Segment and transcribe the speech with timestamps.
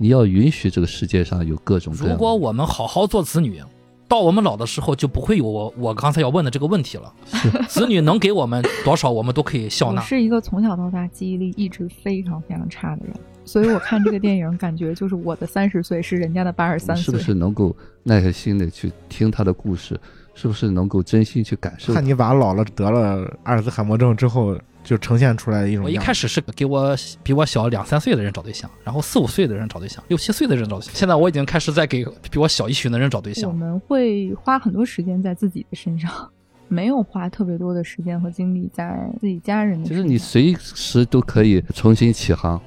[0.00, 2.14] 你要允许这个世界上有各种各样。
[2.14, 3.60] 如果我们好好做子女，
[4.06, 7.12] 到我们老的时候就不会有我我刚才要问的这个问题了。
[7.68, 10.00] 子女能给我们多少，我们都可以笑纳。
[10.00, 13.14] 我是一个从小到大记忆力一直非常非常差的人，
[13.48, 17.04] 所以我看这个电影，感觉就是我的三十岁是人家的八十三岁。
[17.04, 19.98] 是不是能够耐下心的去听他的故事？
[20.34, 21.92] 是不是能够真心去感受？
[21.92, 25.84] 看你娃老了得了阿尔兹海默症之后，就呈现出来一种。
[25.84, 26.94] 我一开始是给我
[27.24, 30.94] 比我小两三岁的人找对象，然后四五岁的人找对象，六七岁的人找对象。
[30.94, 33.50] 现在我已经开始在给比我小一群的人找对象。
[33.50, 36.30] 我们会花很多时间在自己的身上，
[36.68, 39.88] 没有花特别多的时间和精力在自己家人的。
[39.88, 42.60] 其实你随时都可以重新起航。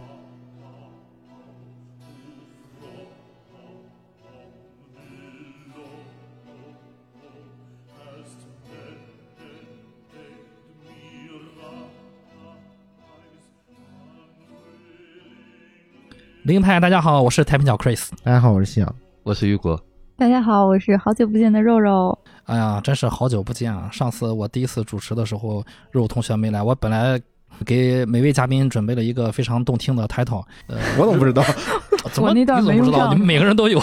[16.43, 18.09] 林派，大家好，我是太平角 Chris。
[18.23, 19.79] 大家好，我是夕阳，我是雨果。
[20.17, 22.17] 大家好，我是好久不见的肉肉。
[22.45, 23.87] 哎呀，真是好久不见啊！
[23.91, 26.63] 上次我第一次主持的时候，肉肉同学没来。
[26.63, 27.21] 我本来
[27.63, 31.43] 给每位嘉宾准备了一个非常动听的 title，呃，我怎么不知道？
[32.11, 33.13] 怎么你怎么不知道？
[33.13, 33.79] 你们每个人都有，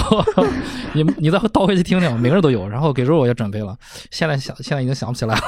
[0.93, 2.69] 你你再倒回去听听，每个人都有。
[2.69, 3.77] 然后给肉肉也准备了，
[4.11, 5.43] 现在想现在已经想不起来了。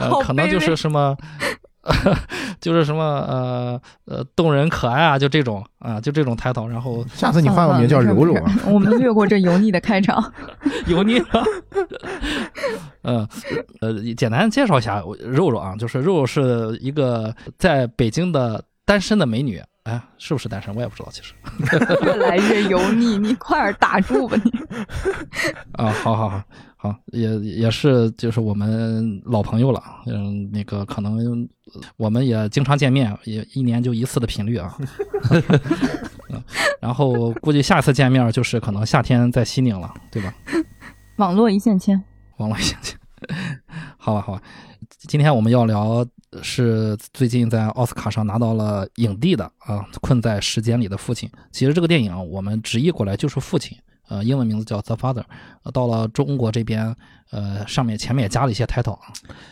[0.00, 1.14] 呃，可能就是什么。
[2.60, 6.68] 就是什么呃呃动人可爱啊，就这种啊，就这种抬头。
[6.68, 8.54] 然后下次你换个名叫柔柔啊。
[8.66, 10.32] 我们略过这油腻的开场，
[10.86, 11.20] 油腻。
[13.02, 13.26] 嗯
[13.80, 19.60] 呃，简单介绍一下肉肉啊，就是肉肉是一个在北京的单身的美女。
[19.84, 20.72] 哎，是不是单身？
[20.76, 21.34] 我也不知道，其实。
[22.04, 24.52] 越来越油腻，你快点打住吧你。
[25.72, 26.40] 啊，好好好。
[26.82, 31.48] 好，也也是，就是我们老朋友了，嗯，那个可能
[31.96, 34.76] 我们也经常见面，也一年就一次的频率啊。
[36.82, 40.34] 然后估计下次见面就是可能夏天在西宁了，对吧？
[41.18, 42.02] 网络一线牵，
[42.38, 42.98] 网络一线牵。
[43.96, 44.42] 好吧，好吧，
[45.06, 46.04] 今天我们要聊
[46.42, 51.28] 是最近在奥斯卡上拿到了影帝的啊，《困在时间里的父亲》。
[51.52, 53.78] 其实这个电影我们直译过来就是父亲。
[54.12, 55.24] 呃，英文名字叫 The Father，
[55.72, 56.94] 到了中国这边，
[57.30, 59.06] 呃，上面前面也加了一些 title 啊。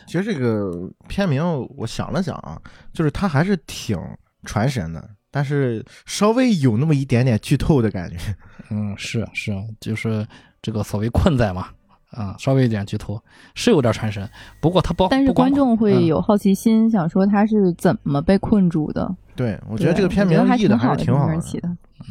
[0.05, 0.71] 其实这个
[1.07, 1.43] 片名
[1.77, 2.61] 我想了想啊，
[2.93, 3.97] 就是它还是挺
[4.43, 8.17] 传神的，但是稍微有那么一点点剧透的感觉。
[8.69, 10.27] 嗯，是是，就是
[10.61, 11.69] 这个所谓困在嘛，
[12.11, 13.19] 啊，稍微有点剧透，
[13.55, 14.29] 是有点传神。
[14.59, 19.15] 不过它包，但是观众会有好奇心，想说他是怎么被困住的。
[19.41, 21.33] 对，我觉得这个片名译的还是挺好的。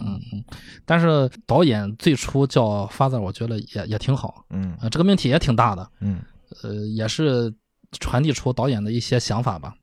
[0.00, 0.44] 嗯嗯，
[0.84, 4.44] 但是导演最初叫 Father，我觉得也也挺好。
[4.50, 5.88] 嗯，这个命题也挺大的。
[6.00, 6.20] 嗯，
[6.62, 7.52] 呃，也是
[7.98, 9.74] 传递出导演的一些想法吧。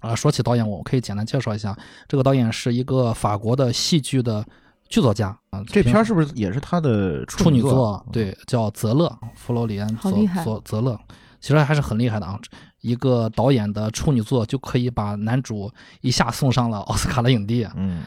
[0.00, 1.76] 啊，说起导演，我可以简单介绍一下，
[2.08, 4.44] 这个导演是一个法国的戏剧的
[4.88, 5.62] 剧作家啊。
[5.66, 8.04] 这片是不是也是他的处女作？
[8.12, 10.10] 对，叫泽勒，弗罗里安泽
[10.44, 10.98] 泽泽勒，
[11.40, 12.38] 其实还是很厉害的啊。
[12.82, 15.72] 一个导演的处女作就可以把男主
[16.02, 17.66] 一下送上了奥斯卡的影帝。
[17.74, 18.04] 嗯。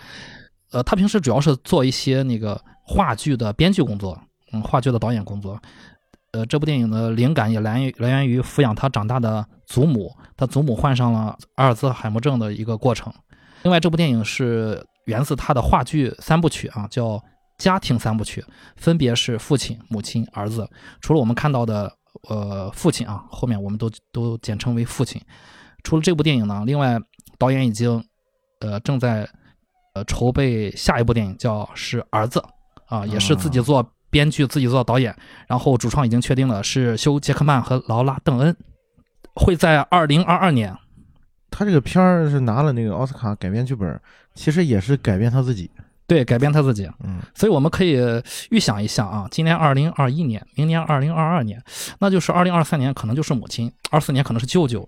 [0.71, 4.19] 呃，他平时主要是做一些那个话剧的编剧工作，
[4.51, 5.57] 嗯，话剧的导演工作。
[6.33, 13.13] 呃，这部电影的灵感也来来源于抚养他长大的祖母，他祖母患上了阿尔兹海默症的一个过程。
[13.63, 17.23] 另外，这部电影是源自他的话剧三部曲啊，叫
[17.57, 18.43] 家庭三部曲，
[18.75, 20.69] 分别是父亲、母亲、儿子。
[20.99, 21.89] 除了我们看到的
[22.29, 25.21] 呃父亲啊，后面我们都都简称为父亲。
[25.83, 26.99] 除了这部电影呢，另外
[27.37, 28.03] 导演已经
[28.59, 29.27] 呃正在。
[29.95, 32.43] 呃，筹备下一部电影叫是儿子，
[32.87, 35.15] 啊，也是自己做编剧，自己做导演，
[35.47, 38.53] 然后主创已经确定了是休·杰克曼和劳拉·邓恩，
[39.35, 40.75] 会在二零二二年。
[41.49, 43.97] 他这个片儿是拿了那个奥斯卡改编剧本，
[44.33, 45.71] 其实也是改编他自己。
[46.07, 46.87] 对，改变他自己。
[47.03, 47.99] 嗯，所以我们可以
[48.51, 51.61] 预想一下啊，今年二零二一年，明年二零二二年，
[51.99, 54.87] 那就是二零二三年可能就是母亲，二四年可能是舅舅，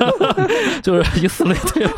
[0.82, 1.92] 就是以此类推了。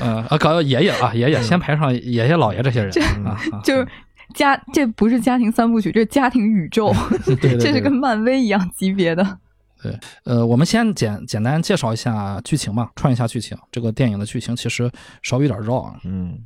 [0.00, 2.92] 嗯 啊，搞爷爷啊，爷爷先排上爷爷姥爷这些人
[3.24, 3.86] 啊， 就是
[4.34, 6.92] 家，这不是家庭三部曲，这是家庭宇宙，
[7.38, 9.38] 这是跟漫威一样级别的。
[9.82, 13.58] 对，呃，我们先简简单介绍一下剧情吧，串一下剧情。
[13.70, 14.90] 这个电影的剧情其实
[15.22, 15.98] 稍微有点绕啊。
[16.04, 16.38] 嗯，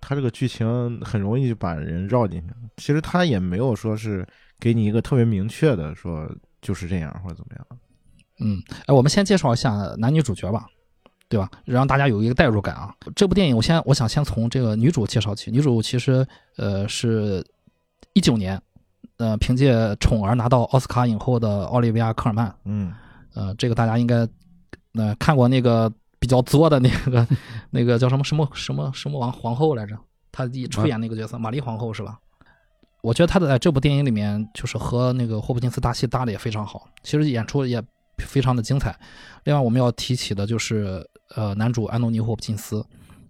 [0.00, 2.46] 它这个剧情很容易就把人绕进去。
[2.78, 4.26] 其实它也没有说是
[4.58, 6.28] 给你一个特别明确的说
[6.62, 7.66] 就是这样或者怎么样。
[8.40, 10.66] 嗯，哎，我们先介绍一下男女主角吧。
[11.30, 11.46] 对吧？
[11.66, 12.90] 让大家有一个代入感啊！
[13.14, 15.50] 这部电影，我先我想先从这个女主介绍起。
[15.50, 16.26] 女主其实
[16.56, 17.44] 呃是
[18.14, 18.58] 一九年，
[19.18, 22.52] 呃凭借《宠儿》拿到奥斯卡影后的奥利维亚·科尔曼。
[22.64, 22.92] 嗯，
[23.34, 24.26] 呃，这个大家应该
[24.94, 27.26] 呃看过那个比较作的那个
[27.70, 29.96] 那个叫什么什么什么什么王皇后来着？
[30.32, 32.18] 她一出演那个角色，玛丽皇后是吧？
[33.00, 37.82] 我觉得她的在这部电影里面，就是和那个霍普金斯搭戏搭的也非常好，其实演出也
[38.18, 38.96] 非常的精彩。
[39.44, 41.04] 另外我们要提起的就是
[41.34, 42.84] 呃男主安东尼霍普金斯，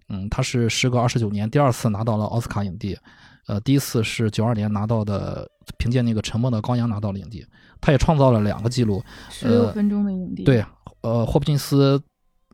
[0.09, 2.99] 嗯，他是时隔二十九年第二次拿到了奥斯卡影帝，
[3.47, 7.47] 呃，第一次是九二年拿到的，凭借那个《沉默的羔羊》拿到了影帝，
[7.81, 10.45] 他也创造了两个记录，十六分钟的影帝。
[10.45, 10.65] 对，
[11.03, 12.03] 呃，霍普金斯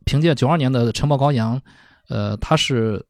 [0.05, 1.57] 凭借九二年的《沉默羔羊》，
[2.09, 3.05] 呃，他是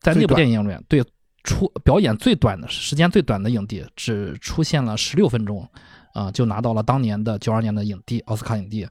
[0.00, 1.04] 在那部电影里面对
[1.44, 5.66] 出表演最短的时间最短的影帝，只出现了十六分钟，
[6.12, 8.86] 啊、就拿到了当年的九二年的影帝奥斯卡影帝。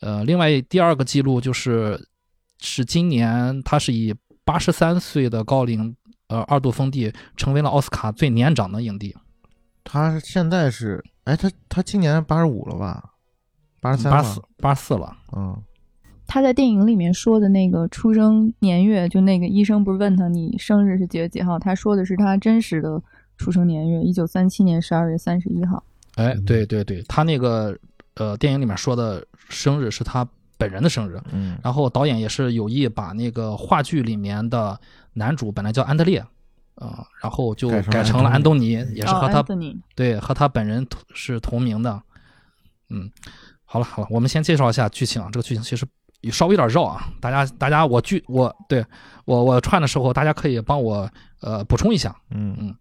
[0.00, 2.08] 呃，另外第二个记录就是
[2.60, 4.14] 是今年他是以
[4.44, 5.94] 八十三岁的高龄，
[6.28, 9.16] 呃，二度封帝，成为了奥斯卡最年长的影帝，
[9.90, 13.02] 他现在是，哎，他他今年八十五了吧？
[13.80, 15.16] 八十三八四八四了。
[15.34, 15.56] 嗯，
[16.26, 23.02] 他在电影里面说的那个出生年月，就那个医生不是问他你生日是几月几号，他说的是他真实的
[23.38, 25.82] 出生年月，一九三七年十二月三十一号。
[26.16, 27.74] 哎，对对对，他那个
[28.16, 34.78] 呃电影里面说的生日是他本人的生日，嗯，然后导演也是有意把那个话剧里面的
[35.14, 36.22] 男主本来叫安德烈，
[36.80, 39.44] 呃，然后就改成了安安东尼，也是哦和他、
[39.94, 42.00] 对和他本人同是同名的。
[42.90, 43.10] 嗯，
[43.64, 45.86] 好了好了，我们先介绍一下剧情啊，这个剧情其实
[46.30, 48.84] 稍微有点绕啊，大家大家我剧我对
[49.24, 51.10] 我我串的时候，大家可以帮我
[51.40, 52.16] 呃补充一下。
[52.30, 52.74] 嗯嗯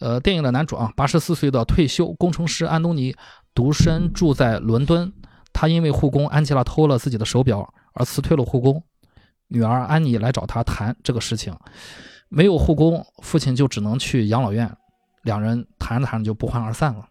[0.00, 3.16] 呃，电影的男主啊，八十四岁的退休工程师安东尼，
[3.54, 5.12] 独身住在伦敦。
[5.52, 8.80] 他因为护工安吉拉偷了自己的手表而辞退了护工，
[9.48, 11.52] 女儿安妮来找他谈这个事情。
[12.28, 14.74] 没有护工，父亲就只能去养老院。
[15.22, 17.08] 两人谈着谈着就不欢而散了。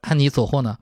[0.00, 0.76] 安妮走后呢，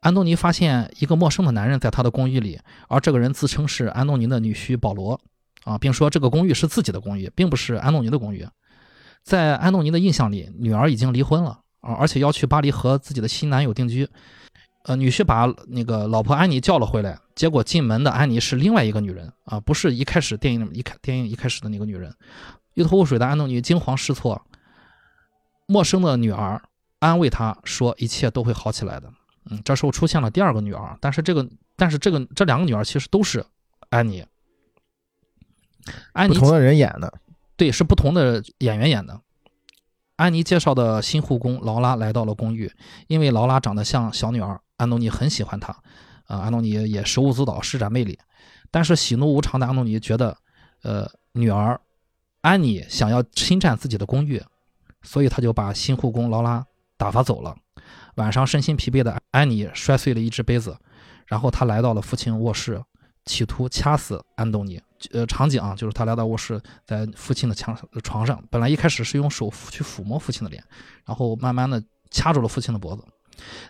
[0.00, 2.58] 安东尼发现一个陌生的男人在他的公寓里，
[2.88, 5.20] 而这个人自称是安东尼的女婿保罗，
[5.64, 8.46] 啊，并说这个公寓是自己的公寓，并不是安东尼的公寓。
[9.22, 14.08] 在安东尼的印象里，女儿已经离婚了啊，而且要去巴黎和自己的新男友定居。
[14.84, 22.12] 呃，女婿把那个老婆安妮叫了回来，结果进门的安妮是另外一个女人啊，不是一开始电影一开电影一开始的那个女人。
[22.78, 24.40] 一头雾水的安东尼惊慌失措，
[25.66, 26.62] 陌生的女儿
[27.00, 29.12] 安慰他说一切都会好起来的。
[29.50, 33.44] 嗯，这时候出现了第二个女儿，但是这个但是这个这两个女儿其实都是
[33.90, 34.24] 安妮。
[36.12, 37.12] 安妮不同的人演的，
[37.56, 39.20] 对，是不同的演员演的。
[40.14, 42.70] 安妮介绍的新护工劳拉来到了公寓，
[43.08, 45.72] 因为劳拉长得像小女儿，安东尼很喜欢她，
[46.26, 48.16] 啊、安东尼也手舞足蹈，施展魅力。
[48.70, 50.36] 但是喜怒无常的安东尼觉得，
[50.82, 51.80] 呃，女儿
[52.40, 54.42] 安妮想要侵占自己的公寓，
[55.02, 56.64] 所以他就把新护工劳拉
[56.96, 57.56] 打发走了。
[58.16, 60.76] 晚上身心疲惫的安妮摔碎了一只杯子，
[61.26, 62.82] 然后他来到了父亲卧室，
[63.24, 64.80] 企图掐死安东尼。
[65.12, 70.62] 呃，场景啊，就是他来到卧室，在父亲的墙床上，本来一开始是用手去抚摸父亲的脸，
[71.06, 71.80] 然后慢慢的
[72.10, 73.04] 掐住了父亲的脖子。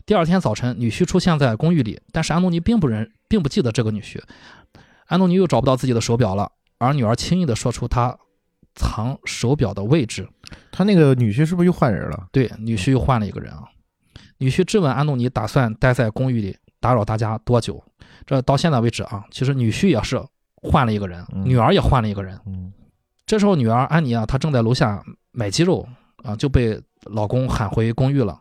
[0.06, 4.18] 第二天早晨，女婿出现在公寓里，但是安东尼并不认，并不记得这个女婿。
[5.06, 8.18] 安东尼又找不到自己的手表了，而女儿轻易的说出他
[8.78, 10.26] 藏手表的位置。
[10.70, 12.28] 他那个女婿是不是又换人了？
[12.32, 13.64] 对，女婿又换了一个人啊。
[14.38, 17.82] 女婿质问安东尼打算待在公寓里打扰大家多久？
[18.24, 20.22] 这到现在为止啊，其实女婿也是
[20.54, 22.38] 换了一个人，嗯女儿也换了一个人。
[22.46, 22.72] 嗯
[23.26, 25.86] 这时候女儿安妮啊，她正在楼下买鸡肉
[26.22, 28.40] 啊，就被老公喊回公寓了，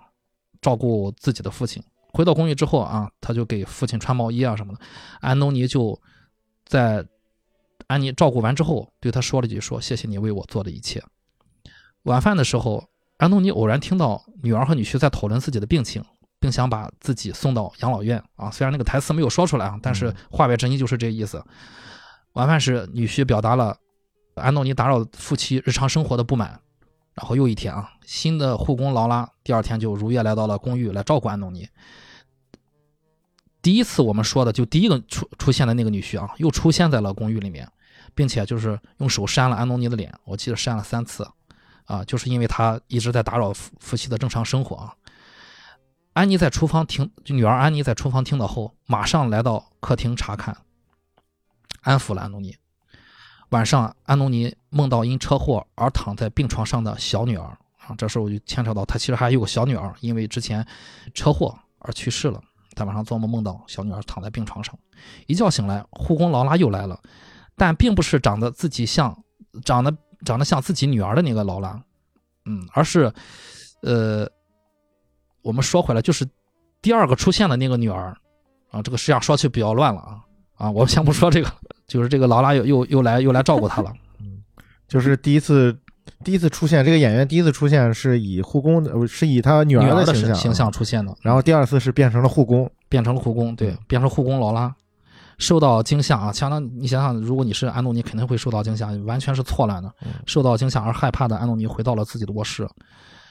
[0.62, 1.84] 照顾自己的父亲。
[2.13, 4.79] 回到公寓之后啊，她就给父亲穿毛衣啊什么的。
[5.20, 6.00] 安东尼就
[6.65, 7.06] 在
[7.88, 11.03] 安妮照顾完之后，对他说了句说：“谢谢你为我做的一切。”
[12.03, 16.03] 晚饭的时候，安东尼偶然听到女儿和女婿在讨论自己的病情，
[16.39, 18.51] 并想把自己送到养老院啊。
[18.51, 21.44] 虽然那个台词没有说出来啊，但是话外之意就是这意思。
[22.34, 23.77] 晚饭时，女婿表达了
[24.36, 26.60] 安东尼打扰夫妻日常生活的不满。
[27.15, 31.67] 然后又一天啊，新的护工劳拉第二天就如约来到了公寓来照顾安东尼。
[33.60, 37.67] 第一次我们说的就第一个出出现的那个女婿啊，又出现在了公寓里面，
[38.18, 41.30] 并且就是用手扇了安东尼的脸，我记得扇了三次，
[41.86, 44.96] 啊，就是因为他一直在打扰夫夫妻的正常生活啊。
[46.14, 50.58] 安妮在厨房听，女儿安妮在厨房听到后，马上来到客厅查看，
[51.82, 52.58] 安抚了安东尼。
[53.50, 57.56] 晚上，安东尼梦到因车祸而躺在病床上的小女儿
[57.86, 60.66] 啊，这时候就牵扯到他其实还有个小女儿，因为之前
[61.14, 62.42] 车祸而去世了。
[62.76, 64.78] 他晚上做梦梦到小女儿躺在病床上，
[65.26, 67.00] 一觉醒来，护工劳拉又来了，
[67.58, 69.18] 但并不是长得自己像、
[69.66, 71.82] 长得长得像自己女儿的那个劳拉，
[72.46, 73.12] 嗯，而是，
[73.82, 74.30] 呃，
[75.42, 76.26] 我们说回来，就是
[76.82, 78.16] 第二个出现的那个女儿
[78.70, 80.22] 啊，这个实际上说起比较乱了啊
[80.56, 81.52] 啊，我们先不说这个，
[81.88, 83.92] 就是这个劳拉又又又来又来照顾她了。
[84.88, 85.78] 就是第一次
[86.24, 94.74] 第一次出现，这个演员第一次出现是以护工的，呃是以他女女儿的形象，形象出现的，然后第二次是变成了护工，变成了护工，对，变成护工劳拉，
[95.38, 96.32] 受到惊吓啊！
[96.32, 99.94] 相当你想想，如果你是安东尼，肯定会受到惊吓，完全是错乱的。
[100.25, 102.67] 受到惊吓而害怕的安东尼回到了自己的卧室，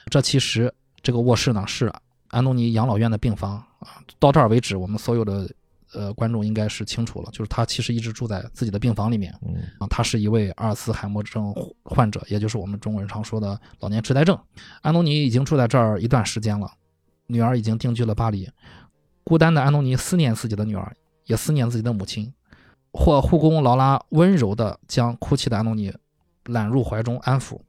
[0.09, 1.91] 这其实这个卧室呢是
[2.29, 4.01] 安东尼养老院的病房啊。
[4.19, 5.49] 到这儿为止，我们所有的
[5.93, 9.87] 呃观众应该是清楚了，就是他其实一直住在自己的病房里面嗯啊。
[9.89, 14.37] 他是一位阿尔茨海默症患者，也就是我们中国人常说的老年痴呆症。
[14.81, 16.71] 安东尼已经住在这儿一段时间了，
[17.25, 18.49] 女儿已经定居了巴黎。
[19.25, 20.95] 孤单的安东尼思念自己的女儿，
[21.27, 22.33] 也思念自己的母亲。
[22.91, 25.93] 或护工劳拉温柔地将哭泣的安东尼
[26.45, 27.59] 揽入怀中安抚，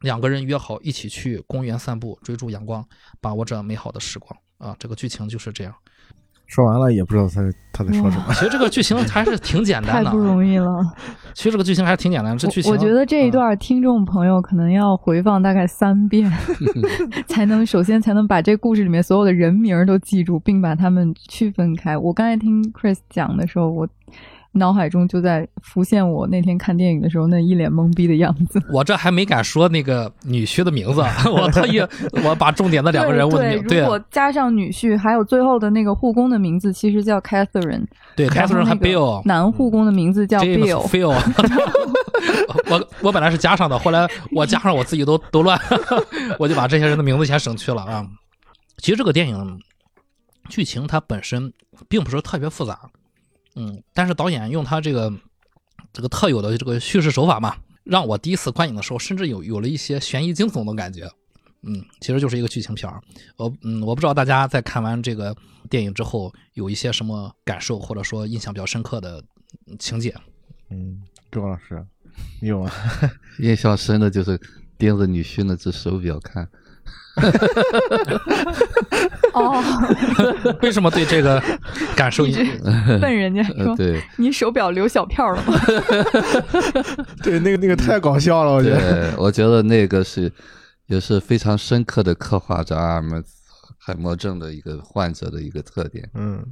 [0.00, 2.84] 两个人约好一起去公园散步，追逐阳光，
[3.20, 4.36] 把握着美好的时光。
[4.58, 5.74] 啊，这个剧情就是这样。
[6.46, 8.24] 说完了也不知道他他在说什么。
[8.30, 10.80] 其实这个剧情还是挺简单的， 太不容易了。
[11.34, 12.38] 其实这个剧情还是挺简单的。
[12.38, 16.32] 这剧情我我觉得这一段听众朋友可能要回放大概三遍，
[17.28, 21.98] 才能首先才能把这故事里面所有的人名都记住，并把他们区分开。
[21.98, 23.86] 我刚才听 Chris 讲的时候，我
[24.56, 28.60] 脑海中就在浮现我那天看电影的时候那一脸懵逼的样子。
[28.72, 31.80] 我这还没敢说那个女婿的名字， 我特意
[32.24, 37.84] 我把重点的两个人物的对如果加上女婿，还有最后的那个护工的名字其实叫 Catherine，
[38.16, 39.22] 对，，Catherine 和 Bill。
[39.26, 40.86] 男护工的名字叫 Bill。
[40.88, 41.14] Phil，
[42.70, 45.58] 我我本来是加上的，后来我加上我自己都都乱，
[46.38, 48.06] 我就把这些人的名字先省去了啊。
[48.78, 49.58] 其实这个电影
[50.48, 51.52] 剧情它本身
[51.88, 52.78] 并不是特别复杂，
[53.56, 55.12] 嗯，但是导演用他这个
[55.92, 61.10] 这个特有的这个叙事手法嘛，让我第一次观影的时候，甚至有有了一些悬疑惊悚的感觉。
[61.62, 63.00] 嗯，其实就是一个剧情片儿。
[63.36, 65.34] 我嗯，我不知道大家在看完这个
[65.68, 69.24] 电影之后有一些什么感受，或者说印象比较深刻的
[69.78, 70.14] 情节。
[70.70, 71.84] 嗯，周老师，
[72.40, 72.70] 你有吗？
[73.40, 74.40] 印象深的就是
[74.78, 76.48] 盯着女婿那只手表看，
[79.32, 79.62] 哦，
[80.62, 81.42] 为什么对这个
[81.94, 82.44] 感受一直
[83.00, 85.54] 问人家呃，说对你手表留小票了吗？
[87.22, 88.78] 对，那个那个太搞笑了，我觉得。
[88.78, 90.30] 对，我觉得那个是
[90.86, 93.22] 也是非常深刻的刻画着阿尔默
[93.78, 96.08] 海默症的一个患者的一个特点。
[96.14, 96.44] 嗯，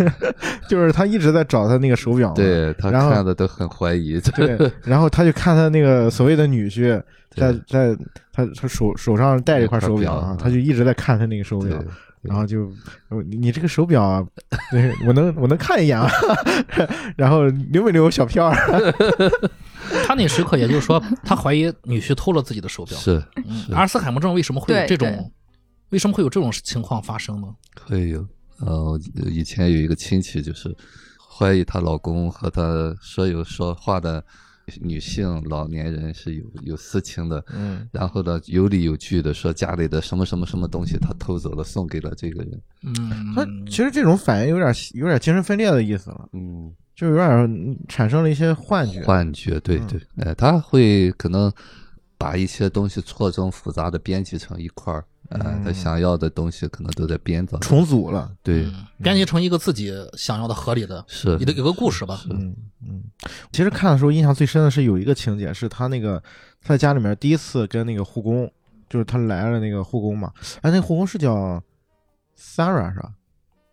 [0.68, 7.02] 就是他一直在找他那个手表嘛，对他看的都很怀疑，对，然后他就看他那个所谓的女婿
[7.38, 7.96] 在在
[8.32, 11.82] 他他手手上戴着一块手表啊，嗯他就一直在看他那个手表，
[12.22, 12.70] 然后就
[13.08, 14.26] 呃你你这个手表啊，
[14.70, 16.10] 对我能我能看一眼啊，
[17.16, 18.92] 然后留没留小票儿？
[20.06, 22.98] 他那时刻，也就是说，他怀疑女婿偷了自己的手表。
[22.98, 23.22] 是
[23.72, 25.32] 阿尔茨海默症为什么会有这种？
[25.90, 27.48] 为什么会有这种情况发生呢？
[27.86, 28.26] 会有。
[28.60, 30.74] 呃，以前有一个亲戚，就是
[31.30, 32.62] 怀疑她老公和她
[33.00, 34.22] 所有说话的
[34.80, 37.88] 女性老年人是有有私情的，嗯。
[37.92, 42.60] 然后呢有理有据的说家里的什么什么什么东西他偷走了，送给了这个人。
[42.82, 49.02] 嗯，他其实这种反应有点有点精神分裂的意思了，嗯，就有点嗯产生了一些幻觉。
[49.02, 49.86] 幻觉，对嗯。
[49.86, 51.52] 对，哎，他会可能
[52.16, 57.58] 把一些东西错综复杂的编辑成一块儿，呃，他嗯想要的东西可能都在编造。
[57.58, 62.20] 重组了，对，嗯编辑成一个自己想要的合理的是一个一个故事吧。
[62.30, 63.02] 嗯嗯，
[63.52, 66.22] 其实看的时候印象最深的是有一个情节，是他那个
[66.62, 68.50] 他在家里面第一次跟那个护工，
[68.88, 70.32] 就是他来了那个护工嘛，
[70.62, 71.62] 哎，那个护工是叫
[72.38, 73.12] Sarah 是吧？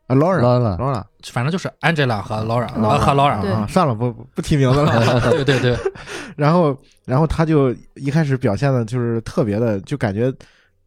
[0.08, 5.20] 啊，Laura Laura Laura 反正就是 Angela 和 Laura 和 Laura，和 Laura 啊，算了，不不不提名字了。
[5.32, 5.76] 对对对，
[6.38, 10.32] 然后然后他就一开始表现的就是特别的，就感觉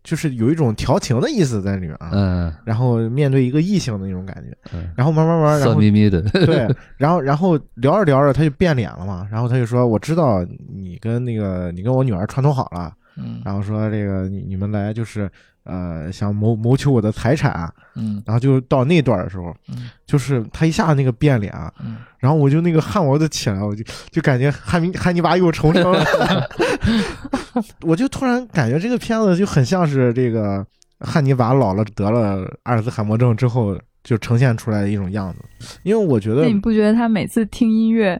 [0.02, 2.10] 就是有一种调情的意思在里面啊。
[2.12, 2.54] 嗯。
[2.64, 13.40] 然后面对一个异性的那种感觉，嗯，然后慢慢慢，然色后眯眯的， 对，然后然后聊着聊着他就变脸了嘛，然后他就说我知道你跟那个你跟我女儿串通好了，嗯。
[13.44, 15.30] 然后说这个你你们来就是
[15.68, 18.20] 呃想谋谋求我的财产，嗯。
[18.26, 19.90] 然后就到那段的时候，嗯。
[20.06, 26.02] 就是他一下那个变脸，嗯，然后我就那个汗毛都起来了，我就就感觉汉尼汉尼拔又重生了，
[27.82, 30.66] 我就突然感觉这个片子就很像是这个
[31.00, 38.18] 汉尼拔老了得了阿尔兹海默症之后就呈现出来的一种样子，因为我觉得那你不觉得他每次听音乐，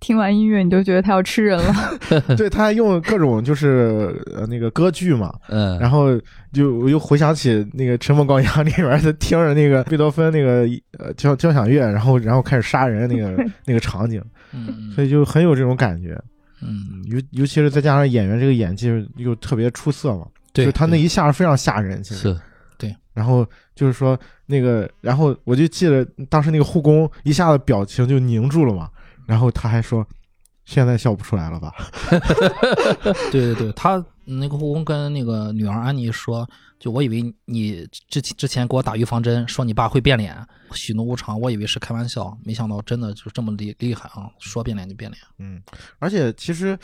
[0.00, 1.74] 听完音乐你就觉得他要吃人了？
[2.36, 6.08] 对他还用各种就是呃那个歌剧嘛，嗯，然后
[6.52, 14.92] 就我又回想起那个《沉默羔羊》里边，他听着那个贝多芬那个呃交交响乐，然后然后开始杀人那个 那个场景，嗯。
[14.94, 16.16] 所以就很有这种感觉。
[16.62, 22.20] 嗯，尤尤其是再加上演员这个演技又特别出色嘛，对，就他那一下非常吓人，其实。
[22.32, 22.36] 是
[23.14, 28.88] 然后就是说那个，然后我就记得当时那个护工一下子表情就凝住了嘛，
[29.28, 30.04] 然后他还说，
[30.64, 31.74] 现在笑不出来了吧？
[33.30, 40.34] 对对对，他那个护工跟那个女儿安妮说，就我以为你之之前给我打预防针，说你爸会变脸，
[40.72, 44.30] 喜怒无常，我以为是开玩笑，没想到真的就这么厉厉害啊！
[44.38, 45.22] 说变脸就变脸。
[45.38, 45.62] 嗯，
[45.98, 46.78] 而且其实，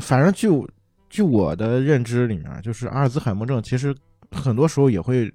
[0.00, 0.68] 反正就
[1.10, 3.92] 据我的认知里面，就是阿尔兹海默症，其实
[4.30, 5.28] 很多时候也会，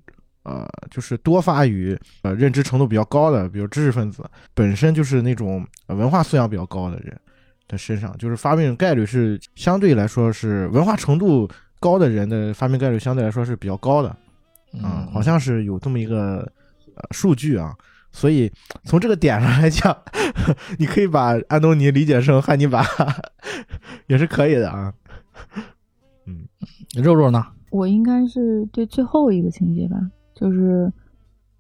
[0.48, 4.24] 呃，就是多发于呃认知程度比较高的，比如知识分子，
[4.54, 7.20] 本身就是那种呃文化素养比较高的人
[7.68, 11.50] 的身上，就是发病概率是相对来说是文化程度
[11.82, 14.16] 高的人的发病概率相对来说是比较高的，
[14.74, 16.50] 嗯，好像是有这么一个
[16.96, 17.76] 呃数据啊。
[18.14, 18.50] 所以
[18.86, 19.96] 从这个点上来讲，
[20.80, 22.84] 你可以把安东尼理解成汉尼拔，
[24.08, 24.94] 也是可以的啊。
[26.26, 26.48] 嗯，
[27.04, 27.46] 肉肉呢？
[27.70, 29.98] 我应该是对最后一个情节吧，
[30.40, 30.94] 就是，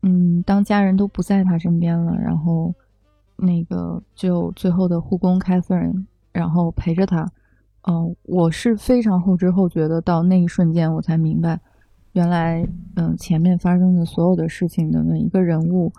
[0.04, 2.72] 嗯，当家人都不在他身边了，然后
[3.36, 7.28] 那个就最后的护工凯瑟琳，然后陪着他。
[7.90, 11.60] 嗯、我是非常后知后觉的，到那一瞬间我才明白，
[12.12, 15.92] 原来，嗯，前面发生的所有的事情的每一个人物，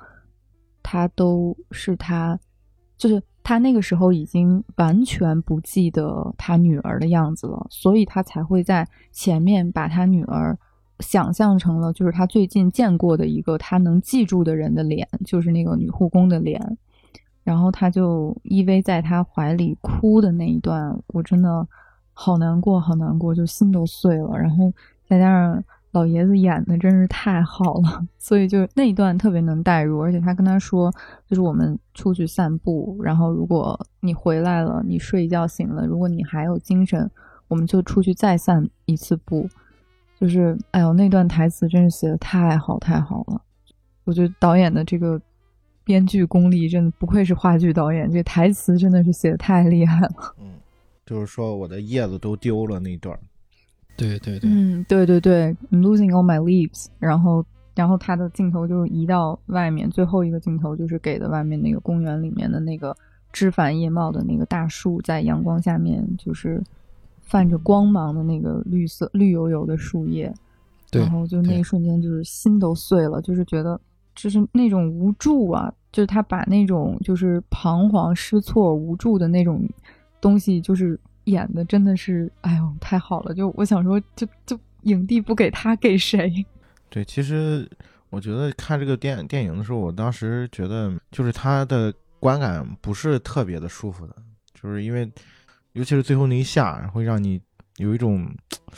[0.83, 2.39] 他都是他，
[2.99, 10.59] 就是他那个时候已经完全不记得他女儿的样子了，所以他才会在前面把他女儿
[11.01, 16.61] 想象成了就是他最近见过的一个他能记住的人的脸，就是那个女护工的脸。
[17.45, 21.67] 然后他就依偎在他怀里哭的那一段，我真的
[22.13, 24.37] 好难过，好难过，就心都碎了。
[24.37, 24.71] 然后
[25.09, 29.99] 再加上老爷子演的真是太好了， 所以就那一段特别能带入。
[30.03, 30.93] 而且他跟他说，
[31.27, 37.11] 就是我们出去散步，然后如果你回来了，你睡一觉醒了，如果你还有精神，
[37.49, 39.49] 我们就出去再散一次步。
[40.21, 43.41] 就是哎呦，那段台词真是写的太好太好了。
[44.05, 45.21] 我觉得导演的这个
[45.85, 50.35] 编剧功力真的不愧是话剧导演，这台词真的是写的太厉害了。
[50.41, 50.55] 嗯，
[51.07, 53.19] 就是说我的叶子都丢了那段。
[53.97, 62.97] 对对对，嗯，对对对，I'm losing all my leaves，然后然后他的镜头就移到外面，最后一个镜头就是给的外面那个公园里面的那个
[63.33, 66.63] 枝繁叶茂的那个大树，在阳光下面就是
[67.29, 70.33] 泛着光芒的那个绿色绿油油的树叶，
[70.91, 73.79] 对然后就那一瞬间就是心都碎了，就是觉得
[74.15, 79.69] 就是那种无助啊，就是他把那种就是彷徨失措无助的那种
[80.21, 83.35] 东西，就是演的真的是，哎呦太好了！
[83.35, 86.45] 就我想说，就就影帝不给他给谁？
[86.89, 87.69] 对，其实
[88.09, 94.17] 我觉得看这个电电影的时候，我当时觉得就是他的观感不是特别的舒服的，
[94.55, 95.09] 就是因为
[95.79, 97.41] 尤其是最后那一下，会让你
[97.77, 98.29] 有一种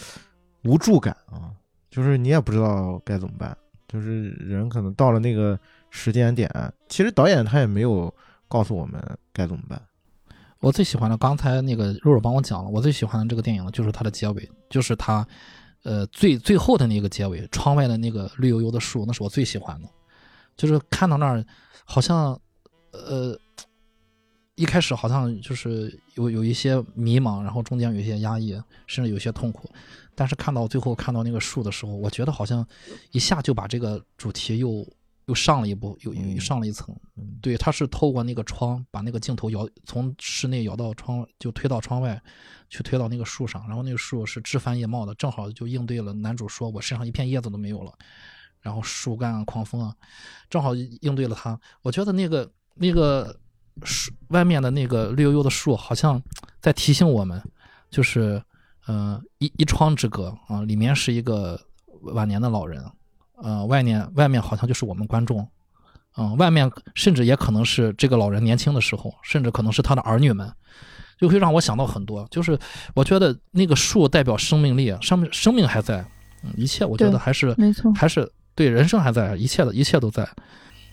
[0.65, 1.49] 无助感啊，
[1.91, 3.57] 就是你也不知道该怎么办，
[3.89, 5.59] 就是人可能到了那个
[5.89, 6.47] 时间点，
[6.91, 8.15] 其实导演他也没有
[8.49, 9.81] 告诉我们该怎么办。
[10.59, 15.27] 我最喜欢的，刚才那个肉肉帮我讲了，我最喜欢的这个电影，就是它的结尾，就是它，
[15.85, 19.89] 呃，最最后的那个结尾，窗外的那个绿油油的树，那是我最喜欢的。
[20.55, 21.43] 就是看到那儿，
[21.87, 22.39] 好像，
[22.93, 23.35] 呃，
[24.61, 28.53] 一开始好像就是有有一些迷茫，然后中间有一些压抑，
[28.87, 29.71] 甚至有一些痛苦，
[30.15, 32.67] 但是看到最后看到那个树的时候，我觉得好像
[33.13, 34.87] 一下就把这个主题又
[35.25, 36.95] 又上了一步，又又又上了一层。
[37.17, 42.23] 嗯对，他是透过那个窗，把那个镜头摇从室内摇到窗，就推到窗外，
[42.69, 47.95] 去推到那个树上，然后那个树是枝繁叶茂的，正好就应对了男主说我身上一片叶子都没有了，
[48.61, 49.97] 然后树干啊、狂风啊，
[50.51, 51.59] 正好应对了他。
[51.81, 53.35] 我觉得那个那个
[53.85, 56.23] 树外面的那个绿油油的树，好像
[56.61, 57.43] 在提醒我们，
[57.91, 58.43] 就是
[58.87, 61.61] 呃一一窗之隔啊，里面是一个
[62.03, 62.85] 晚年的老人，
[63.37, 65.47] 呃外面外面好像就是我们观众。
[66.17, 70.53] 嗯，外面甚至也可能是这个老人年轻的时候，甚至可能是他的儿女们，
[71.17, 72.27] 就会让我想到很多。
[72.33, 72.59] 就是
[72.95, 76.05] 我觉得那个树代表生命力，生命生命还在，
[76.43, 80.29] 嗯，一切我觉得还是没错还是对人生还在，一切的一切都在。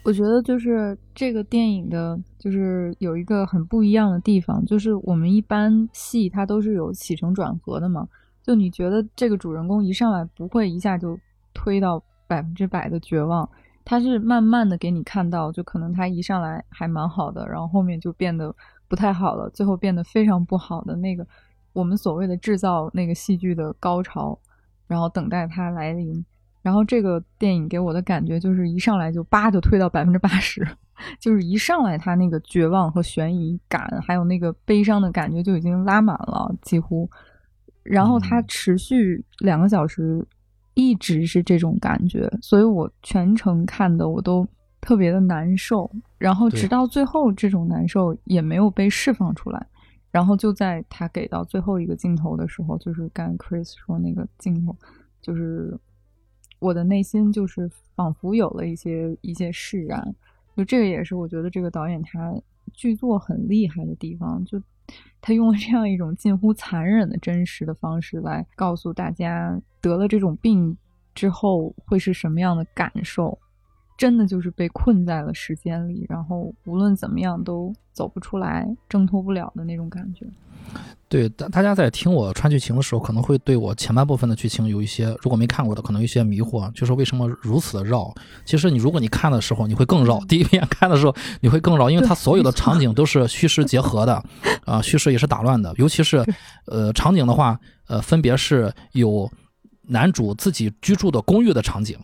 [0.07, 8.07] 我觉得就是这个电影的，就是有一个很不一样的地方，就是我们一般戏它都是有起承转合的嘛。
[8.41, 11.19] 就你觉得这个主人公一上来不会一下就
[11.53, 13.49] 推到百分之百的绝望，
[13.83, 18.55] 他是慢慢的给你看到，就可能他一上来还蛮好的，然后后面就变得
[18.87, 21.27] 不太好了，最后变得非常不好的那个
[21.73, 24.39] 我们所谓的制造那个戏剧的高潮，
[24.87, 26.23] 然后等待它来临。
[26.61, 30.67] 然后这个电影给我的感觉就是一上来就叭就推到百分之八十，
[31.19, 37.09] 就是一上来他那个绝望和悬疑感，还有那个悲伤的感觉就已经拉满了，几乎。
[37.83, 40.21] 然后它持续两个小时，
[40.73, 44.45] 一直是这种感觉，所以我全程看的我都
[44.81, 45.89] 特别的难受。
[46.17, 49.65] 然后直到最后，这种难受也没有被释放出来。
[50.11, 54.75] 然后就在他给到最后一个镜头的时候，就是刚刚 Chris 说那个镜头，
[55.21, 55.73] 就是
[56.59, 60.15] 我的内心就是仿佛有了一些一些释然。
[60.55, 62.33] 就这个也是我觉得这个导演他
[62.73, 64.61] 剧作很厉害的地方，就
[65.21, 70.75] 他用了这样一种近乎残忍的真实的方式来告诉大家得了这种病
[71.13, 73.37] 之后会是什么样的感受。
[73.97, 80.25] 真的就是被困在了时间里，然后无论怎么样都走不出来、挣脱不了的那种感觉。
[81.09, 88.13] 对，大大家在听我穿剧情的时候，可能会对我前半部分的剧情有一些，如果没看过的，可能有一些迷惑，就是为什么如此的绕。
[88.43, 90.19] 其实你如果你看的时候，你会更绕。
[90.27, 94.21] 第一遍看的时候，你会更绕，因为它所有的场景都是虚实结合的，
[94.65, 95.73] 啊、叙事也是打乱的。
[95.77, 96.23] 尤其是
[96.65, 97.57] 呃场景的话，
[97.87, 99.31] 呃，分别是有
[99.83, 101.97] 男主自己居住的公寓的场景，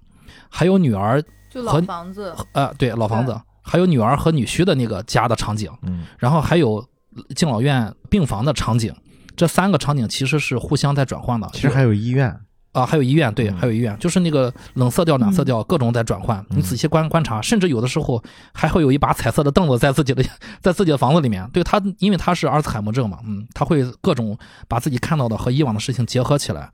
[0.56, 5.72] 还有女儿，就老房子，呃，对，老房子，还有女儿和女婿的那个家的场景。
[5.82, 6.88] 嗯然后还有
[7.36, 8.94] 敬老院病房的场景，
[9.36, 11.50] 这三个场景其实是互相在转换的。
[11.54, 12.40] 其实还有医院，
[12.72, 16.40] 啊，还有医院，对，嗯还有医院，就是那个冷色调、暖色调，各种在转换。
[16.52, 20.24] 嗯你仔细观观察，甚至有的时候还会有一把彩色的凳子在自己的
[20.62, 21.50] 在自己的房子里面。
[21.52, 24.38] 对他，因为他是阿尔茨海默症嘛，嗯，他会各种
[24.68, 26.70] 把自己看到的和以往的事情结合起来。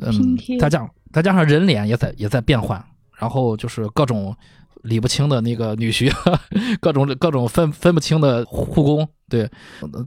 [0.00, 2.82] 嗯，再加上再加上人脸也在也在变换，
[3.22, 4.34] 然后就是各种
[4.82, 6.12] 理不清的那个女婿，
[6.82, 9.48] 各种各种分分不清的护工，对，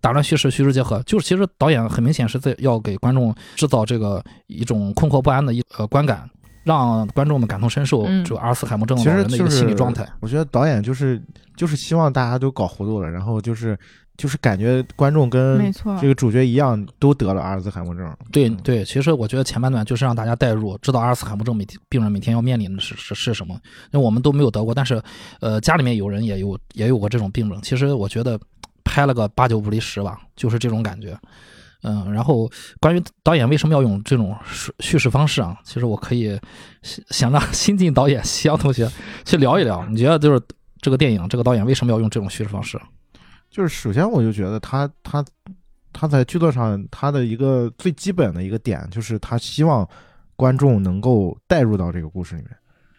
[0.01, 6.29] 打乱叙事，虚实结合，就是其实导演很明显是在要给观众制造这个一种困惑不安的一呃观感。
[6.65, 10.03] 让观众们感同身受嗯这个阿尔茨海默症老人的一个心理状态。
[10.19, 11.21] 我觉得导演就是
[11.55, 13.77] 就是希望大家都搞糊涂了，然后就是
[14.17, 18.05] 就是感觉观众跟没错这个主角一样都得了阿尔兹海默症。
[18.05, 23.53] 嗯对对，其实我觉得前半段就是让大家代入，知道阿尔兹海默症每天病人每天要面临的是是是什么。
[23.91, 25.01] 因为我们都没有得过，但是
[25.39, 27.61] 呃家里面有人也有也有过这种病症。
[27.61, 28.39] 其实我觉得
[28.83, 31.17] 拍了个八九不离十吧，就是这种感觉。
[31.83, 32.49] 嗯，然后
[32.79, 35.55] 关于导演为什么要用这种叙叙事方式啊？
[35.63, 36.39] 其实我可以
[36.81, 38.89] 想想让新晋导演夕阳同学
[39.23, 40.41] 去聊一聊，你觉得就是
[40.81, 42.79] 这个电影这个导演为什么要用这种叙事方式？
[43.55, 45.23] 就是首先我就觉得他他
[45.93, 49.87] 他在剧作上他的一个最基本的一个点就是他希望
[50.35, 52.51] 观众能够带入到这个故事里面，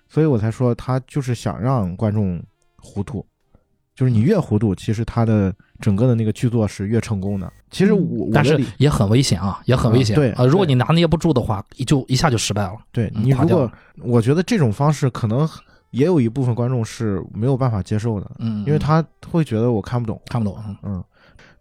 [0.08, 2.42] 所以我才说他就是想让观众
[2.78, 3.22] 糊涂，
[3.94, 7.52] 就是你越糊涂，其实他的整个的那个剧作是越成功的。
[7.70, 10.16] 其实我我但是也很危险啊，也很危险。
[10.16, 12.78] 啊对呃，如果你拿捏不住的话，一就一下就失败了。
[12.92, 15.46] 对你如果我觉得这种方式可能
[15.90, 20.20] 也有一部分观众是没有办法接受的，嗯，因为他会觉得我看不懂。
[20.26, 20.62] 看不懂。
[20.66, 20.76] 嗯。
[20.82, 21.04] 嗯，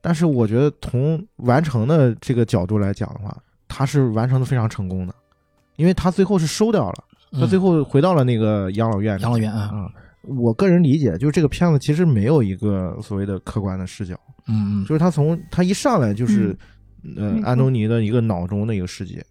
[0.01, 3.35] 但是我觉得从完成的这个角度来讲的话，
[3.67, 5.13] 他是完成的非常成功的，
[5.77, 9.19] 因为他最后是收掉了，他最嗯后回到了那个养老院。
[9.19, 9.89] 养老院啊，嗯、
[10.37, 14.85] 我个人理解，就是这个片子其实没有一个所谓的客观的视角，嗯嗯。
[14.85, 16.57] 就是他从他一上来就是，
[17.15, 19.23] 呃没，错安东尼的一个脑中的一个世界，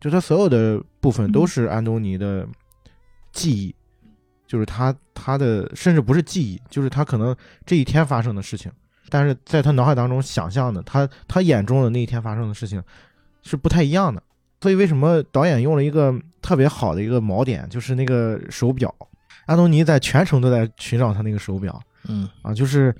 [0.00, 2.46] 就他所有的部分都是安东尼的
[3.32, 3.74] 记忆，
[4.50, 8.68] 就是他他的甚至不是记忆，就是他可能这一天发生的事情，
[9.08, 12.82] 但是在他脑海当中想象的，他他眼中的那一天发生的事情
[13.44, 14.20] 是不太一样的。
[14.60, 18.92] 所以为什么导演用了一个特别好的一个锚点，就是那个手表，
[19.46, 22.28] 安东尼在全程都在寻找他那个手表，嗯。
[22.42, 22.92] 啊，就是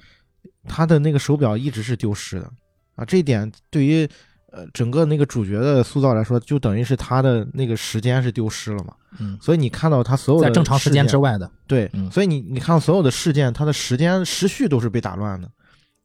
[0.68, 2.48] 他的那个手表一直是丢失的。
[2.94, 4.08] 啊，这一点对于
[4.52, 8.94] 呃整个那个主角的塑造来说，就等于是他的那个时间是丢失了嘛。
[9.18, 11.50] 嗯，所以你看到他所有的在正常时间之外，的。
[11.66, 15.50] 对，嗯所以你你看到所有的事件，它的时间时序都是被打乱的，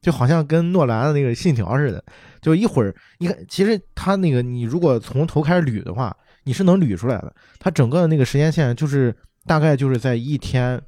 [0.02, 2.04] 就好像跟诺兰的那个《信条》似的，
[2.42, 7.34] 就一会儿你看，其实他那个你如果从头开始捋的话，你是能捋出来的。
[7.60, 10.82] 他整个的那个时间线就是大概就是在一天，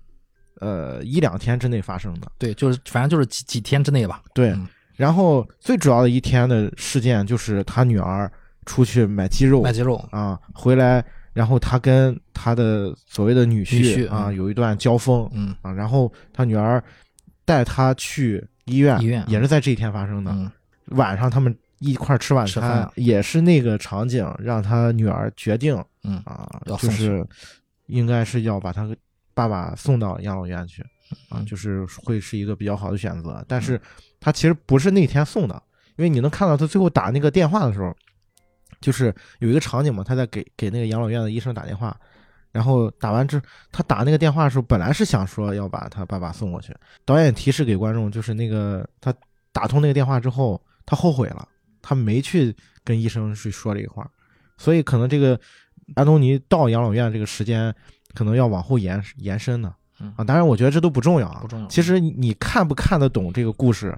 [0.59, 2.31] 呃一两天之内发生的。
[2.39, 4.21] 对，就是反正就是几几天之内吧。
[4.33, 4.67] 对，嗯
[4.97, 8.29] 然后最主要的一天的事件就是他女儿
[8.65, 9.95] 出去买鸡肉买鸡肉。
[10.11, 16.83] 啊，回来，然后他跟他的所谓的女婿啊嗯有一段交锋嗯啊，然后他女儿
[17.45, 20.31] 带他去医院，医院也是在这一天发生的。
[20.31, 20.51] 嗯
[20.91, 27.27] 晚上他们一块儿吃晚餐也是那个场景让他女儿决定嗯啊，就是
[27.87, 28.89] 应该是要把他
[29.33, 30.81] 爸爸送到养老院去
[31.27, 33.43] 啊，嗯就是会是一个比较好的选择。
[33.49, 33.79] 但是
[34.19, 35.61] 他其实不是那天送的，
[35.95, 37.95] 因为你能看到他最后打那个电话的时候，
[38.81, 41.95] 就是有一个场景嘛，他在给给那个养老院的医生打电话。
[42.53, 43.39] 然后打完之，
[43.71, 46.73] 他打那个电话的时候，本来是想说要把他爸爸送过去。
[47.05, 49.13] 导演提示给观众，就是那个他
[49.51, 51.47] 打通那个电话之后，他后悔了，
[51.83, 54.09] 他没去跟医生去说这个话，
[54.57, 55.39] 所以可能这个
[55.93, 57.71] 安东尼到养老院这个时间
[58.15, 59.75] 可能要往后延延伸呢。
[60.15, 60.23] 啊。
[60.23, 61.47] 当然，我觉得这都不重要啊不。
[61.47, 61.67] 重要。
[61.67, 63.97] 其实你你看不看得懂这个故事，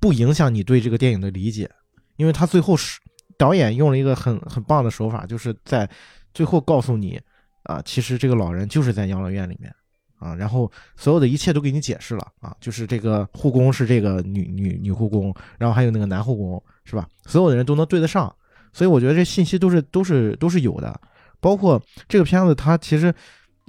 [0.00, 1.70] 不影响你对这个电影的理解，
[2.16, 3.00] 因为他最后是
[3.36, 5.88] 导演用了一个很很棒的手法，就是在
[6.34, 7.20] 最后告诉你
[7.64, 9.74] 啊，其实这个老人就是在养老院里面
[10.18, 17.08] 啊，然后所有的一切都给你解释了啊，就是这个护工是这个女女女护工，然后还有那个男护工是吧？
[17.26, 18.32] 所有的人都能对得上，
[18.72, 21.00] 所以我觉得这信息都是都是都是有的，
[21.40, 23.12] 包括这个片子它其实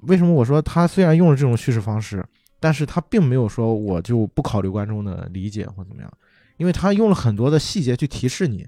[0.07, 2.23] 为什么我说他虽然用了这种叙事方式。
[2.59, 6.09] 但是他并没有说我就不考虑观众的理解或怎么样，
[6.55, 8.65] 因为他用了很多的细节去提示你，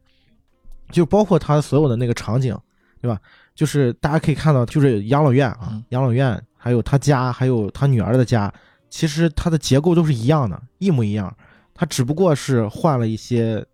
[0.92, 2.54] 就包括他所有的那个场景，
[3.02, 3.18] 对吧？
[3.56, 8.54] 就是大家可以看到，就是养老院啊嗯，养老院，还有他家，还有他女儿的家，
[8.90, 11.34] 其实它的结构都是一样的，一模一样，
[11.74, 13.66] 它只不过是换了一些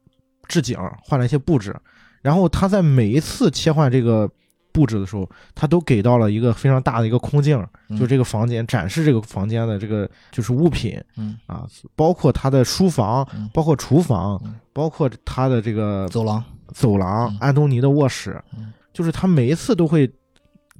[0.47, 1.76] 置景，换了一些布置，
[2.21, 4.30] 然后他在每一次切换这个
[4.71, 11.38] 布置的时候，他都给到了一个非常大的一个空镜，嗯就这个房间展示这个房间的这个就是物品嗯。
[11.45, 20.10] 啊，包括他的书房嗯，包括厨房嗯，包括他的这个走廊，走廊嗯，安东尼的卧室嗯，就是他每一次都会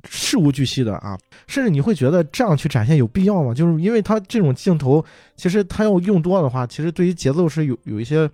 [0.10, 3.54] 事无巨细的啊，甚至你会觉得这样去展现有必要吗？
[3.54, 5.04] 就是因为他这种镜头，
[5.36, 8.30] 其实他要用多的话，其实对于节奏是有有一些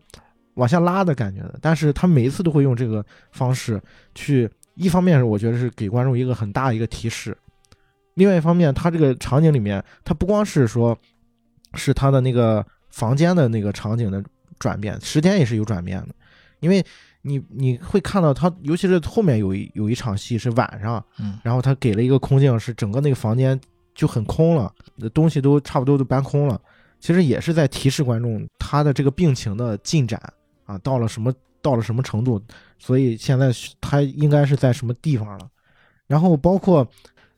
[0.54, 3.82] 往下拉的感觉的，但是他每一次都会用这个方式
[4.16, 7.38] 去，一方面是我觉得是给观众一个很大的一个提示，
[8.14, 10.98] 另外一方面，它这个场景里面，它不光是说
[11.74, 14.24] 是他的那个房间的那个场景的
[14.60, 16.10] 转变，时间也是有转变的，
[16.60, 16.84] 因为
[17.22, 23.60] 你你会看到他，尤其是后面有一有一场戏是晚上，嗯然后他给了一个空镜，是整个那个房间
[23.94, 24.74] 就很空了，
[25.14, 26.60] 东西都差不多都搬空了。
[27.00, 30.22] 其实也是在提示观众他的这个病情的进展
[30.66, 31.32] 啊，到了什么
[31.68, 32.42] 到了什么程度，
[32.80, 33.52] 所以现在
[33.82, 35.46] 他应该是在什么地方了。
[36.08, 36.88] 然后包括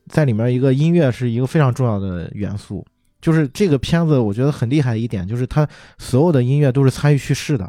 [0.08, 2.86] 在里面一个音乐是一个非常重要的元素，
[3.20, 7.68] 就是这个片子我觉得很厉害的一点，就是他所有的音乐都是参与叙事的，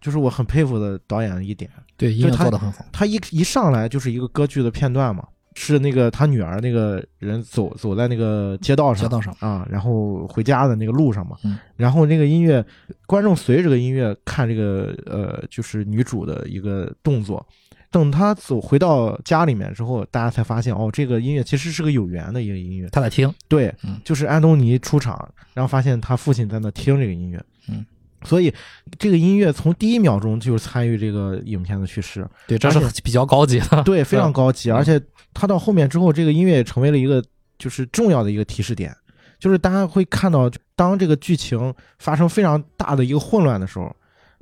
[0.00, 1.68] 就是我很佩服的导演的一点。
[1.96, 2.84] 对，音乐他做的很好。
[2.92, 5.26] 他一一上来就是一个歌剧的片段嘛，
[5.58, 9.34] 是那个他女儿那个人走走在那个街道上，街道上。
[9.40, 11.58] 啊，然后回家的那个路上嘛，嗯。
[11.76, 12.64] 然后那个音乐，
[13.06, 17.44] 观众随着这个音乐看这个呃，就是女主的一个动作。
[17.90, 22.86] 等他走回到家里面之后，大家才发现哦，这个音乐其实是个有缘的一个音乐。
[22.90, 25.16] 他在听，对，嗯就是安东尼出场，
[25.54, 27.86] 然后发现他父亲在那听这个音乐，嗯，
[28.26, 28.52] 所以
[28.98, 33.82] 这个音乐从第一秒钟就是参与这个影片的叙事，对，这是比较高级的。
[33.84, 35.00] 对，非常高级，嗯而且
[35.32, 37.22] 它到后面之后，这个音乐也成为了一个
[37.58, 38.94] 就是重要的一个提示点，
[39.38, 43.94] 就是大家会看到，当这个剧情发生非常大的一个混乱的时候，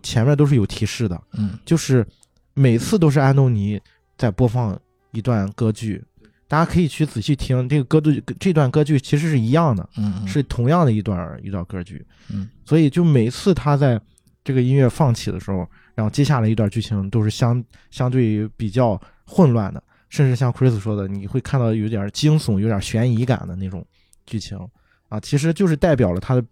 [0.03, 1.59] 前面都是有提示的，嗯。
[1.65, 2.07] 就是
[2.55, 3.81] 每次都是安东尼
[4.17, 4.79] 在播放
[5.13, 6.03] 一段歌剧，
[6.55, 10.29] 大家可以去仔细听这个歌剧，这段歌剧其实是一样的，嗯，嗯。
[10.29, 14.01] 是同样的一段一段歌剧，嗯，所以就每次他在
[14.45, 23.85] 这个音乐放起的时候，然后接下来一段剧情都是相相对于比较混乱的，甚至像 Chris 说的，你会看到有点惊悚、有点悬疑感的那种
[24.25, 24.57] 剧情。
[25.09, 26.45] 啊，其实就是代表了他的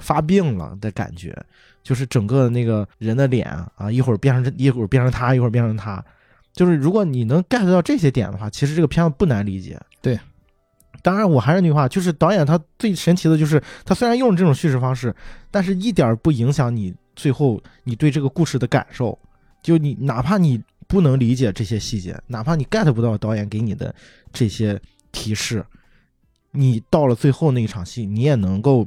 [0.00, 1.32] 发病了的感觉，
[1.84, 6.04] 就是整个那个人的脸啊，一会儿变成这一会儿变成他，一会儿变成他，
[6.54, 9.78] 就是如果你能 get 到这些点的话，其实这个片子不难理解。
[10.00, 10.18] 对。
[11.02, 15.14] 当然，我还是那句话，就是导演他最神奇的就是，他虽然用了这种叙事方式，
[15.50, 19.18] 但是一点儿不影响你最后你对这个故事的感受。
[19.62, 23.94] 就你哪怕你不能理解这些细节，哪怕你 get 不到导演给你的
[24.32, 24.80] 这些
[25.12, 25.62] 提示，
[26.52, 28.86] 你到了最后那一场戏，你也能够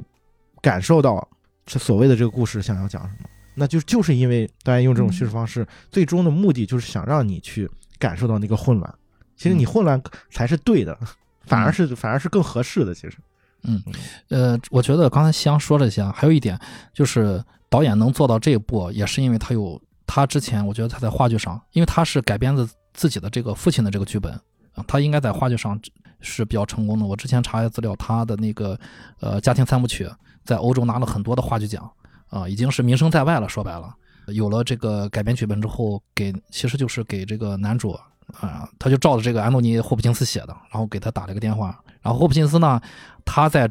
[0.60, 1.28] 感受到
[1.66, 3.28] 这所谓的这个故事想要讲什么。
[3.58, 7.68] 那就就是因为导演用这种叙事方式，最终的目的就是想让你去
[7.98, 8.94] 感受到那个混乱。
[9.36, 10.98] 其实你混乱才是对的，
[11.42, 12.94] 反而是反而是更合适的。
[12.94, 13.16] 其实，
[13.62, 13.82] 嗯
[14.28, 16.58] 呃，我觉得刚才夕阳说这些啊，还有一点
[16.92, 24.32] 就是导演能做到这一步，也是因为他有他之前，我觉得他在话剧上，因为他是改编自自己的这个父亲的这个剧本
[24.74, 25.80] 啊，他应该在话剧上
[26.20, 27.06] 是比较成功的。
[27.06, 28.78] 我之前查一下资料，他的那个
[29.20, 30.08] 呃家庭三部曲
[30.44, 31.88] 在欧洲拿了很多的话剧奖
[32.30, 33.48] 啊，已经是名声在外了。
[33.48, 33.94] 说白了，
[34.26, 37.92] 有了这个改编剧本之后，给其实就是给这个男主
[38.40, 42.80] 啊，他就照着这个安东尼·霍普金斯写的，然后给他打了个电话，然后霍普金斯呢，
[43.24, 43.70] 他在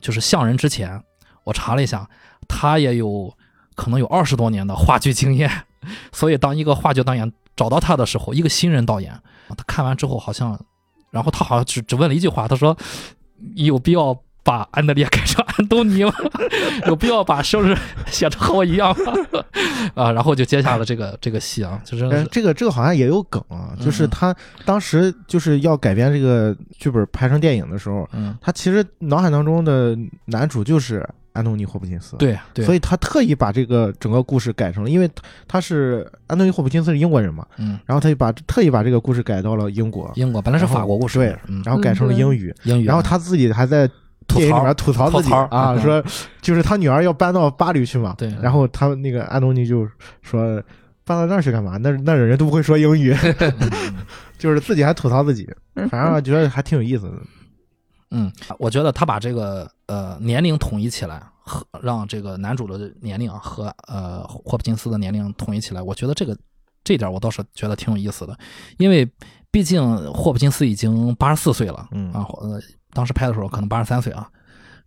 [0.00, 1.02] 就是像人之前，
[1.44, 2.08] 我查了一下，
[2.48, 3.32] 他也有
[3.74, 5.50] 可能有二十多年的话剧经验，
[6.12, 9.12] 所以当一个话剧导演找到他的时候，一个新人导演，
[9.48, 10.58] 他看完之后好像，
[11.10, 12.74] 然后他好像只只问了一句话，他说
[13.56, 16.12] ：“有必要把安德烈改成安东尼吗？
[16.86, 17.76] 有必要把生日
[18.06, 19.12] 写成和我一样吗？
[19.94, 35.08] 啊，然后就接下了这个这个戏啊，就是，这个这个好像也有梗啊，就是嗯他当时就是要改编这个剧本拍成电影的时候，嗯，他其实脑海当中的男主就是安东尼·霍普金斯，，对对，所以他特意把这个整个故事改成了，因为
[35.46, 43.88] 他是安东尼·霍普金斯是英国人嘛，嗯，然后他就把特意把这个故事改到了英国，英国本来是法国故事，对嗯，然后改成了英语，英语，然后他自己还在
[44.34, 46.02] 电影里面吐槽自己吐槽啊，嗯说
[46.40, 49.86] 就是他女儿要搬到巴黎去嘛，对然后他那个安东尼就
[50.22, 50.62] 说
[51.04, 51.76] 搬到那儿去干嘛？
[51.78, 53.14] 那那儿人都不会说英语，
[54.38, 55.48] 就是自己还吐槽自己，
[55.90, 57.14] 反正觉得还挺有意思的。
[58.12, 66.36] 嗯，我觉得他把这个呃年龄统一起来，和让这个男主的年龄啊和呃霍普金斯的年龄统一起来，我觉得这个
[66.82, 68.36] 这点我倒是觉得挺有意思的，
[68.78, 69.08] 因为
[69.52, 72.60] 毕竟霍普金斯已经八十四岁了，嗯啊，呃，
[72.92, 74.28] 当时拍的时候可能八十三岁啊，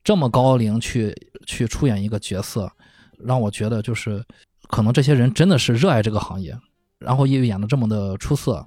[0.03, 2.71] 这么高龄去去出演一个角色，
[3.19, 4.23] 让我觉得就是
[4.67, 6.57] 可能这些人真的是热爱这个行业，
[6.99, 8.65] 然后又演的这么的出色，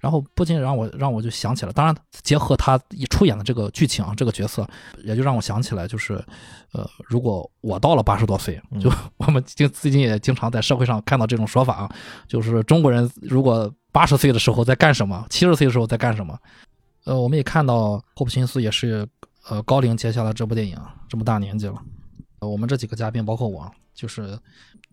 [0.00, 4.68] 然后不仅让我让我就想起了，当然结合他一出演的这个剧情啊，这个角色，
[5.04, 6.14] 也就让我想起来，就是，
[6.72, 11.94] 呃，如果我到了八十多岁，就我们经最近也经常在社会上看到这种说法啊，
[12.26, 16.36] 就是中国人如果八十岁的时候在干什么，七十岁的时候在干什么，
[17.04, 19.06] 呃，我们也看到霍普金斯也是
[19.48, 20.76] 呃高龄接下了这部电影，
[21.08, 21.74] 这么大年纪了，
[22.40, 24.38] 呃，我们这几个嘉宾包括我，就是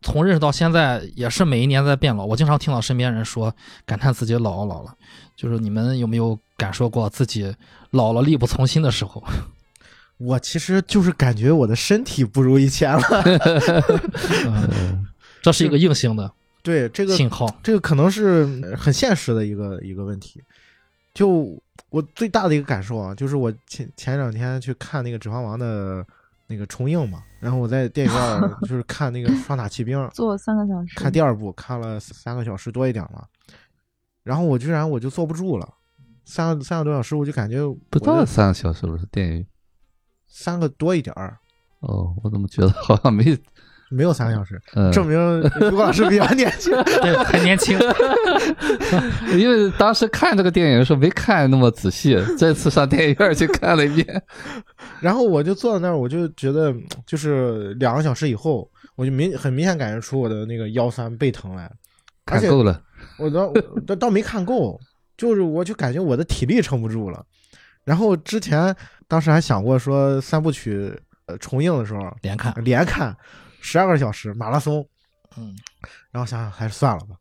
[0.01, 2.25] 从认识到现在也是每一年在变老。
[2.25, 3.53] 我经常听到身边人说，
[3.85, 4.93] 感叹自己老了老了。
[5.35, 7.55] 就是你们有没有感受过自己
[7.91, 9.23] 老了力不从心的时候？
[10.17, 13.01] 我其实就是感觉我的身体不如以前了。
[14.45, 15.07] 嗯，
[15.41, 16.29] 这是一个硬性的
[16.61, 17.47] 对这个信号。
[17.63, 20.43] 这个可能是呃很现实的一个一个问题。
[21.19, 26.05] 就我最大的一个感受啊，就是我前前两天去看那个《指环王》的
[26.47, 33.27] 那个重映嘛，然后我在电影院 就是看那个《双塔奇兵》，坐三个小时，看第二部看了三个小时多一点了，
[34.23, 35.67] 然后我居然我就坐不住了，
[36.23, 39.45] 三个三个多小时，我就感觉不到三个小时了是电影
[40.25, 41.37] 三个多一点儿，
[41.81, 43.37] 哦，我怎么觉得好像没
[43.89, 46.71] 没有三个小时，嗯，证明于果老师比较年轻。
[47.01, 47.77] 对，很年轻。
[49.37, 54.23] 因为当时看这个电影的时候没看那么仔细，这次上电影院去看了一遍。
[55.01, 56.73] 然后我就坐在那儿，我就觉得
[57.05, 61.71] 就是两个小时以后，我就明很明显感觉出我的那个腰酸背疼来，
[62.25, 62.81] 看够了，
[63.17, 63.51] 我倒
[63.87, 64.79] 倒倒没看够，
[65.17, 67.25] 就是我就感觉我的体力撑不住了。
[67.85, 68.75] 然后之前
[69.07, 70.93] 当时还想过说三部曲
[71.25, 73.15] 呃重映的时候连看，连看
[73.61, 74.87] 十二个小时马拉松，
[75.37, 75.55] 嗯，
[76.11, 77.15] 然后想想还是算了吧。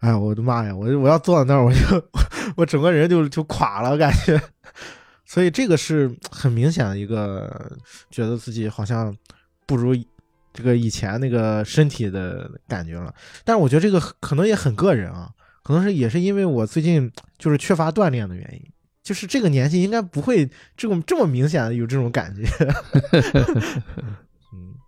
[0.00, 0.74] 哎呀，我的妈呀！
[0.74, 1.78] 我我要坐在那儿，我就
[2.56, 4.38] 我整个人就就垮了，感觉。
[5.24, 7.72] 所以这个是很明显的一个，
[8.10, 9.16] 觉得自己好像
[9.66, 9.94] 不如
[10.52, 13.14] 这个以前那个身体的感觉了。
[13.44, 15.30] 但是我觉得这个可能也很个人啊，
[15.62, 18.70] 可能是也是因为我最近就是缺乏锻炼的原因。
[19.02, 22.42] 就是这个年纪应该不会这么这么明显的有这种感觉。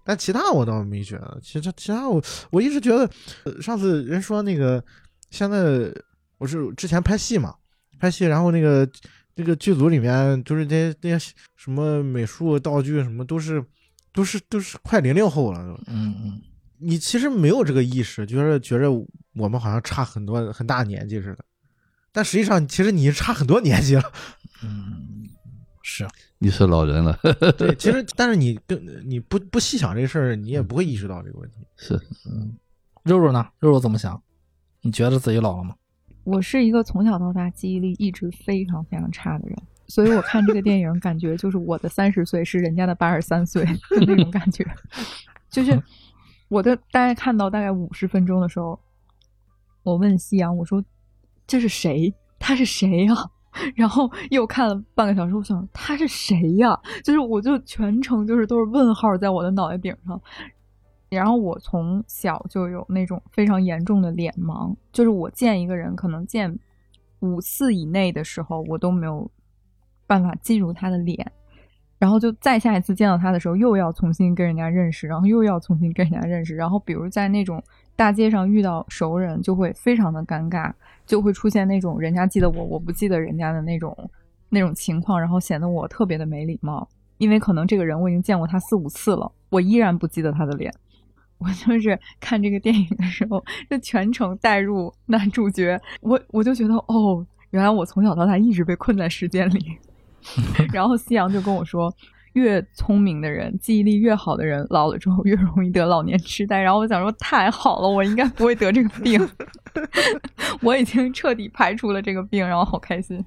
[0.06, 1.38] 嗯，但其他我倒没觉得。
[1.42, 3.10] 其实其他我我一直觉得，
[3.44, 4.82] 呃上次人说那个
[5.30, 5.92] 现在
[6.38, 7.54] 我是之前拍戏嘛，
[7.98, 8.88] 拍戏，然后那个
[9.34, 13.62] 那个剧组里面就是那些那些什么美术道具什么都是
[14.12, 15.60] 都是都是快零零后了。
[15.86, 16.40] 嗯嗯，
[16.78, 18.90] 你其实没有这个意识，觉得觉着
[19.34, 21.44] 我们好像差很多很大年纪似的，
[22.12, 24.12] 但实际上其实你差很多年纪了。
[24.62, 25.28] 嗯，
[25.82, 27.18] 是，你是老人了，
[27.56, 31.56] 对，其实 但是你跟你不不细想这事儿，你也不会意识到这个问题。
[31.76, 31.94] 是
[32.28, 32.56] 嗯，
[33.04, 33.46] 肉肉呢？
[33.58, 34.22] 肉肉怎么想？
[34.82, 35.74] 你觉得自己老了吗？
[36.24, 44.66] 我是一个从小到大记忆力一直非常非常差的人，所以我看这个电影，感觉就是我的三十岁是人家的八十三岁的那种感觉。
[45.48, 45.80] 就是
[46.48, 48.78] 我的大概看到大概五十分钟的时候，
[49.84, 50.84] 我问夕阳，我说
[51.46, 52.12] 这是谁？
[52.38, 53.14] 他是谁呀、
[53.74, 56.78] 然后又看了半个小时，我想他是谁呀？
[57.04, 60.20] 就是我就全程就是都是问号在我的脑袋顶上。
[61.08, 66.58] 然后我从小就有那种非常严重的脸盲，就是我见一个人可能见
[67.20, 69.30] 五次以内的时候，我都没有
[70.06, 71.32] 办法记住他的脸，
[71.98, 77.62] 然后就再下一次见到他的时候，又要重新跟人家认识，然后又要重新跟人家认识，然后比如在那种
[77.96, 80.70] 大街上遇到熟人，就会非常的尴尬，
[81.06, 83.96] 就会出现那种人家记得我，我不记得人家的那种
[84.50, 86.86] 那种情况，然后显得我特别的没礼貌，
[87.18, 90.72] 因为可能这个人我已经见过他四五次了，我依然不记得他的脸。
[91.38, 99.76] 我就是看这个电影的时候，就全程带入男主角，我我就觉得哦，原来我从小到大一直被困在时间里。
[100.72, 101.94] 然后夕阳就跟我说，
[102.36, 106.60] 越聪明的人、记忆力越好的人，老了之后越容易得老年痴呆。
[106.60, 109.26] 然后我想说，太好了，我应该不会得这个病，
[110.60, 113.24] 我已经彻底排除了这个病，然后好开心。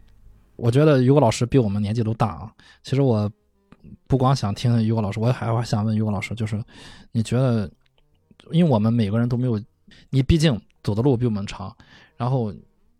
[0.55, 2.53] 我觉得于果老师比我们年纪都大啊。
[2.84, 3.28] 其实我
[4.05, 6.64] 不光想听于果老师，我还想问于果老师，就是
[7.12, 7.68] 你觉得，
[8.51, 9.60] 因为我们每个人都没有，
[10.12, 11.76] 你毕竟走的路比我们长，
[12.16, 12.53] 然后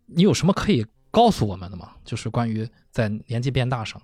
[0.06, 1.90] 你有什么可以告诉我们的吗？
[2.04, 4.02] 就是关于在年纪变大上。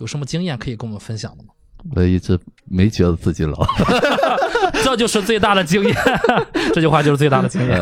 [0.00, 1.50] 有什么经验可以跟我们分享的吗？
[1.96, 3.66] 我一直没觉得自己老，
[4.84, 5.96] 这就是最大的经验。
[6.74, 7.78] 这句话就是最大的经验。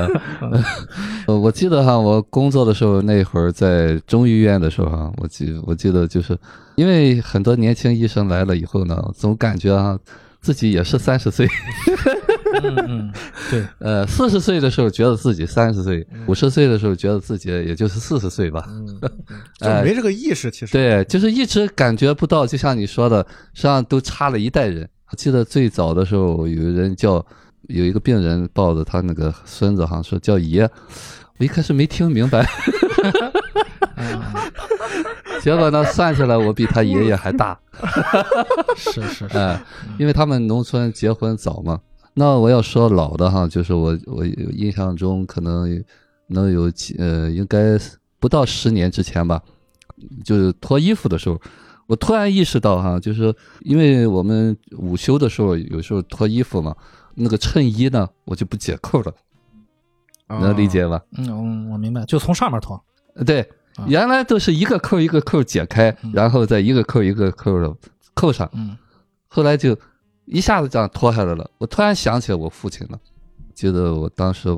[1.26, 6.38] 呃，我记得哈，我工作的时候那会儿在中医院的时候哈，我记我记得就是
[6.76, 9.98] 因为很多年轻医生来了以后呢，总感觉啊
[10.40, 11.48] 自己也是三十岁。
[12.62, 13.12] 嗯嗯，
[13.50, 18.64] 对，呃，四十岁的时候觉得自己三十岁，五十岁的时候觉得自己也就是四十岁吧，
[19.60, 20.50] 就没这个意识。
[20.50, 20.72] 其实。
[20.72, 24.88] 对，就是一直感觉不到，就像你说的，实际上都差了一代人。
[25.10, 27.24] 我记得最早的时候，有人叫
[27.68, 30.68] 有一个病人抱着他那个孙子，好像说叫爷，
[31.38, 32.46] 我一开始没听明白，
[35.40, 37.58] 结果呢，算下来我比他爷爷还大，
[38.76, 39.58] 是是是，哎，
[39.98, 41.80] 因为他们农村结婚早嘛。
[42.18, 45.84] 那我要说老的哈，就是我我印象中可能
[46.26, 47.78] 能有几呃，应该
[48.18, 49.40] 不到十年之前吧，
[50.24, 51.40] 就是脱衣服的时候，
[51.86, 56.74] 我突然意识到哈，就是因为我们午休的时候有时候脱衣服嘛，
[57.14, 59.14] 那个衬衣呢我就不解扣了，
[60.26, 61.00] 能理解吧？
[61.16, 62.82] 嗯，我明白，就从上面脱。
[63.24, 63.48] 对，
[63.86, 67.72] 原来都是一个扣一个扣解开，然后再一个扣一个扣的
[68.14, 68.76] 扣上，嗯，
[69.28, 69.78] 后来就。
[70.30, 73.00] 一下子这样脱下来了，我突然想起来我父亲了，
[73.54, 74.48] 记得我当时，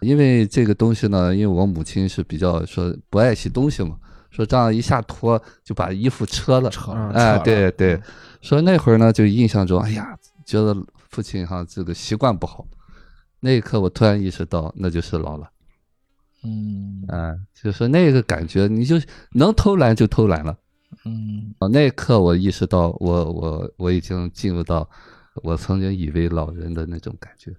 [0.00, 3.96] 因为这个东西呢，因为我母亲是比较说不爱洗东西嘛，
[4.30, 8.00] 说这样一下脱就把衣服扯了，扯哎，对对，
[8.40, 10.76] 说那会儿呢就印象中，哎呀，觉得
[11.08, 12.66] 父亲哈这个习惯不好，
[13.38, 15.48] 那一刻我突然意识到那就是老了，
[16.42, 18.96] 嗯，哎，就是那个感觉，你就
[19.34, 20.56] 能偷懒就偷懒了，
[21.04, 24.88] 嗯，啊，那一刻我意识到我我我已经进入到。
[25.36, 27.50] 我曾经以为老人的那种感觉，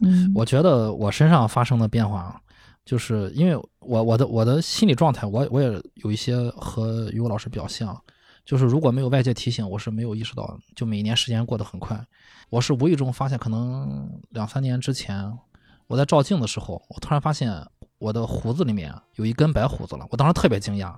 [0.00, 2.38] 嗯，我觉得我身上发生的变化，
[2.84, 7.98] 就是因为我我的我的心理状态，我我也有一些和于果老师比较像，
[8.44, 11.98] 就是如果没有外界提醒，我是没有意识到，就每年时间过得很快。
[12.50, 15.32] 我是无意中发现，可能两三年之前，
[15.86, 17.66] 我在照镜的时候，我突然发现
[17.98, 20.94] 我的胡子里面有一根白胡子了，我当时特别惊讶，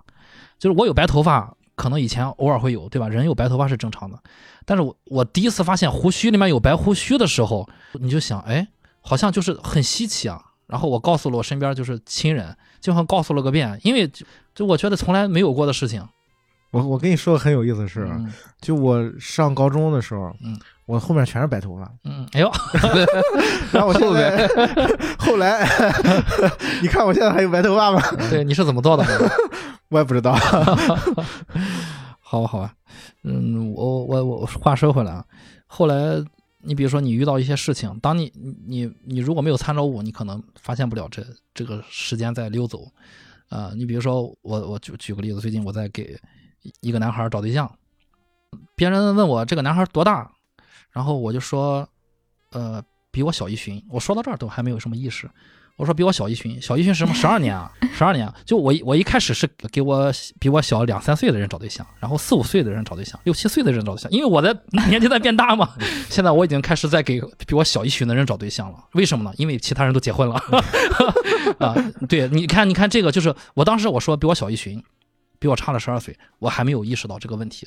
[0.58, 1.56] 就是我有白头发。
[1.74, 3.08] 可能以前偶尔会有，对吧？
[3.08, 4.18] 人有白头发是正常的，
[4.64, 8.66] 但是我我第一次发现胡须里面有白胡须的时候，你就想，哎，
[9.00, 10.40] 好像就是很稀奇啊。
[10.66, 16.02] 然后我告诉了我身边就是亲人，就像告诉了个遍，因为就就我觉得从来没有过的事情。
[16.70, 18.08] 我我跟你说个很有意思的事，
[18.60, 22.50] 就我上高中的时候，嗯，我后面全是白头发，嗯，哎呦，
[23.70, 24.48] 然后我后面
[25.18, 25.68] 后来，
[26.82, 28.02] 你看我现在还有白头发吗？
[28.30, 29.04] 对，你是怎么做的？
[29.88, 30.34] 我也不知道，
[32.20, 32.74] 好吧，好吧，
[33.22, 35.24] 嗯，我我我话说回来啊，
[35.66, 36.22] 后来
[36.62, 38.32] 你比如说你遇到一些事情，当你
[38.66, 42.90] 你你如果没有参照物，你可能发现不了这这个时间在溜走，
[43.50, 46.18] 啊，你比如说我我举举个例子，最近我在给
[46.80, 47.70] 一个男孩找对象，
[48.74, 50.30] 别人问我这个男孩多大，
[50.90, 51.86] 然后我就说，
[52.50, 55.30] 呃，比我小一旬，我说到这儿都还没有什么意识。
[55.76, 57.14] 我说比我小一旬，小一旬是什么？
[57.18, 58.32] 十二年啊，十二年。
[58.44, 64.10] 就我我一开始是给我比我小两三岁的人找对象，然后四五岁的人找对象，六七岁的人找对象。
[64.12, 64.56] 因为我的
[64.88, 65.68] 年纪在变大嘛，
[66.08, 68.78] 现在我已经开始在给比我小一旬的人找对象了。
[68.92, 69.34] 为什么呢？
[69.36, 70.40] 因为其他人都结婚了。
[71.58, 71.74] 啊，
[72.08, 74.80] 对，你看，你看这个就是我当时我说比我小一旬，
[75.40, 77.66] 比我差了十二岁，我还没有意识到这个问题。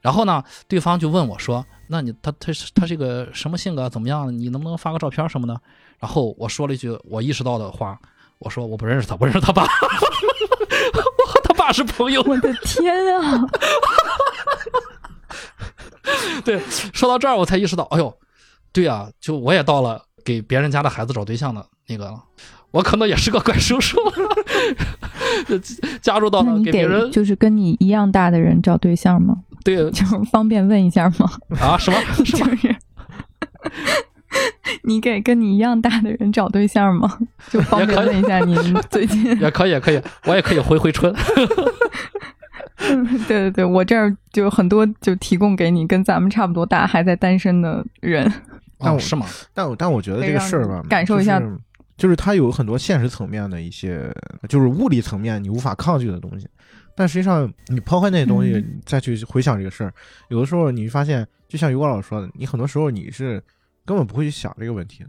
[0.00, 3.90] 然后呢，对方就问我说：“那你他他是他是个什么性格？
[3.90, 4.32] 怎么样？
[4.38, 5.60] 你能不能发个照片什么的？”
[5.98, 7.98] 然后我说了一句我意识到的话，
[8.38, 9.62] 我说我不认识他，不认识他爸，
[10.94, 12.22] 我和他爸是朋友。
[12.22, 13.46] 我的天啊！
[16.44, 16.60] 对，
[16.92, 18.12] 说到这儿我才意识到，哎呦，
[18.72, 22.22] 对啊，就我也到了给别人家的孩子找对象的那个了，
[22.70, 23.98] 我可能也是个怪叔叔，
[26.00, 29.36] 加入到了给别人就是跟你一样大的人找对象吗？
[29.64, 31.30] 对，就是方便问一下吗？
[31.60, 32.00] 啊，什么？
[32.24, 32.56] 什么？
[34.82, 37.18] 你给跟你一样大的人找对象吗？
[37.50, 38.54] 就方便问一下你
[38.90, 41.14] 最近也可以，也可以，我也可以回回春。
[42.78, 48.32] 对对对，我这儿就很多，就提供给你跟咱们差不多大还在单身的人。
[48.78, 49.26] 但我是吗？
[49.52, 51.42] 但我但我觉得这个事儿吧，感受一下，
[51.96, 54.08] 就是它有很多现实层面的一些，
[54.48, 56.46] 就是物理层面你无法抗拒的东西。
[56.94, 59.92] 但实际上，你抛开那些东西，嗯再去回想这个事儿，
[60.28, 63.42] 有的时候你会发现，就像于果老师说的，你很多时候你是
[63.88, 65.08] 根本不会去想这个问题的。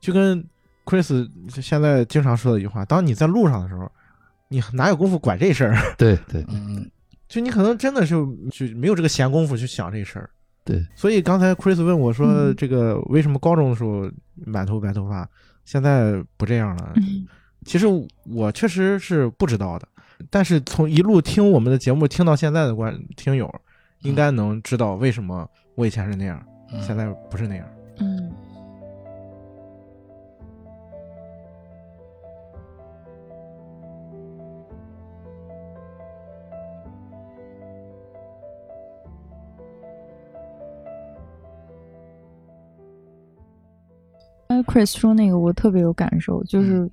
[0.00, 0.42] 就跟
[0.86, 1.28] Chris
[1.60, 3.92] 现在经常说的一句话：，当你在路上的时候，
[4.48, 5.76] 你哪有功夫管这事儿？
[5.98, 6.90] 对对 嗯，
[7.28, 8.14] 就你可能真的是
[8.50, 10.30] 就没有这个闲工夫去想这事儿。
[10.64, 14.10] 对，所以刚才 Chris 问我说，嗯这个为什么高中的时候
[14.46, 15.28] 满头白头发，
[15.66, 16.94] 现在不这样了？
[16.96, 17.28] 嗯
[17.66, 17.86] 其实
[18.24, 19.86] 我确实是不知道的，
[20.30, 23.54] 但是从一路听我们的节目听到现在的观听友，
[24.00, 26.42] 应该能知道为什么我以前是那样，
[26.72, 27.66] 嗯现在不是那样。
[28.00, 28.32] 嗯。
[44.48, 46.90] 刚才 Chris 说那个，我特别有感受，就是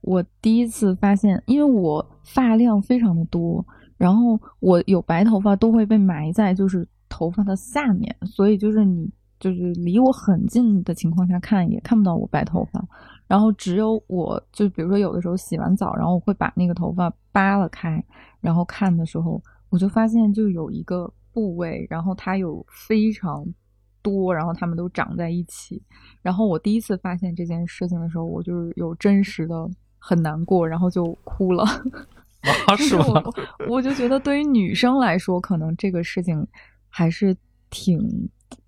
[0.00, 3.64] 我第一次发现，因为我发量非常的多，
[3.96, 9.10] 然后我有白头发都会被埋在就是头发的下面，所以就是你
[9.44, 12.82] 就是离我很近的情况下看也看不到我白头发，
[13.26, 18.02] 然后只有我就比如说有的时候洗完澡，然后我会把那个头发扒拉开，
[18.40, 19.38] 然后看的时候，
[19.68, 23.44] 我就发现就有一个部位，然后它有非常
[24.00, 25.82] 多，然后它们都长在一起。
[26.22, 29.68] 然后我第一次发现这件事情的时候，我就是有真实的
[29.98, 31.64] 很难过，然后就哭了。
[32.66, 32.96] 啊，是
[33.68, 36.46] 我就觉得对于女生来说，可能这个事情
[36.88, 37.36] 还是
[37.68, 38.00] 挺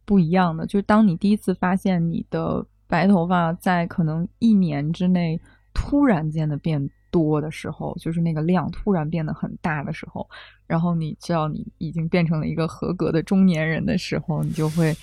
[0.07, 0.65] 不一样的。
[0.65, 5.39] 就是当你第一次发现你的白头发在可能一年之内
[5.75, 10.27] 突然间的变多的时候，就是那个量突然变得很大的时候，
[10.67, 14.95] 然后你知道你已经变成了一个合格的中年人的时候，你就会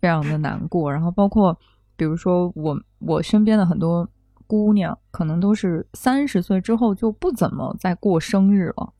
[0.00, 0.92] 非常的难过。
[0.92, 1.56] 然后包括
[1.96, 4.08] 比如说我我身边的很多
[4.46, 8.92] 姑娘，可能都是三十岁之后就不怎么再过生日了。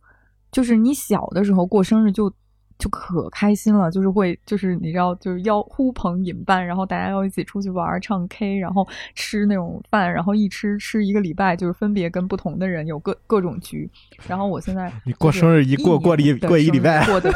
[0.52, 2.32] 就是你小的时候过生日就
[2.80, 13.88] 就可开心了，就是会就是你知道就是要呼朋引伴，然后大家要一起出去玩儿、唱 K，然后吃那种饭，然后一吃吃一个礼拜，就是分别跟不同的人有各各种局。
[14.26, 17.30] 然后我现在 你过生日一过过了一的过一礼拜过的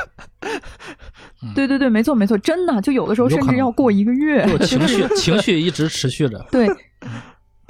[1.54, 6.42] 对对对，没错没错，真的就有的时候甚至要过一个月， 情绪情绪一直持续着。
[6.50, 6.66] 对，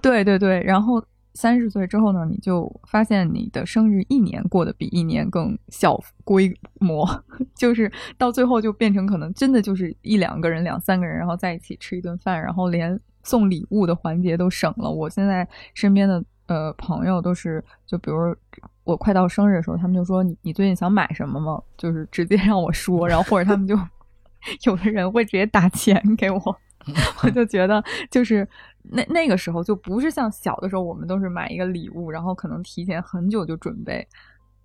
[0.00, 1.04] 对对对，然后
[1.34, 7.04] 三十岁之后呢，你就发现你的生日一年过得比一年更小规模，
[7.56, 14.88] 就是到最后就变成可能真的就是一两个人、两三个人，然后在一起吃一顿饭，然后连送礼物的环节都省了。
[14.90, 18.34] 我现在身边的呃朋友都是，就比如
[18.84, 21.60] 我快到生日的时候，他们就说你你最近想买什么吗？
[21.76, 23.76] 就是直接让我说，然后或者他们就
[24.66, 26.60] 有的人会直接打钱给我。
[27.24, 28.46] 我就觉得，就是
[28.86, 34.06] 那那个时候就不是像小的时候，我们都是买一个礼物，然后可能提前很久就准备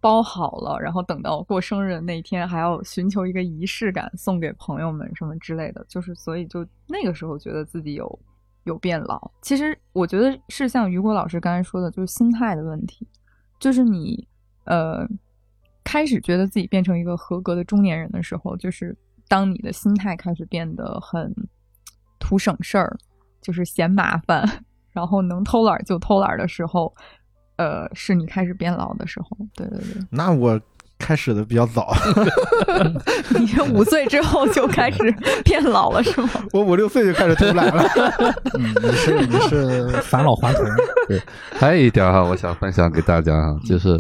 [0.01, 5.86] 包好了，然后等到过生日的那一天还要寻求一个仪式感送给朋友们什么之类的。
[5.88, 8.20] 就是所以就那个时候觉得自己有
[8.65, 9.32] 有变老。
[9.41, 13.07] 其实我觉得是像于果老师刚才说的，就是心态的问题，
[13.57, 14.28] 就是你
[14.65, 15.07] 呃
[15.84, 18.93] 开始觉得自己变成一个合格的中年人的时候，就是
[19.30, 21.34] 当你的心态开始变得很。
[22.22, 22.97] 图省事儿，
[23.41, 24.47] 就是嫌麻烦，
[24.91, 26.93] 然后能偷懒就偷懒的时候，
[27.57, 29.29] 呃，是你开始变老的时候。
[29.55, 30.59] 对对对，那我
[30.97, 31.93] 开始的比较早，
[33.39, 34.97] 你是五岁之后就开始
[35.45, 36.29] 变老了是吗？
[36.51, 37.83] 我五六岁就开始偷懒了。
[38.57, 40.65] 嗯，你是你是返老还童。
[41.07, 41.21] 对，
[41.57, 43.97] 还有一点哈，我想分享给大家哈，就是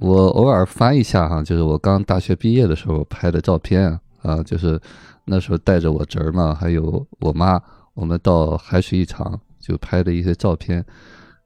[0.00, 4.80] 我偶尔翻一下哈，就是我刚大学毕业的时候拍的照片啊，啊，就是
[5.24, 7.56] 那时候带着我侄儿嘛，还有我妈，
[7.94, 10.84] 我们到海水浴场就拍的一些照片。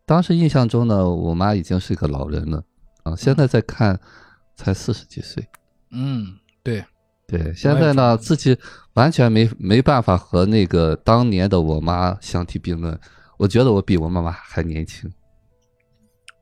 [0.05, 2.63] 当时印象中呢，我妈已经是个老人了
[3.03, 3.99] 啊，现在再看
[4.55, 5.45] 才四十几岁。
[5.91, 6.85] 嗯，对，
[7.27, 8.57] 对，现在呢，自己
[8.95, 12.99] 完全没没办法和那个当年的我妈相提并论。
[13.37, 15.13] 我觉得我比我妈妈还年轻。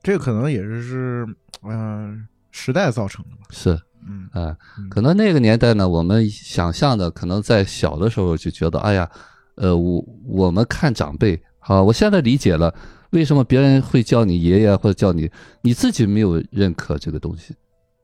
[0.02, 1.26] 这个可能也是，
[1.62, 3.42] 嗯、时代造成的吧。
[3.50, 3.70] 是，
[4.06, 9.10] 嗯，啊、嗯可能那个年代呢，我们想象的，可能在小的时候就觉得，哎呀，
[9.56, 12.74] 呃，我我们看长辈，好，我现在理解了
[13.10, 15.30] 为什么别人会叫你爷爷或者叫你，
[15.62, 17.54] 你自己没有认可这个东西，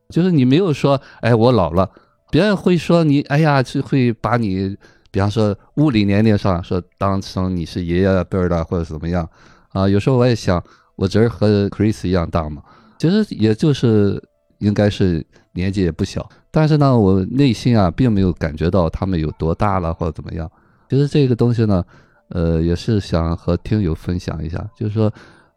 [0.08, 1.90] 就是你没有说，哎，我老了，
[2.30, 4.76] 别人会说你，哎呀，就会把你，
[5.10, 9.28] 比方说物理年龄上说当成你是爷爷辈儿的或者怎么样，
[9.70, 10.62] 啊，有时候我也想，
[10.94, 12.62] 我侄儿和 Chris 一样大嘛，
[12.98, 14.22] 其实也就是
[14.58, 20.48] 应该是年纪也不小，但是呢，我内心啊并没有感觉到他们有多大了或者怎么样。
[20.90, 21.84] 其实这个东西呢，
[22.30, 25.10] 呃，也是想和听友分享一下，就是说，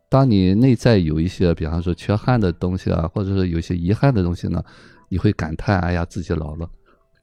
[0.08, 4.64] 当你内在有一些，比方说缺憾的东西啊，或者是有些遗憾的东西呢，
[5.10, 6.70] 你会感叹：哎呀，自己老了。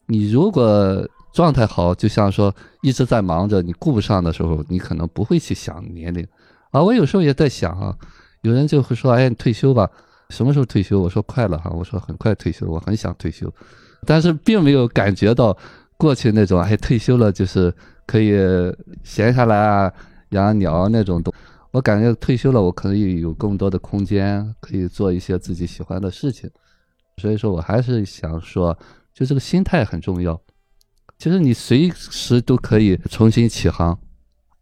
[0.07, 2.53] 你如果状态好，就像说
[2.83, 6.27] 一直在忙着，你顾不上的时候，你可能不会去想年龄。
[6.73, 7.97] 啊，我有时候也在想啊，
[8.43, 9.89] 有人就会说：哎，你退休吧，
[10.31, 10.99] 什么时候退休？
[10.99, 13.49] 我说快了哈，我说很快退休，我很想退休，
[14.05, 15.57] 但是并没有感觉到
[15.97, 17.73] 过去那种哎退休了就是
[18.11, 18.33] 可以
[19.05, 19.93] 闲下来啊，
[20.31, 21.33] 养鸟那种东。
[21.71, 26.51] 我感觉退休了，我可以有更多的空间，可以做一些自己喜欢的事情。
[27.19, 28.77] 所以说我还是想说，
[29.15, 30.41] 就这个心态很重要。
[31.19, 33.97] 其实你随时都可以重新起航，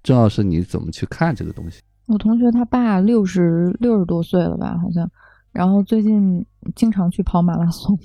[0.03, 1.81] 重要是你怎么去看这个东西。
[2.05, 5.11] 我同学他爸六十六十多岁了吧，好像，
[5.53, 6.45] 然后最近
[6.77, 7.99] 经常去跑马拉松。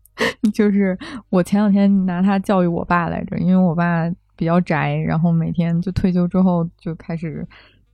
[0.52, 0.98] 就是
[1.30, 4.06] 我前两天拿他教育我爸来着，因为我爸
[4.40, 7.46] 比较宅，然后每天就退休之后就开始。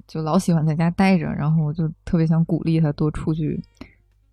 [0.08, 3.60] 就老喜欢在家待着，然后我就特别想鼓励他多出去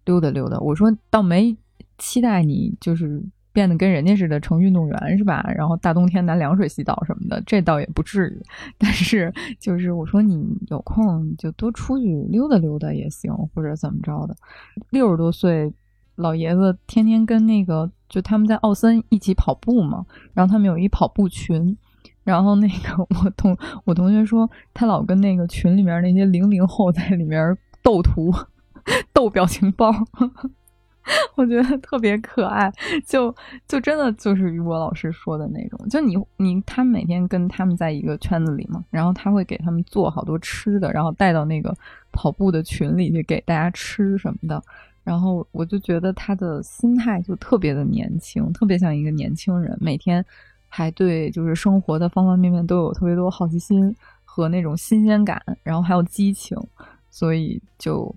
[0.05, 0.55] 溜达溜达。
[0.59, 1.57] 我说倒没
[1.97, 3.20] 期待你就是
[3.51, 5.43] 变得跟人家似的成运动员是吧？
[5.55, 8.39] 然后大冬天拿凉水洗澡什么的，这倒也不至于。
[8.78, 14.36] 但是就是我说你有空就多出去溜达溜达也行，或者怎么着的。
[14.91, 15.74] 六十多岁
[16.18, 20.05] 老爷子天天跟那个就他们在奥森一起跑步嘛，
[20.36, 21.76] 然后他们有一跑步群。
[22.24, 28.34] 然后那个我同我同学说，他老跟那个群里面那些零零后在里面斗图、
[29.11, 29.91] 斗表情包，
[31.36, 32.71] 我觉得特别可爱。
[33.05, 33.36] 就
[33.67, 41.76] 就真的就是于博老师说的那种，就你你他每天跟他们在一个圈子里嘛，然后他会给他们做好多吃的，然后带到那个
[42.13, 44.63] 跑步的群里去给大家吃什么的。
[45.03, 50.26] 然后我就觉得他的心态就特别的年轻，特别像一个年轻人，每天。
[50.76, 53.95] 还对，就是生活的方方面面都有特别多好奇心
[54.26, 56.57] 和那种新鲜感，然后还有激情，
[57.11, 58.13] 所以就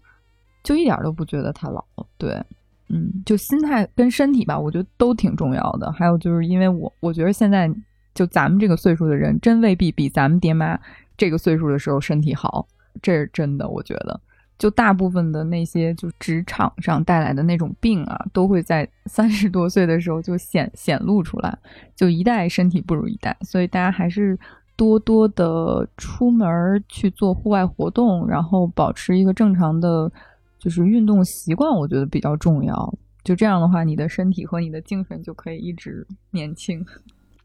[0.64, 1.84] 就一点都不觉得他老。
[2.16, 2.42] 对，
[2.88, 5.92] 嗯，就心态跟身体吧，我觉得都挺重要的。
[5.92, 7.70] 还有就是因为我我觉得现在
[8.14, 10.80] 就咱们这个岁数的人，真未必比咱们爹妈
[11.14, 12.66] 这个岁数的时候身体好，
[13.02, 14.18] 这是真的，我觉得。
[14.58, 21.58] 就大部分的那些就职场上带来的那种病啊，都会在三十多岁的时候就显显露出来，
[21.94, 24.38] 就一代身体不如一代，所以大家还是
[24.74, 30.10] 多多的出门去做户外活动，然后保持一个正常的，
[30.58, 32.98] 就是运动习惯，我觉得比较重要。
[33.22, 36.82] 就这样的话，你的身体和你的精神就可以一直年轻。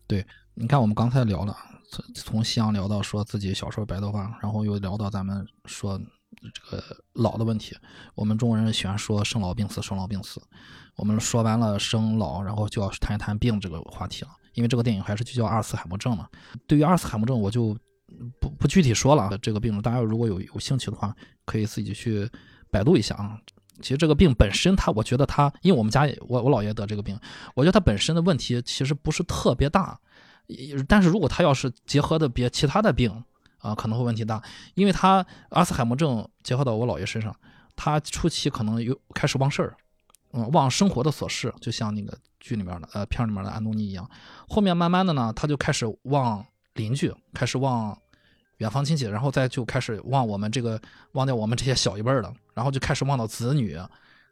[0.08, 1.56] 对，你看我们刚才聊了，
[1.90, 6.00] 从从夕阳聊到说自己小时候白头发，然后又聊到咱们说。
[6.54, 7.76] 这个老的问题，
[8.16, 10.42] 我们中国人喜欢说生老病死，生老病死。
[10.96, 14.30] 我们说完了生老，然后就要谈一谈病这个话题了。
[14.54, 16.28] 因为这个电影还是就叫阿尔茨海默症嘛。
[16.68, 17.78] 对于阿尔茨海默症，我就
[18.40, 19.38] 不不具体说了。
[19.38, 21.16] 这个病，大家如果有有兴趣的话，
[21.46, 22.30] 可以自己去
[22.70, 23.40] 百度一下啊。
[23.82, 27.18] 其实这个病本身，它我觉得它，因为我们家我我姥爷得这个病，
[27.56, 30.00] 我觉得它本身的问题其实不是特别大。
[30.88, 33.24] 但是如果他要是结合的别其他的病，
[33.62, 34.42] 啊，可能会问题大，
[34.74, 37.36] 因为他阿斯海默症结合到我姥爷身上，
[37.76, 39.78] 他初期可能有开始忘事儿，
[40.34, 44.10] 嗯，忘生活的琐事，就像那个剧里面的呃片里面的安东尼一样。
[44.50, 46.44] 后面慢慢的呢，他就开始忘
[46.74, 47.96] 邻居，开始忘
[48.58, 50.82] 远方亲戚，然后再就开始忘我们这个
[51.12, 53.80] 忘掉我们这些小一辈儿的，然后就开始忘到子女，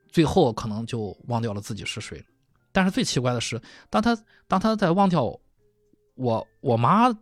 [0.09, 2.25] 最后可能就忘掉了自己是谁。
[2.71, 3.61] 但是最奇怪的是，
[3.91, 4.17] 当他
[4.47, 5.39] 当他在忘掉
[6.15, 7.15] 我我妈。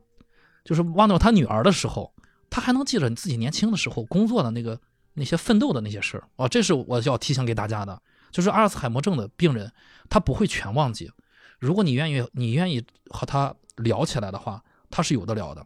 [0.67, 2.13] 就是忘掉他女儿的时候，
[2.49, 4.77] 他还能记着你自己年轻的时候工作的那个
[5.13, 8.01] 那些奋斗的那些事儿哦，这是我要提醒给大家的。
[8.31, 9.71] 就是阿尔茨海默症的病人，
[10.09, 11.09] 他不会全忘记。
[11.57, 15.65] 如果你愿意，你愿意和他聊起来的话，他是有的聊的，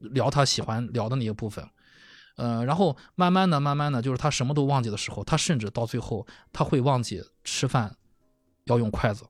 [0.00, 1.64] 聊他喜欢聊的那些部分。
[2.36, 7.96] 呃，然后慢慢的、慢慢的，就是他什么都忘记的时候，他甚至到最后他会忘记吃饭
[8.64, 9.24] 要用筷子。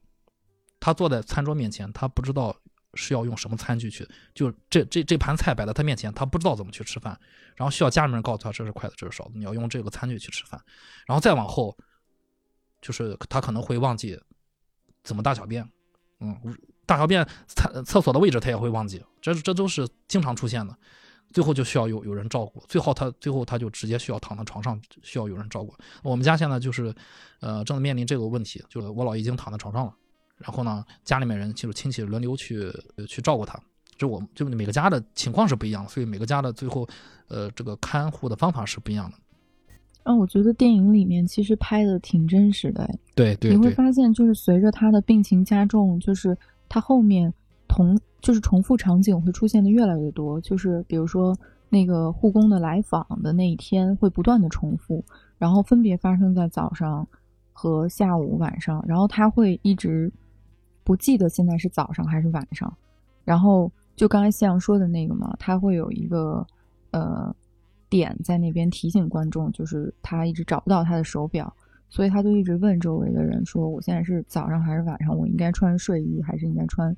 [0.80, 2.56] 他坐在餐桌面前，他不知道。
[2.98, 4.06] 是要用什么餐具去？
[4.34, 7.18] 就这这这盘菜摆在他面前，他不知道怎么去吃饭，
[7.54, 10.60] 然后需要家里面告诉他这是筷子，这是勺子，你要用这个餐具去吃饭。
[11.06, 11.76] 然后再往后，
[12.82, 14.18] 就是他可能会忘记
[15.04, 15.66] 怎么大小便，
[16.20, 16.36] 嗯，
[16.84, 20.76] 大小便厕厕所的位置他也会忘记，这这都是经常出现的。
[21.30, 25.76] 最后就需要有有人照顾，最后他最后他就直接需要躺在床上，需要有人照顾。
[26.02, 26.94] 我们家现在就是，
[27.40, 29.94] 呃，正面临这个问题，就是我姥已经躺在床上了。
[30.38, 32.72] 然后呢，家里面人就是亲戚轮流去
[33.06, 33.60] 去照顾他，
[33.96, 36.88] 就我就每个家的情况是不一样，所以每个家的最后，
[37.28, 39.16] 呃，这个看护的方法是不一样的。
[40.04, 43.50] 啊，我觉得电影里面其实拍的挺真实的，对对。
[43.50, 46.36] 你会发现，就是随着他的病情加重，就是
[46.68, 47.34] 他后面
[47.66, 51.36] 同就是重复场景会出现的越来越多，就是比如说
[51.68, 55.04] 那个护工的来访的那一天会不断的重复，
[55.36, 57.06] 然后分别发生在早上
[57.52, 60.10] 和下午、晚上，然后他会一直
[60.88, 62.74] 不记得现在是早上还是晚上，
[63.22, 66.46] 然后就刚才夕阳说的那个嘛，他会有一个
[66.92, 67.30] 呃
[67.90, 71.54] 点在那边提醒观众，就是他一直找不到他的手表，
[71.90, 75.14] 所以他就一直问周围的人说：“我现在是早上还是晚上？
[75.14, 76.96] 我应该穿睡衣还是应该穿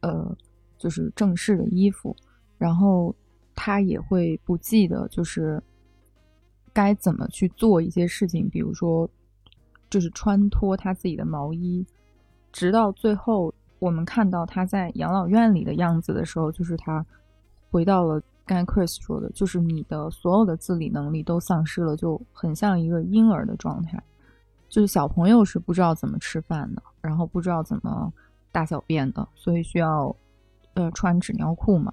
[0.00, 0.36] 呃
[0.76, 2.14] 就是正式的衣服？”
[2.58, 3.14] 然后
[3.54, 5.62] 他也会不记得，就是
[6.74, 9.08] 该怎么去做一些事情，比如说
[9.88, 11.82] 就是穿脱他自己的毛衣，
[12.52, 17.04] 直到最后我们看到他在养老院里的样子的时候，就是他
[17.70, 24.02] 回到了刚才 Chris 说的，就是你的所有的自理能力都丧失了，就很像一个婴儿的状态。
[24.68, 28.12] 就是小朋友是不知道怎么吃饭的，然后不知道怎么
[28.52, 30.14] 大小便的，所以需要
[30.74, 31.92] 呃穿纸尿裤嘛。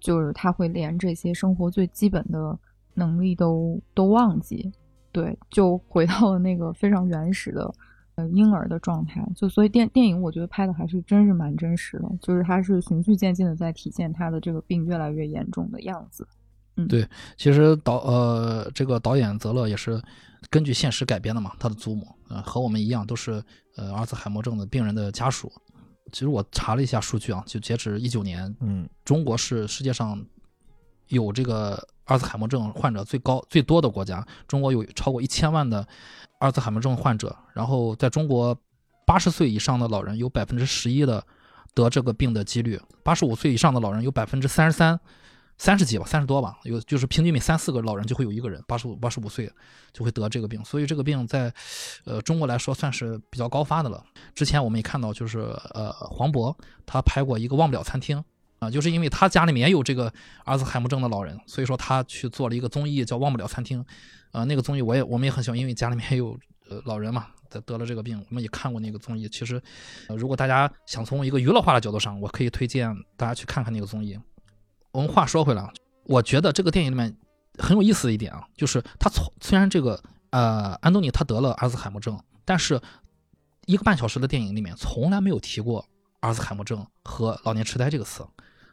[0.00, 2.58] 就是他会连这些生活最基本的
[2.94, 4.72] 能力都都忘记，
[5.12, 7.70] 对，就回到了那个非常原始的
[8.28, 9.26] 婴儿的状态。
[9.34, 16.26] 就所以电电影我觉得拍的还是真是蛮真实的，就是他是循序渐进的在体现他的这个病越来越严重的样子。
[16.76, 17.06] 嗯，对，
[17.36, 20.00] 其实导呃这个导演泽勒也是
[20.48, 23.42] 根据现实改编的嘛，他的祖母呃和我们一样都是
[23.76, 25.50] 呃阿尔茨海默症的病人的家属。
[26.12, 30.20] 其实我查了一下数据啊，就截止一九年，嗯，中国是世界上
[31.08, 31.80] 有这个
[32.10, 34.26] 阿尔兹海默症患者最高最多的国家。
[34.48, 35.78] 中国有超过一千万的
[36.40, 38.56] 阿尔兹海默症患者，然后在中国，
[39.06, 41.24] 八十岁以上的老人有百分之十一的
[41.72, 44.98] 得这个病的几率，八十五岁以上的老人有百分之三十三。
[45.62, 49.52] 三十几吧，三十多吧，有就是平均每三四个老人就会有一个人八十五八十五岁
[49.92, 51.52] 就会得这个病，所以这个病在，
[52.06, 54.02] 呃中国来说算是比较高发的了。
[54.34, 55.40] 之前我们也看到，就是
[55.74, 56.56] 呃黄渤
[56.86, 58.16] 他拍过一个《忘不了餐厅》
[58.60, 60.12] 啊，就是因为他家里面也有这个
[60.44, 63.82] 阿兹海默症的老人，所以说他去做了一个综艺叫《忘不了餐厅》，
[64.30, 66.38] 啊那个综艺我也我们也很喜欢，因为家里面有
[66.68, 69.26] 呃老人嘛，得得了这个病，我们也看过那个综艺。
[69.28, 69.60] 其实，
[70.08, 74.18] 如果大家想从一个娱乐化的角度上，我可以推荐大家去看看那个综艺。
[74.92, 75.72] 我们话说回来啊，
[76.04, 77.16] 我觉得这个电影里面
[77.58, 79.98] 很有意思的一点啊，就是他从虽然这个
[80.30, 82.78] 呃安东尼他得了阿兹海默症，但是
[83.64, 85.82] 一个半小时的电影里面从来没有提过
[86.20, 88.26] 阿兹海默症和老年痴呆这个词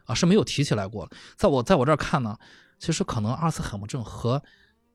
[0.08, 1.08] 啊是没有提起来过。
[1.36, 2.36] 在我在我这儿看呢，
[2.80, 4.42] 其实可能阿尔茨海默症和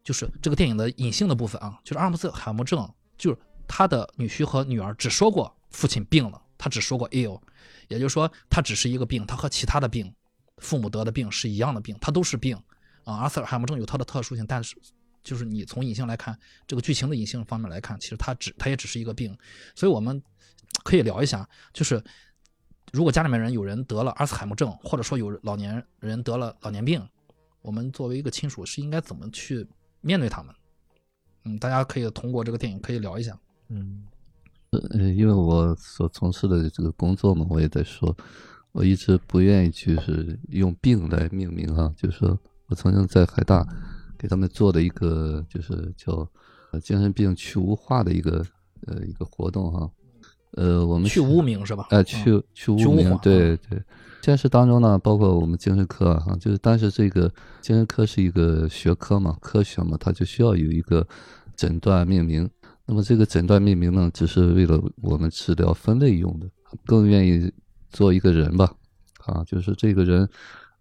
[0.03, 3.37] 就是这个电影的隐性的部分啊，就是阿尔茨海默症就是
[3.67, 7.39] 他的女婿和女儿只说过父亲病了，他只说过 ill，
[7.87, 10.13] 也就是说他只是一个病，他和其他的病。
[10.57, 12.55] 父母得的病是一样的病，他都是病
[13.03, 13.15] 啊。
[13.15, 14.77] 阿尔茨海默症有它的特殊性，但是
[15.21, 16.37] 就是你从隐性来看，
[16.67, 19.35] 这个剧情的隐性方面来看，其实它只它也只是一个病。
[19.75, 20.21] 所以我们
[20.83, 22.01] 可以聊一下，就是
[22.93, 27.03] 如果家里面人有人得了阿兹海默症，或者说有老年人得了老年病，
[27.63, 29.67] 我们作为一个亲属是应该怎么去
[30.01, 30.53] 面对他们？
[31.45, 33.35] 嗯，大家可以通过这个电影可以聊一下。
[33.69, 34.05] 嗯，
[34.69, 38.15] 呃，因为我所从事的这个工作嘛，我也在说。
[38.73, 43.63] 我一直不愿意去是用病来命名啊，就是说我曾经在海大
[44.17, 46.27] 给他们做的一个就是叫
[46.81, 48.43] 精神病去污化的一个
[48.87, 49.87] 呃一个活动哈，
[50.53, 51.87] 呃我们去污名是吧？
[51.89, 53.81] 哎，去去污名，对对。
[54.21, 57.31] 现实当中呢，包括我们精神科啊，就是但是这个
[57.61, 61.05] 精神科是一个学科嘛，科学嘛，它就需要有一个
[61.55, 62.49] 诊断命名。
[62.85, 66.47] 那么这个诊断命名呢，只是为了我们治疗分类用的，
[66.85, 67.51] 更愿意。
[67.95, 68.73] 做一个人吧，
[69.27, 70.27] 啊，就是这个人，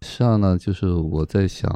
[0.00, 1.70] 实际上呢，就是我在想，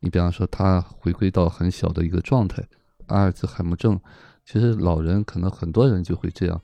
[0.00, 2.60] 你比方说他回归到很小的一个状态，
[3.06, 4.00] 阿尔兹海默症，
[4.44, 6.60] 其实老人可能很多人就会这样，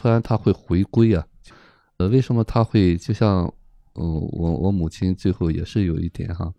[0.00, 1.26] 突然他会回归啊，
[1.98, 3.44] 呃，为什么他会就像，
[3.94, 6.50] 嗯，我我母亲最后也是有一点哈，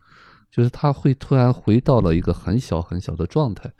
[0.51, 3.71] 就是他会突然回到了一个很小很小的状态，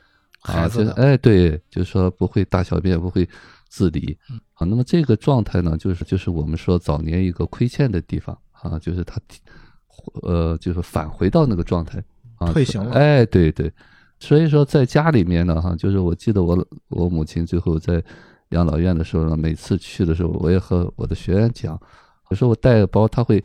[0.41, 3.28] 孩子，哎，对，就是说不会大小便，不会。
[3.74, 4.18] 自理，
[4.55, 8.38] 啊，那么这个状态呢，就是就是我们说早年一个亏欠的地方。
[8.51, 9.18] 啊，就是他，
[10.24, 12.03] 呃，就是返回到那个状态。
[12.36, 13.72] 啊，退行了，哎，对对，
[14.20, 18.03] 所以说在家里面呢，哈，就是我记得我我母亲最后在
[18.52, 21.78] 养老院的时候呢，每次去的时候，我也和我的学员讲，
[22.30, 23.43] 我说我带个包，他会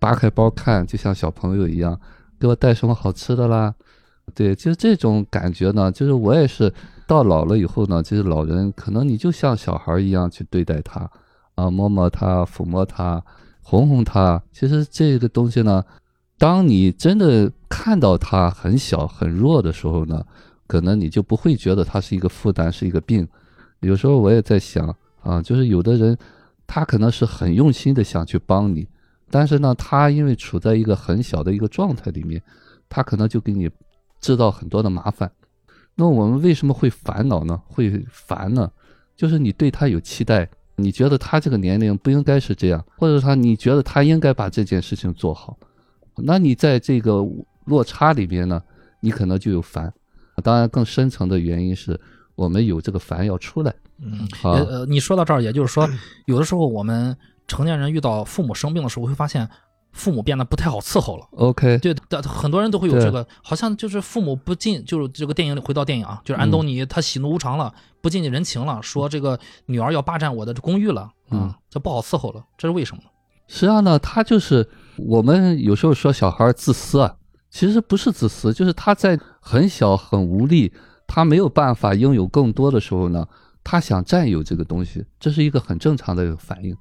[0.00, 1.98] 扒开包看，就像小朋友一样，
[2.40, 3.72] 给我带什么好吃的啦，
[4.34, 6.72] 对，就是这种感觉呢，就是我也是。
[7.08, 11.10] 到老了以后呢，其实老人可能你就像小孩一样去对待他，
[11.54, 13.24] 啊，摸摸他，抚摸他，
[13.62, 14.42] 哄哄他。
[14.52, 15.82] 其实这个东西呢，
[16.36, 20.22] 当你真的看到他很小很弱的时候呢，
[20.66, 23.26] 可能你就不会觉得他是一个负担，是一个病。
[23.80, 26.16] 有时候我也在想啊，就是有的人
[26.66, 28.86] 他可能是很用心的想去帮你，
[29.30, 32.42] 但是呢，他因为处在一个很小的一个状态里面，
[32.88, 33.70] 他可能就给你
[34.20, 35.30] 制造很多的麻烦。
[35.94, 37.60] 那我们为什么会烦恼呢？
[37.66, 38.70] 会烦呢？
[39.16, 45.58] 就是你对他有期待，你觉得他这个年龄不应该是这样，或者说你觉得他应该把这件事情做好，
[46.16, 47.26] 那你在这个
[47.64, 48.62] 落差里面呢，
[49.00, 49.92] 你可能就有烦。
[50.42, 51.98] 当然，更深层的原因是
[52.38, 53.74] 我们有这个烦要出来。
[54.00, 55.88] 嗯，好也呃，你说到这儿，也就是说，
[56.26, 57.16] 有的时候我们
[57.48, 59.48] 成年人遇到父母生病的时候，会发现
[59.90, 61.26] 父母变得不太好伺候了。
[61.32, 69.36] OK，对，的很多人都会有这个，好像就是父母不近，就是这个电影里回到电影啊，就是安东尼他喜怒无常了，不近人情了，说这个
[69.66, 73.02] 女儿要霸占我的公寓了，嗯啊，这不好伺候了，这是为什么？
[73.48, 77.16] 实际上呢，他就是我们有时候说小孩儿自私啊，
[77.50, 80.72] 其实不是自私，就是他在很小很无力，
[81.08, 83.26] 他没有办法拥有更多的时候呢，
[83.64, 86.76] 他想占有这个东西，这是一个很正常的一个反应。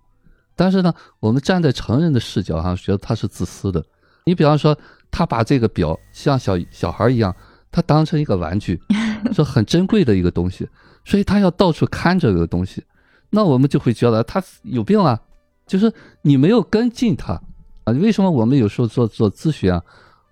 [0.55, 3.83] 但是呢，我们站在成人的视角上，觉得他是自私的。
[4.25, 4.77] 你比方说，
[5.09, 7.35] 他把这个表像小小孩一样，
[7.71, 8.79] 他当成一个玩具，
[9.33, 10.69] 说很珍贵的一个东西，
[11.05, 12.83] 所以他要到处看这个东西。
[13.29, 15.19] 那我们就会觉得他有病啊，
[15.65, 17.41] 就是你没有跟进他
[17.83, 17.93] 啊。
[17.93, 19.83] 为什么我们有时候做做咨询啊？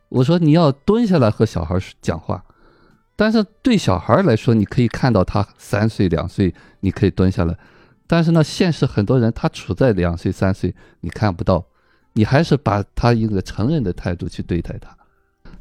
[0.09, 2.44] 我说你要蹲下来和小孩讲话，
[3.17, 7.57] 但是对小孩来说，你可以看到他三岁两岁，你可以蹲下来，
[8.07, 11.65] 但是呢，现实很多人他处在两岁三岁，你看不到，
[12.13, 14.95] 你还是把他一个成人的态度去对待他。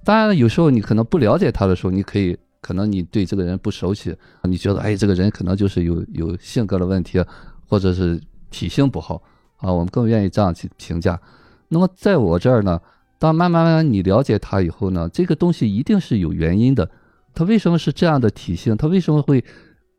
[0.03, 7.25] 当然了，有时候你可能不了解他的时候，你可以可能你对这个人不熟悉，你觉得哎，这个人可能就是有有性格的问题，
[7.69, 9.23] 或者是体性不好
[9.59, 11.21] 啊，我们更愿意这样去评价。
[11.69, 12.81] 那么在我这儿呢，
[13.19, 16.91] 当慢慢慢慢你了解他以后呢，这个东西一定是有原因的。
[17.35, 18.77] 他为什么是这样的体性？
[18.77, 19.45] 他为什么会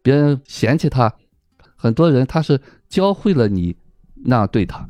[0.01, 1.13] 别人嫌弃他？
[1.75, 3.75] 很多人他是教会了你
[4.23, 4.87] 那样对他，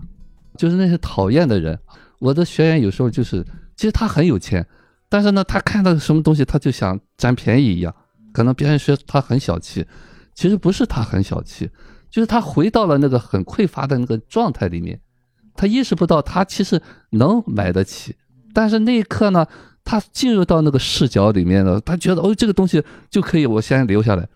[0.58, 1.78] 就是那些讨厌的人。
[2.20, 3.44] 我的学员有时候就是，
[3.76, 4.66] 其实他很有钱，
[5.10, 7.94] 但是呢，他看到什么东西他就想占便宜一样。
[8.32, 9.86] 可能别人说他很小气，
[10.34, 11.70] 其实不是他很小气，
[12.10, 15.00] 就是他回到了那个很匮乏的那个状态里面，
[15.56, 16.82] 他意识不到他其实
[17.12, 18.16] 能买得起，
[18.54, 19.46] 但是那一刻呢，
[19.86, 24.28] 他进入到那个视角里面了，他觉得哦，这个东西就可以我先留下来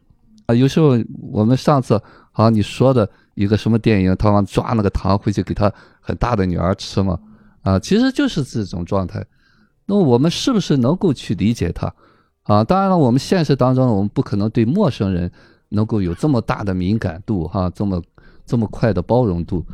[0.45, 0.55] 啊。
[0.55, 0.97] 有时候
[1.31, 7.19] 我们上次好像你说的一个什么电影，他往抓那个糖回去给他很大的女儿吃嘛，
[7.63, 9.25] 啊，其实就是这种状态。
[9.87, 11.91] 那我们是不是能够去理解他
[12.43, 12.63] 啊？
[12.63, 15.31] 当然了，我们现实当中我们不可能对陌生人
[15.69, 17.99] 能够有这么大的敏感度哈、这么
[18.45, 19.65] 这么快的包容度。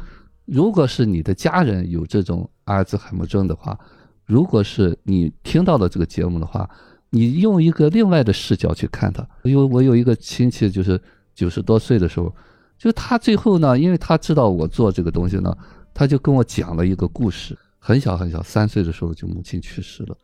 [0.46, 3.78] 如果是你的家人有这种阿尔兹海默症的话，
[4.26, 6.70] 如果是你听到了这个节目的话，
[7.10, 9.28] 你用一个另外的视角去看他。
[9.44, 11.00] 因为我有一个亲戚，就是
[11.34, 12.34] 九十多岁的时候，
[12.78, 15.56] 就他最后呢，因为他知道我做这个东西呢，
[15.94, 17.58] 他就跟我讲了一个故事。
[17.78, 20.18] 很小很小，三岁的时候就母亲去世了，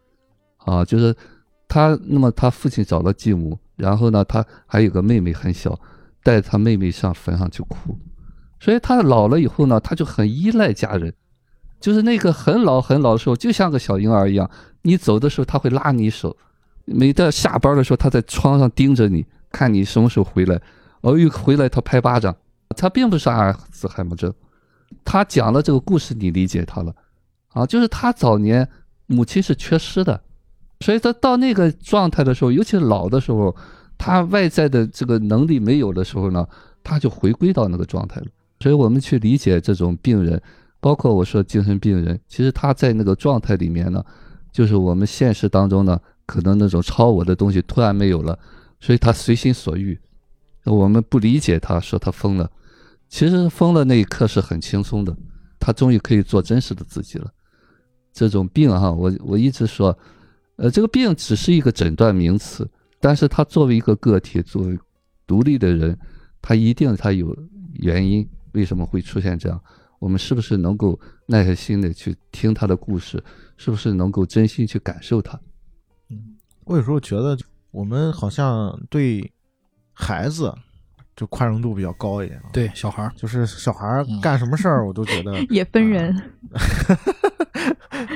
[0.66, 1.16] 啊，就是
[1.68, 5.80] 他那么他父亲找了继母，然后呢，他还有个妹妹很小，
[6.24, 7.96] 带他妹妹上坟上去哭，
[8.60, 11.14] 所以他老了以后呢，他就很依赖家人。
[11.82, 14.50] 就是那个很老很老的时候，就像个小婴儿一样，
[14.84, 16.38] 你走的时候他会拉你手，
[16.86, 20.62] 每到下班的时候他在窗上盯着你，看你什么时候回来，
[21.02, 22.34] 哦，一回来他拍巴掌。
[22.78, 24.34] 他并不是阿尔兹海默症，
[25.04, 26.96] 他讲了这个故事，你理解他了，
[27.50, 28.66] 啊，就是他早年
[29.08, 30.22] 母亲是缺失的，
[30.80, 33.54] 所以他到那个状态的时候，尤其是老的时候，
[33.98, 36.48] 他外在的这个能力没有的时候呢，
[36.82, 38.28] 他就回归到那个状态了。
[38.62, 40.42] 所以我们去理解这种病人。
[40.82, 44.04] 包括我说精神病人，其实他在那个状态里面呢，
[44.52, 48.38] 就是我们现实当中呢，可能那种超我的东西突然没有了，
[48.80, 49.98] 所以他随心所欲。
[50.66, 52.50] 我们不理解他，说他疯了，
[53.08, 55.16] 其实疯了那一刻是很轻松的，
[55.60, 57.32] 他终于可以做真实的自己了。
[58.12, 59.98] 这种病哈，我我一直说，
[60.56, 62.70] 呃，这个病只是一个诊断名词，
[63.00, 64.78] 但是他作为一个个体，作为
[65.26, 65.98] 独立的人，
[66.42, 67.36] 他一定他有
[67.74, 69.62] 原因，为什么会出现这样？
[70.02, 73.24] 我们是不是能够耐下心的去听他的故事？
[73.56, 75.40] 是不是能够真心去感受他？
[76.10, 76.36] 嗯
[76.66, 77.38] 我有时候觉得，
[77.70, 79.32] 我们好像对
[79.94, 80.52] 孩子
[81.16, 86.20] 就宽容度比较高一点。，对，小孩儿，就是小孩儿嗯干什么事儿，我都觉得 也分人，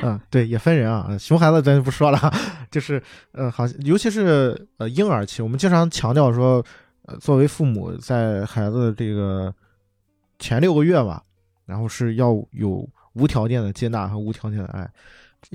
[0.02, 1.16] 嗯，对，也分人啊。
[1.16, 2.18] 熊孩子咱就不说了，
[2.68, 6.64] 就是呃，好像尤其是呃婴儿期，我们经常强调说，
[7.02, 9.54] 呃，作为父母在孩子这个
[10.40, 11.22] 前六个月吧，
[11.66, 14.90] 然后是要有无条件的接纳和无条件的爱。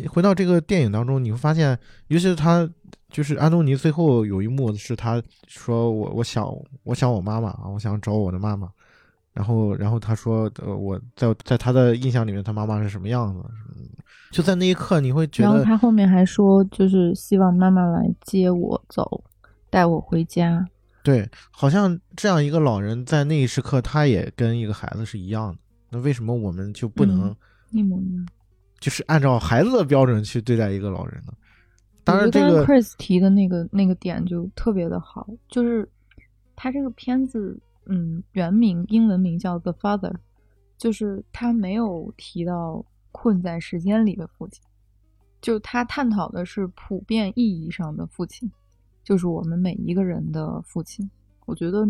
[0.07, 2.69] 回到这个电影当中，你会发现，尤其是他，
[3.09, 6.47] 就是安东尼最后有一幕是他说我我想
[6.83, 8.69] 我想我妈妈啊，我想找我的妈妈。
[9.33, 13.49] 然后，然后他说，呃，我在在他的印象里面，他妈妈是什么样子？
[14.29, 19.23] 就在那一刻，你会觉得然后得他后面还说，就是希望妈妈来接我走，
[19.69, 20.65] 带我回家。
[21.01, 25.59] 对，好像这样一个老人在那一时刻，他也跟一个孩子是一样的。
[25.91, 27.35] 那为什么我们就不能嗯
[27.71, 28.25] 一模一样。
[28.79, 31.33] 就是按照孩子的标准去对待一个老人呢？
[32.03, 35.87] 当然，这个 Chris 提的那个那个点就特别的好，就是
[36.55, 40.11] 他这个片子，嗯，原名英文名叫《The Father》，
[40.79, 44.63] 就是他没有提到困在时间里的父亲，
[45.41, 48.51] 就他探讨的是普遍意义上的父亲，
[49.03, 51.07] 就是我们每一个人的父亲。
[51.45, 51.87] 我觉得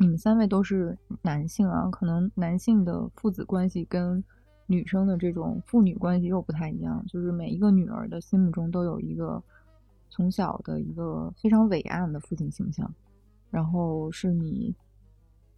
[0.00, 4.24] 你们三位都是男性啊，可能男性的父子关系跟
[4.64, 9.42] 女生的这种父女关系又不太一样，就是每一个女儿的心目中都有一个
[10.08, 12.90] 从小的一个非常伟岸的父亲形象，
[13.50, 14.74] 然后是你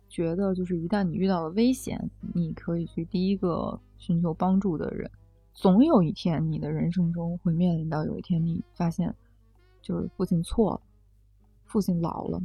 [0.09, 5.09] 觉得就是一旦你遇到了危险，你可以去第一个寻求帮助的人。
[5.55, 9.15] 总有一天，你的人生中会面临到有一天你发现，
[9.81, 10.81] 就是父亲错了，
[11.67, 12.43] 父亲老了，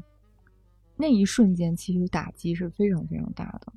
[0.98, 3.72] 那一瞬间其实打击是非常非常大的。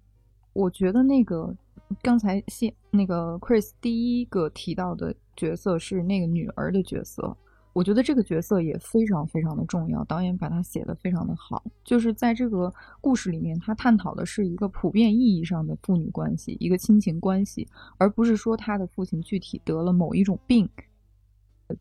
[0.53, 1.55] 我觉得那个
[2.03, 7.37] 刚才谢那个 Chris 第一个提到的角色是那个女儿的角色，
[7.73, 11.63] 我觉得这个角色也非常非常的重要，导演把它写得非常的好。
[11.85, 17.67] 就是在这个故事里面，他探讨的是一个普遍意义上的父女关系，一个亲情关系，
[17.97, 20.69] 而不是说他的父亲具体得了某一种病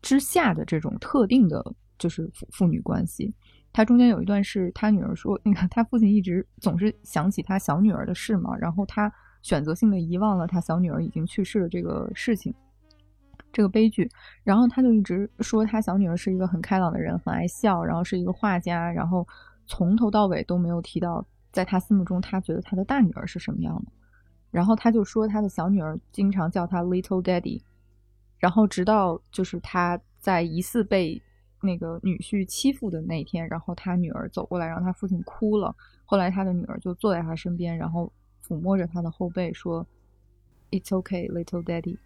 [0.00, 3.34] 之下的这种特定的，就是父父女关系。
[3.72, 9.12] 他中间有一段是他女儿说，那个他父亲一直总是想起他小女儿的事嘛，然后他
[9.42, 12.52] 选择性的遗忘了他小女儿已经去世的这个事情，
[13.52, 14.10] 这个悲剧。
[14.42, 19.26] 然后他就一直说他小女儿是一个很开朗的人，很爱笑，然后是一个画家，然后
[19.66, 23.92] 从头到尾都没有提到在他心目中他觉得他的大女儿是什么样的。
[24.50, 27.62] 然后他就说他的小女儿经常叫他 Little Daddy，
[28.38, 31.22] 然后直到就是他在疑似被
[31.62, 35.74] 那个女婿欺负的那一天，然后他女儿走过来，让他父亲哭了。
[36.04, 38.12] 后来他的女儿就坐在他身边，然后
[38.46, 39.86] 抚摸着他的后背说
[40.70, 41.96] ：“It's okay, little daddy。”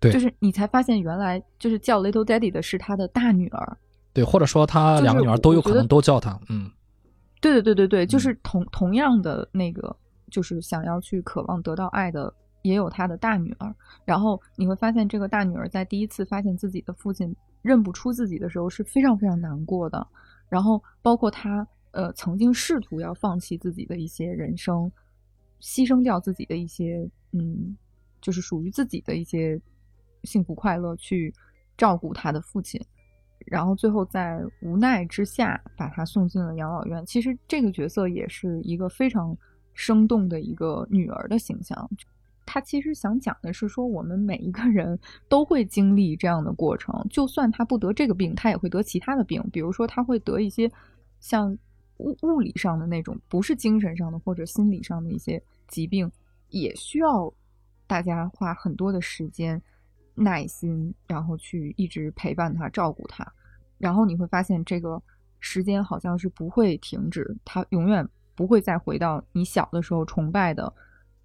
[0.00, 3.78] 对就是你才发现原来就是叫 little daddy 的是他的大女儿。
[4.12, 6.70] 对，或者说他两个女儿都有可能都叫他，嗯，
[7.40, 9.96] 对对对对对，就嗯是同、同样的那个，
[10.30, 13.74] 就是想要去渴望得到爱的，也有他的大女儿。
[14.04, 20.06] 然后你会发现，这个大女儿在第一次发现自己的父亲认不出自己的时候，是非常非常难过的。
[20.48, 24.90] 然后包括他呃曾经试图要放弃自己的一些人生，
[25.60, 27.76] 牺牲掉自己的一些嗯，
[28.20, 29.58] 就是属于自己的一些
[30.24, 31.32] 幸福快乐去
[31.76, 32.80] 照顾他的父亲。
[33.46, 37.04] 然后最后在无奈之下把他送进了养老院。
[37.04, 39.36] 其实这个角色也是一个非常
[39.74, 41.90] 生动的一个女儿的形象。
[42.44, 50.70] 他其实想讲的是说，我们每一个人都会经历这样的过程，就算他不得这个病，他也会得其他的病，比如说他会得一些
[51.20, 51.56] 像
[51.98, 56.10] 物物理上的那种，不是精神上的或者心理上的一些疾病，
[56.48, 57.32] 也需要
[57.86, 59.62] 大家花很多的时间。
[60.14, 63.26] 耐心，然后去一直陪伴他、照顾他，
[63.78, 65.02] 然后你会发现这个
[65.40, 70.70] 时间好像是不会停止，他永远不会再回到你小的时候崇拜的、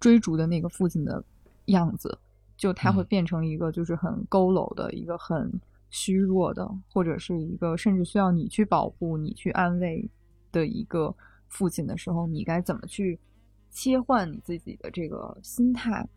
[0.00, 1.22] 追逐的那个父亲的
[1.66, 2.18] 样子，
[2.56, 5.52] 就他会嗯变成一个就是很佝偻的、一个很
[5.90, 10.08] 虚弱的，或者是一个甚至需要你去保护、你去安慰
[10.52, 11.14] 的一个
[11.48, 13.18] 父亲的时候，你该怎么去
[13.70, 16.08] 切换你自己的这个心态？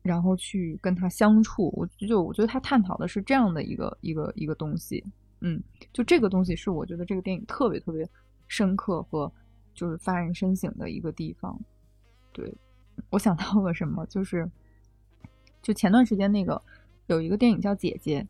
[0.00, 5.04] 然后去跟他相处，我就我觉得他探讨的是这样的一个一个一个东西，
[5.40, 8.08] 嗯，就这个东西是我觉得这个电影特别特别
[8.46, 9.30] 深刻和
[9.74, 11.60] 就是发人深省的一个地方。
[12.32, 12.56] 对，
[13.10, 14.50] 我想到了什么，就是
[15.62, 16.60] 就前段时间那个
[17.06, 18.22] 有一个电影叫《姐姐》，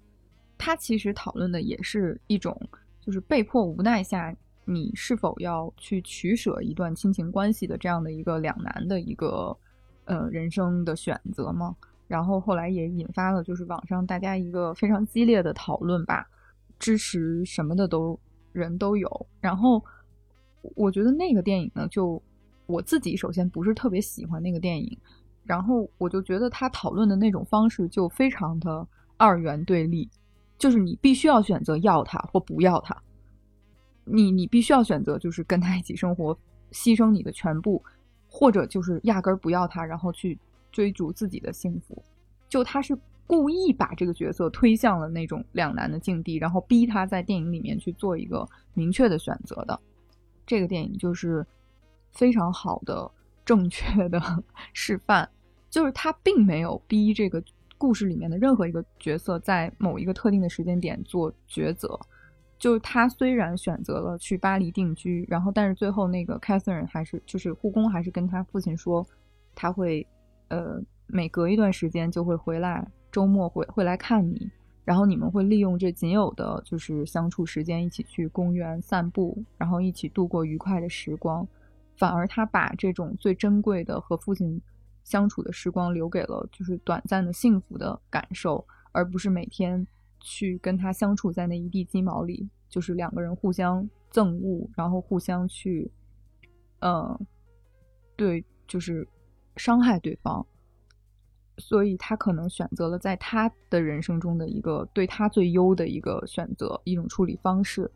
[0.56, 2.60] 它其实讨论的也是一种
[3.00, 9.56] 就是被迫无奈下你是否要去取舍一段亲情关系的这样的一个两难的一个。
[10.10, 16.26] 呃，人生的选择嘛，然后后来也引发了就是网上大家一个非常激烈的讨论吧，
[16.78, 18.18] 支持什么的都
[18.52, 19.26] 人都有。
[19.38, 19.84] 然后
[20.74, 22.22] 我觉得那个电影呢，就
[22.68, 24.96] 我自己首先不是特别喜欢那个电影，
[25.42, 30.08] 然后我就觉得他讨论的那种方式就非常的二元对立，
[30.56, 32.96] 就是你必须要选择要他或不要他，
[34.04, 36.32] 你你必须要选择就是跟他一起生活，
[36.70, 37.82] 牺牲你的全部。
[38.30, 40.38] 或者就是压根儿不要他，然后去
[40.70, 42.04] 追逐自己的幸福，
[42.46, 42.94] 就他是
[43.26, 49.80] 故意把这个角色推向了那种两难的境地，然后逼他在电影里面去做一个明确的选择的。
[50.46, 51.44] 这个电影就是
[52.18, 53.08] 非常好的、
[53.44, 54.20] 正确的
[54.74, 55.28] 示范，
[55.70, 57.40] 就是他并没有逼这个
[57.78, 61.96] 故事里面的任何一个角色在某一个特定的时间点做抉择。
[62.58, 69.06] 就是他虽然选择了去巴黎定居，然后但是最后那个 Catherine 还是就是护工还是跟他父亲说，
[69.54, 70.04] 他会
[70.48, 74.50] 呃每隔一段时间就会回来，周末会会来看你，
[74.84, 81.46] 然后你们会利用这仅有的就是相处时间一起去公园散步，然后一起度过愉快的时光。
[81.98, 84.58] 反而他把这种最珍贵的和父亲
[85.04, 89.86] 相处的时光留给了就是短暂的幸福的感受，而不是每天。
[90.20, 95.88] 去跟他相处在那一地鸡毛里，就是两个人互相憎恶，然后互相去，
[96.80, 97.18] 呃，
[98.16, 99.06] 对，就是
[99.56, 100.44] 伤害对方。
[101.56, 107.88] 所以他可能选择了在他的人生中的一个对他最优的一个选择，一种处理方式。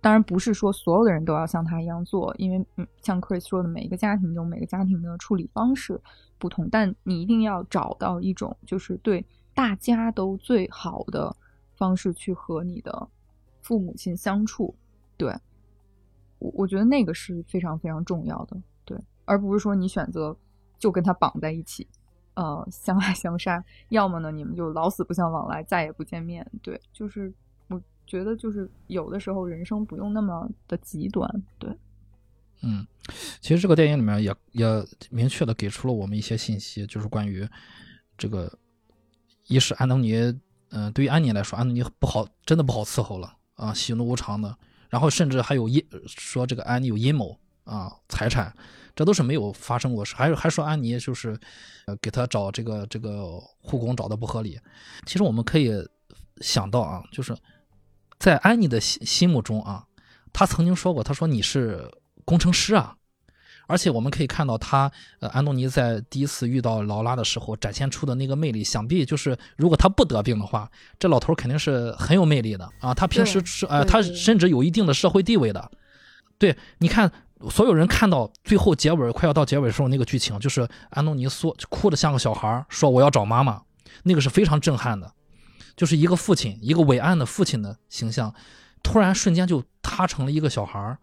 [0.00, 6.00] 当然不是说所有的人都要像他一样做，因为嗯，像 Chris 说的，每一个家庭中每个家庭的处理方式
[6.38, 9.24] 不同，但你一定要找到一种就是对
[9.54, 11.36] 大家都最好的。
[11.76, 13.08] 方式去和你的
[13.62, 14.74] 父母亲相处，
[15.16, 15.34] 对
[16.38, 20.36] 我我觉得那个是非常非常重要的，对，而不是说你选择
[20.78, 21.88] 就跟他绑在一起，
[22.34, 27.32] 呃，相爱相杀，要么呢你们就老死不相往来，再也不见面，对，就是
[28.10, 31.30] 觉得就是有的时候人生不用那么的极端，
[31.60, 31.70] 对，
[32.62, 32.84] 嗯，
[33.40, 37.48] 其实这个电影里面也也明确的给出了我们一些信息，就是关于
[38.18, 38.52] 这个，
[39.46, 40.36] 一是安东尼。
[40.72, 44.56] 嗯，对于安妮来说，安东尼不好，真的不好伺候了啊，喜怒无常的。
[44.88, 48.52] 然后甚至还有阴说这个安妮有阴谋啊，财产，
[48.94, 50.14] 这都是没有发生过事。
[50.16, 51.38] 还还说安妮就是
[51.86, 54.58] 呃给他找这个这个护工找的不合理。
[55.06, 55.72] 其实我们可以
[56.40, 57.36] 想到啊，就是
[58.20, 59.86] 在安妮的心心目中啊，
[60.32, 61.90] 他曾经说过，他说你是
[62.24, 62.94] 工程师啊。
[63.66, 64.90] 而且我们可以看到，他
[65.20, 70.68] 呃，安东尼在第一次遇到劳拉的时候展现出的那个魅力，想必就是如果他不得病的话，
[70.98, 72.92] 这老头肯定是很有魅力的啊。
[72.92, 75.70] 他平时是呃，他甚至有一定的社会地位的。
[76.36, 77.12] 对，你看，
[77.48, 83.62] 所有人看到最后结尾快要到结尾时候那个剧情，就是安东尼说哭的像个小孩，说我要找妈妈，
[84.02, 85.12] 那个是非常震撼的，
[85.80, 88.34] 就是一个父亲，一个伟岸的父亲的形象，
[88.82, 90.98] 突然瞬间就塌成了一个小孩儿，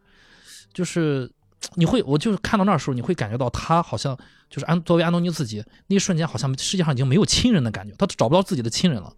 [0.71, 1.32] 就是。
[1.73, 4.15] 你会，我就是看到那时候，你会感觉到他好像
[4.47, 9.11] 就是安作为安东尼自己那一瞬间，好像世界上已经没有亲人的感觉，他找不到自己的亲人了，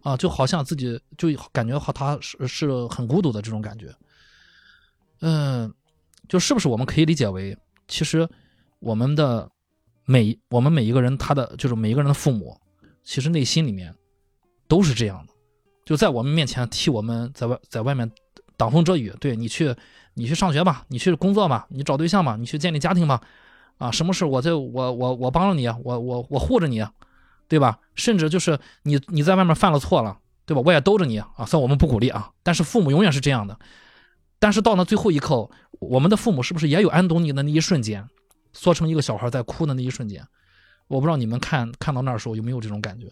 [0.00, 3.94] 啊，就好像自己就感觉好他是是很孤独的这种感觉。
[5.20, 5.72] 嗯，
[6.28, 7.56] 就是不是我们可以理解为，
[7.86, 8.26] 其实
[8.80, 9.48] 我们的
[10.06, 12.58] 每我们每一个人他的就是每一个人的父母，
[13.04, 13.94] 其实内心里面
[14.72, 15.32] 都是这样的，
[15.84, 18.10] 就在我们面前替我们在外在外面
[18.56, 19.76] 挡风遮雨，对你去。
[20.14, 23.18] 你去上学吧，你去工作吧，你找对象吧，你去建立家庭吧，
[23.78, 26.84] 啊，什么事我在我我我帮着你，我我我护着你，
[27.48, 27.78] 对吧？
[27.94, 30.62] 甚至就是你你在外面犯了错了，对吧？
[30.66, 31.46] 我也兜着你啊。
[31.46, 33.58] 虽然我们不鼓励啊，但是父母永远是这样的。
[34.38, 35.48] 但是到那最后一刻，
[35.80, 38.06] 我们的父母是不是也有安东尼的那一瞬间，
[38.52, 40.22] 缩成一个小孩在哭的那一瞬间？
[40.88, 43.06] 我不知道你们看看到那时候有没有这种感觉？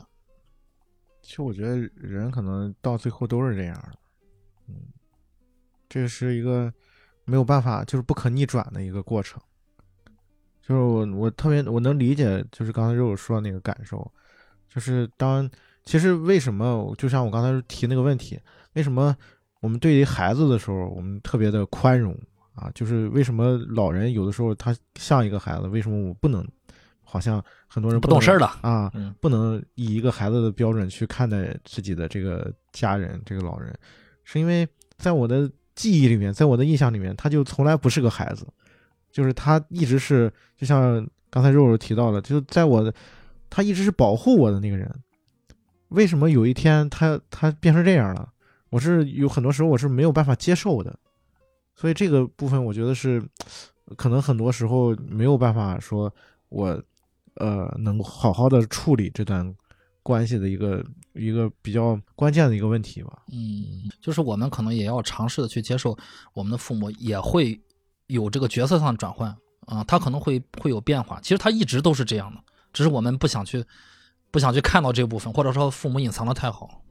[1.30, 3.92] 其实我觉得人可能到最后都是这样的，
[4.66, 4.74] 嗯，
[5.88, 6.72] 这是一个。
[7.26, 9.40] 没有办法，就是不可逆转的一个过程。
[10.60, 14.10] 就是我，我特别我能理解，就是刚才肉肉说的那个感受，
[14.68, 15.48] 就是当
[15.84, 18.40] 其实为什么，就像我刚才提那个问题，
[18.72, 19.16] 为什么
[19.60, 22.18] 我们对于孩子的时候，我们特别的宽容
[22.54, 22.68] 啊？
[22.74, 26.44] 就是为什么老人有的时候他像一个孩子，为什么我不能？
[27.10, 33.76] 好像很多人不懂事儿了啊，不能以一个孩子的标准去看待自己的这个家人，这个老人，
[34.24, 35.50] 是因为在我的。
[35.76, 38.46] 记忆里面，在我的印象里面，他就从来不是个孩子，
[39.10, 42.92] 就是他一直是，就像刚才肉肉提到了，就在我的，
[43.48, 44.94] 他一直是保护我的那个人。
[45.88, 48.28] 为什么有一天他他变成这样了？
[48.68, 50.94] 我是有很多时候我是没有办法接受的，
[51.74, 53.22] 所以这个部分我觉得是，
[53.96, 56.12] 可能很多时候没有办法说，
[56.50, 56.82] 我
[57.40, 59.52] 呃能好好的处理这段。
[60.02, 63.22] 关系的一个一个比较关键的一个问题吧。
[63.30, 65.96] 嗯，就是我们可能也要尝试的去接受，
[66.32, 67.60] 我们的父母也会
[68.06, 69.36] 有这个角色上的转换
[69.66, 71.20] 啊，他可能会会有变化。
[71.20, 72.40] 其实他一直都是这样的，
[72.72, 73.62] 只是我们不想去
[74.30, 76.82] 不想去看到这部分，或者说父母隐藏的太好。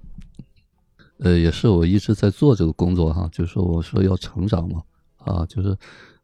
[1.17, 4.83] 呃，也是我一直在做这个工作哈，就是说我说要成长嘛
[5.17, 5.75] 啊，就是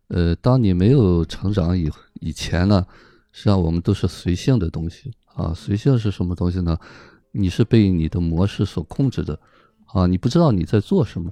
[0.09, 1.91] 呃，当你没有成长以
[2.21, 2.85] 以前呢，
[3.35, 5.11] 实际上我们都是随性的东西。
[5.35, 6.77] 啊，随性是什么东西呢？
[7.33, 9.37] 你是被你的模式所控制的，
[9.87, 11.29] 啊，你不知道你在做什么。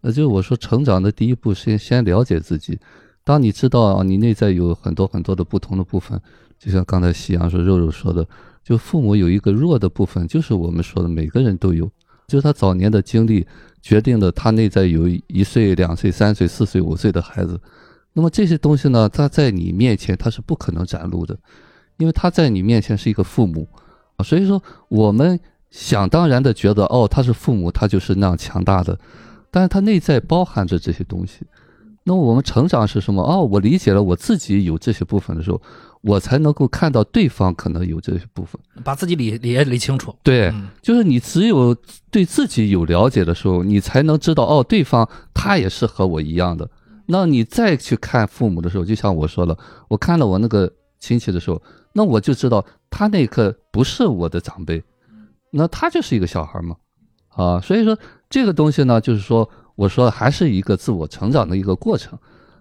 [0.00, 2.76] 那就是我说，成长的第一步，先先了解自己。
[3.22, 6.20] 当你知道啊，你内在有很多很多的不同的部分，
[6.58, 8.26] 就像刚才夕阳说、肉肉说的，
[8.64, 11.88] 就父母有一个弱的部分，就是我们说的每个人都有，
[12.26, 13.46] 就是他早年的经历
[13.80, 17.60] 决定了他内在有一岁、两岁、三岁、四岁、五岁的孩子。
[18.14, 21.36] 那么这些东西呢，它在你面前它是不可能展露的，
[21.98, 23.68] 因为他在你面前是一个父母
[24.16, 24.24] 啊。
[24.24, 25.38] 所以说，我们
[25.70, 28.98] 想当然的觉得，哦，他是父母，他就是那样强大的，
[29.50, 31.40] 但是他内在包含着这些东西。
[32.04, 33.22] 那么我们成长是什么？
[33.22, 35.60] 哦，我理解了我自己有这些部分的时候。
[36.06, 40.14] 我才能够看到对方可能有这些部分，把自己理理理清楚。
[40.22, 41.74] 对，嗯就是你只有
[42.10, 46.68] 对自己有了解的时候，你才能知道哦，对方他也是和我一样的。
[47.06, 49.56] 那你再去看父母的时候，就像我说了，
[49.88, 51.60] 我看了我那个亲戚的时候，
[51.92, 54.82] 那我就知道他那一刻不是我的长辈，
[55.50, 56.76] 那他就是一个小孩嘛，
[57.28, 57.98] 啊，所以说
[58.30, 62.18] 这个东西呢，就是说我说还是一个自我成长的一个过程，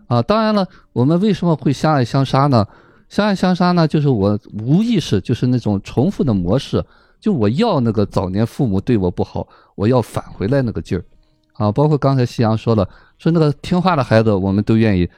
[0.08, 2.68] 啊，当然了，我们为什么会相爱相杀呢？
[3.10, 6.84] 相爱相杀呢，就是我无意识，就是那种重复的模式，
[7.20, 11.06] 就我要那个早年父母对我不好，我要返回来那个劲儿，
[11.54, 15.10] 啊，包括刚才夕阳说了，说那个听话的孩子，我们都愿意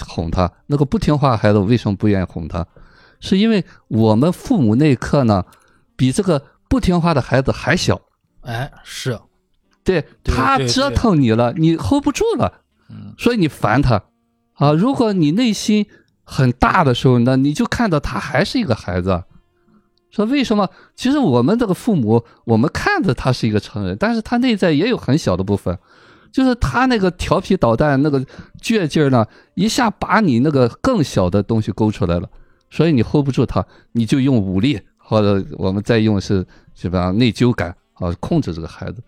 [0.00, 2.66] 哄他；那个不听话的孩子，为什么不愿意哄他？
[3.20, 5.44] 是因为我们父母那一刻呢，
[5.96, 8.00] 比这个不听话的孩子还小，
[8.42, 9.18] 哎，是，
[9.84, 12.60] 对他折腾你了，你 hold 不住了，
[12.90, 14.02] 嗯所以你烦他
[14.54, 14.72] 啊。
[14.72, 15.86] 如果你内心
[16.24, 19.24] 很大的时候那，你就看到他还是一个孩子。
[20.16, 20.66] 说为什么？
[20.94, 25.78] 其实我们这个父母，我们看着他是一个成人，但是他内在也有很小的部分，
[26.32, 28.18] 就是他那个调皮捣蛋、那个
[28.62, 32.26] 倔劲儿呢，一下把你那个更小的东西勾出来了，
[32.70, 33.62] 所以你 hold 不住他，
[33.92, 36.42] 你就用武力，或者我们再用是
[36.74, 39.02] 基本上内疚感啊控制这个孩子。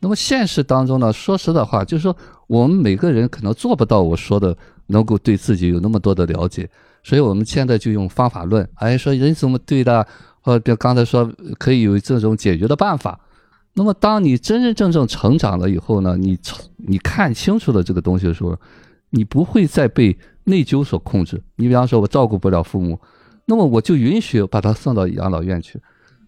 [0.00, 2.14] 那么现实当中呢，说实在话，就是说
[2.46, 4.54] 我们每个人可能做不到我说的
[4.88, 6.68] 能够对自己有那么多的了解，
[7.02, 10.04] 所以我们现在就用方法论，哎，说人怎么对的，
[10.42, 13.18] 或者刚才说可以有这种解决的办法。
[13.74, 16.38] 那么当你真真正正成长了以后呢，你
[16.76, 18.54] 你看清楚了这个东西的时候，
[19.10, 21.42] 你不会再被内疚所控制。
[21.56, 23.00] 你比方说，我照顾不了父母，
[23.46, 25.80] 那么我就允许把他送到养老院去。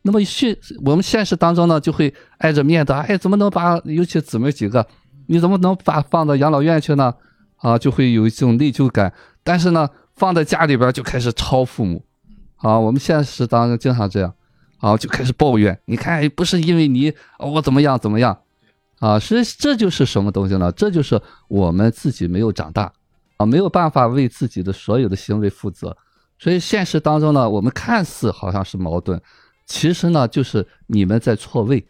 [0.02, 4.86] 那么现我们现实当中呢，就会碍着面子，哎，怎么能把尤其姊妹几个，
[5.26, 7.12] 你怎么能把放到养老院去呢？
[7.56, 9.12] 啊，就会有一种内疚感。
[9.42, 12.04] 但是呢，放在家里边就开始抄父母，
[12.64, 14.34] 啊，我们现实当中经常这样，
[14.78, 15.78] 啊，就开始抱怨。
[15.84, 18.38] 你看，不是因为你我怎么样怎么样，
[19.00, 20.72] 啊，实际这就是什么东西呢？
[20.72, 22.90] 这就是我们自己没有长大，
[23.36, 25.94] 啊，没有办法为自己的所有的行为负责。
[26.38, 29.20] 所以现实当中呢，我们看似好像是矛盾。
[29.66, 31.86] 其实呢，就是你们在错位，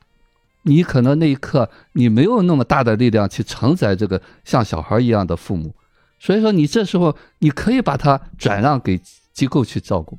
[0.63, 5.73] 你可能那一刻你没有那么大的力量去承载这个像小孩一样的父母，
[6.19, 9.01] 所以说你这时候你可以把它转让给
[9.33, 10.19] 机构去照顾。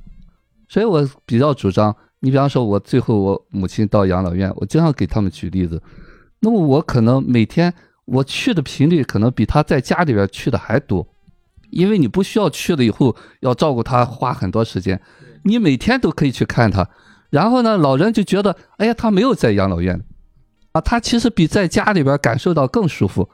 [0.67, 5.81] 所以我比较主张，你比方说，我最后我母亲到养老院，我经常给他们举例子，
[6.39, 7.73] 那么我可能每天
[8.05, 11.07] 我去的频率可能比他在家里边去的还多，
[11.69, 14.99] 因为你不需要去了以后要照顾他花很多时间，
[15.43, 16.87] 你每天都可以去看他。
[17.29, 20.01] 然后呢，老人就觉得，哎呀，他没有在养老院，
[20.71, 23.29] 啊，他其实比在家里边感受到更舒服。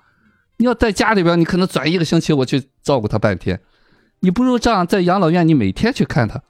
[0.58, 3.60] 你要在家里边，你可能转一个星期我去照顾他半天，
[4.22, 6.42] 你不如这样在养老院，你每天去看他，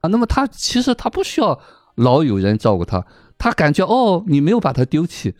[0.00, 1.58] 啊，那么他其实他不需要
[1.94, 3.04] 老有人照顾他，
[3.36, 5.34] 他感觉哦，你没有把他丢弃。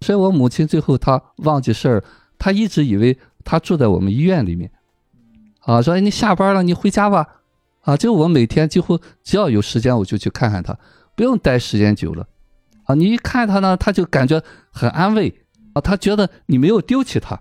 [0.00, 2.04] 所以我母亲最后她忘记事儿，
[2.38, 4.70] 她一直以为她住在我们医院里面，
[5.60, 7.26] 啊，说哎你下班了，你回家吧。
[7.80, 10.76] 啊，就我每天几乎只要有时间我就去看看他，
[11.14, 12.26] 不用待时间久了，
[12.84, 15.32] 啊，你一看他呢，他就感觉很安慰，
[15.72, 17.40] 啊，他觉得你没有丢弃他，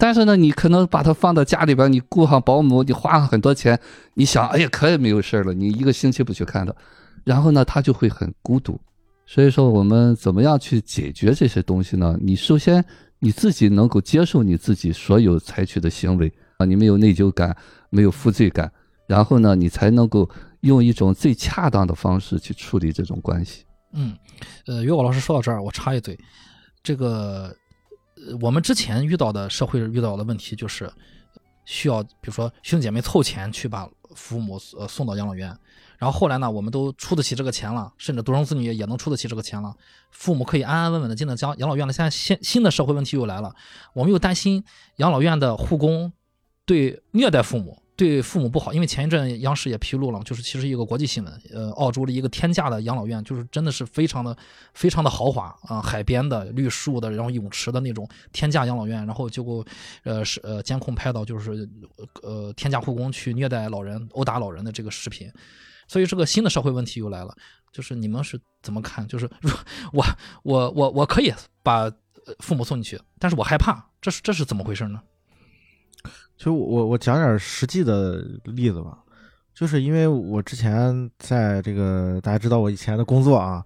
[0.00, 3.78] 但是呢，你可能把它放到家里边，你雇上保姆，你花上很多钱，
[4.14, 6.74] 你想，哎呀，可以没有事儿了，你一个星期不去看他，
[7.22, 8.80] 然后呢，他就会很孤独。
[9.26, 12.16] 所以说，我们怎么样去解决这些东西呢？
[12.20, 12.82] 你首先
[13.18, 17.54] 你自己能够接受你自己所有采取的行为啊，你没有内疚感，
[17.90, 18.72] 没有负罪感。
[19.06, 20.28] 然后呢，你才能够
[20.62, 23.64] 用一种最恰当的方式去处理这种关系。
[23.92, 24.16] 嗯，
[24.66, 26.18] 呃，于果老师说到这儿，我插一嘴，
[26.82, 27.54] 这个
[28.40, 30.90] 我们之前遇到的社会遇到的问题就是
[31.64, 35.48] 需要，比如说兄弟姐妹凑钱去把父母呃送到养老院，
[35.98, 39.74] 然后后来呢，我们都出得起这个钱了，甚至独生子女也能出得起这个钱了，
[40.10, 41.92] 父母可以安安稳稳的进了家养老院了。
[41.92, 43.54] 现在新新的社会问题又来了，
[43.94, 44.64] 我们又担心
[44.96, 46.12] 养老院的护工
[46.64, 47.82] 对虐待父母。
[48.00, 54.34] 对父母不好，因为前一阵央视也披露了，就是其实一个国际新闻，呃，澳洲的一个天价的养老院，就是真的是非常的
[54.72, 59.62] 非常的豪华啊、海边的、绿树的，然后泳池的那种天价养老院，然后结果，
[60.04, 61.68] 呃是呃监控拍到就是
[62.22, 65.30] 呃天价护工去虐待老人、殴打老人的这个视频，
[65.86, 67.36] 所以这个新的社会问题又来了，
[67.70, 69.06] 就是你们是怎么看？
[69.06, 69.28] 就是
[69.92, 70.02] 我
[70.42, 71.30] 我我我可以
[71.62, 71.92] 把
[72.38, 75.02] 父母送进去，但是我害怕，这是这是怎么回事呢？
[76.40, 78.96] 其实我我讲点实际的例子吧，
[79.54, 83.62] 就是因为我之前在这个大家知道我以前的工作啊，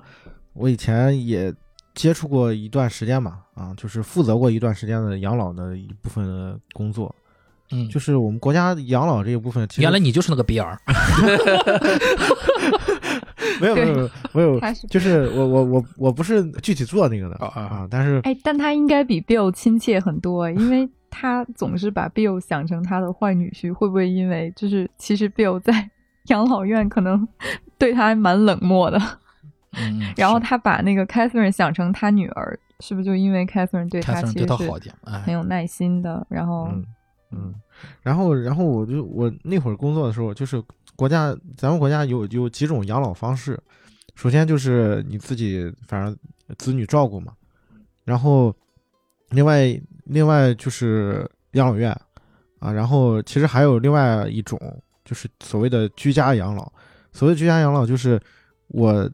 [0.55, 1.55] 我以前也
[1.95, 7.15] 接触过一段时间嘛，啊，就是负责过一段时间的养老的一部分的工作，
[7.71, 10.77] 嗯，就是我们国家养老这一部分，其实原来你就是那个比尔，
[13.61, 17.63] 没有没有没有他是，就是我我我我不是具体做那个的啊啊。
[17.63, 25.89] 啊，但是哎，但他应该比 Bill 亲切很多，因为他总是把 Bill 想成他的坏女婿，会不会因为就是其实 Bill 在
[26.25, 27.27] 养老院可能
[27.79, 28.99] 对他还蛮冷漠的，
[29.75, 34.47] 嗯， 然后他把那个 Catherine 想成他女儿，是不是就因为 Catherine 对他其实
[35.05, 36.85] 很有耐心的，然后嗯
[37.31, 37.55] 嗯，
[38.03, 40.61] 然后然后我就我那会儿工作的时候，就是
[40.97, 43.63] 国家咱们国家有有几种养老方式，
[44.17, 46.17] 首先就是你自己反正
[46.59, 47.33] 子女照顾嘛，
[48.05, 48.55] 然后
[49.31, 49.67] 另外
[50.05, 51.91] 另外就是养老院
[52.59, 54.59] 啊，然后其实还有另外一种
[55.05, 56.71] 就是所谓的居家养老，
[57.13, 58.21] 所谓居家养老就是
[58.69, 59.11] 我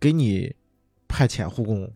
[0.00, 0.54] 给你
[1.08, 1.90] 派遣护工，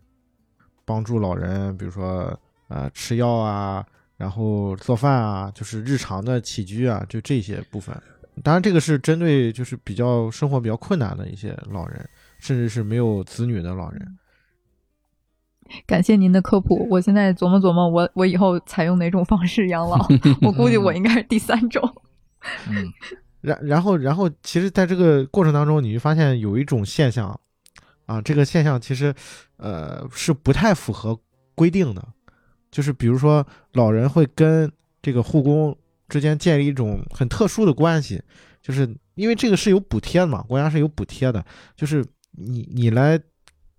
[0.85, 7.95] 帮助老人，比如说呃吃药啊，然后做饭啊，就是日常的起居啊，就这些部分。
[8.43, 12.07] 当然，这个是针对就是比较生活比较困难的一些老人，
[12.39, 14.17] 甚至是没有子女的老人。
[15.85, 16.87] 感谢您的科普。
[16.89, 20.07] 我现在琢磨琢磨，我我以后采用哪种方式养老？
[20.41, 21.81] 我估计我应该是第三种。
[22.69, 22.91] 嗯
[23.41, 27.39] 然然后然后，其实在这个过程当中，你会发现有一种现象，
[28.05, 29.13] 啊，这个现象其实
[29.57, 31.17] 呃是不太符合
[31.53, 32.05] 规定的，
[32.71, 34.69] 就是比如说老人会跟
[35.01, 35.77] 这个护工
[36.09, 38.21] 之间建立一种很特殊的关系，
[38.61, 41.45] 就是因为这个是有补贴的嘛，国家是有补贴的，
[41.75, 43.19] 就是你你来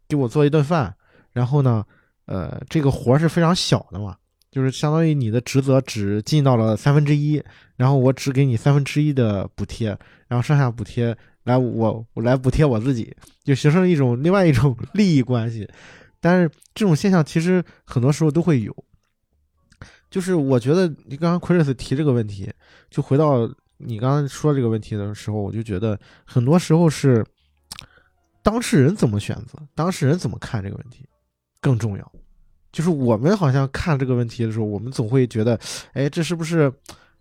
[0.09, 0.95] 给我做一顿饭，
[1.39, 1.87] 然后呢，
[2.27, 4.17] 呃，这个活儿是非常小的嘛，
[4.51, 7.41] 就是相当于你的职责只尽到了三分之一，
[7.77, 9.97] 然后我只给你三分之一的补贴，
[10.27, 15.69] 然后剩下补贴来我我来补贴我自己，就形成了一种另外一种 利益关系。
[16.21, 18.75] 但是这种现象其实很多时候都会有，
[20.11, 22.53] 就是我觉得你刚刚 Chris 提这个问题，
[22.91, 27.25] 就回到你刚刚说这个问题的时候，我就觉得很多时候是
[28.43, 31.07] 当事人怎么选择，当事人怎么看这个问题
[31.61, 32.13] 更重要。
[32.73, 35.59] 就是我们好像看这个问题的时候，我们总会觉得，
[35.93, 36.73] 哎，这是不是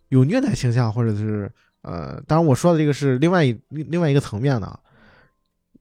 [0.09, 1.51] 有虐待倾向，或者是
[1.81, 4.79] 呃，当然我说的这个是另外一另外一个层面的。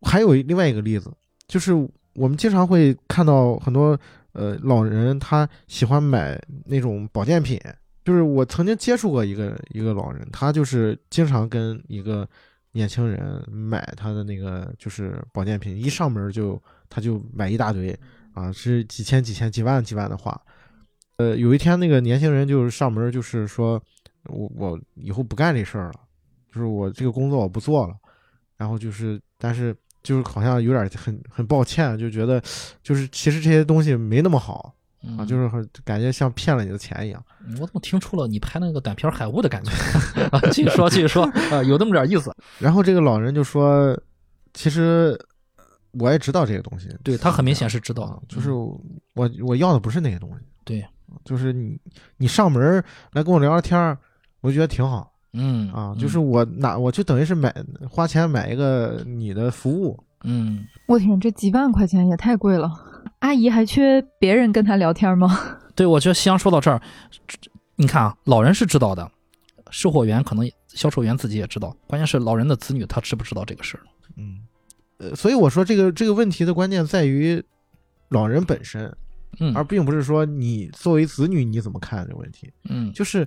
[0.03, 1.11] 还有另外一个例子，
[1.49, 1.73] 就是
[2.15, 3.99] 我们经常会看到很多
[4.33, 7.59] 呃老人他喜欢买那种保健品，
[8.05, 12.29] 就是我曾经接触过一个一个老人，他就是经常跟一个
[12.73, 17.99] 年轻人买他的那个就是保健品，一上门就他就买一大堆
[18.37, 20.39] 啊，是几千几千几万几万的花。
[21.17, 23.83] 呃，有一天那个年轻人就是上门，就是说
[24.25, 26.01] 我我以后不干这事儿了，
[26.53, 27.95] 就是我这个工作我不做了，
[28.59, 32.39] 然后就是但是就是好像有点很很抱歉，就觉得
[32.83, 37.25] 就是其实这些东西没那么好啊，嗯就是很感觉像骗了你的钱一样。
[37.59, 39.71] 我怎么听出了你拍那个短片《海雾》的感觉？
[40.31, 42.31] 啊，继续说，继续说，啊，有那么点意思。
[42.61, 43.99] 然后这个老人就说，
[44.53, 45.19] 其实
[45.99, 48.81] 我也知道这个东西，对他很明显是知道啊的，就是嗯。
[49.15, 50.87] 我我要的不是那些东西，对，
[51.25, 51.79] 就是你
[52.19, 53.97] 你上门来跟我聊聊天儿，
[54.41, 55.73] 我觉得挺好嗯。
[55.73, 57.55] 啊，嗯就是我哪我就等于是买
[57.89, 62.71] 花钱买一个你的服务，嗯，我天，这几万块钱也太贵了。
[63.21, 65.39] 阿姨还缺别人跟她聊天吗？
[65.75, 66.81] 对，我觉得西洋说到这儿，
[67.27, 69.11] 这你看啊，老人是知道的，
[69.71, 73.83] 售货员可能销售员自己也知道，关键是老人的子女他知不知道这个事儿？
[74.17, 74.41] 嗯，
[74.99, 77.43] 呃，所以我说这个这个问题的关键在于
[78.09, 78.95] 老人本身，
[79.41, 82.53] 嗯而并不是说你作为子女你怎么看这个问题。
[82.69, 83.27] 嗯，就是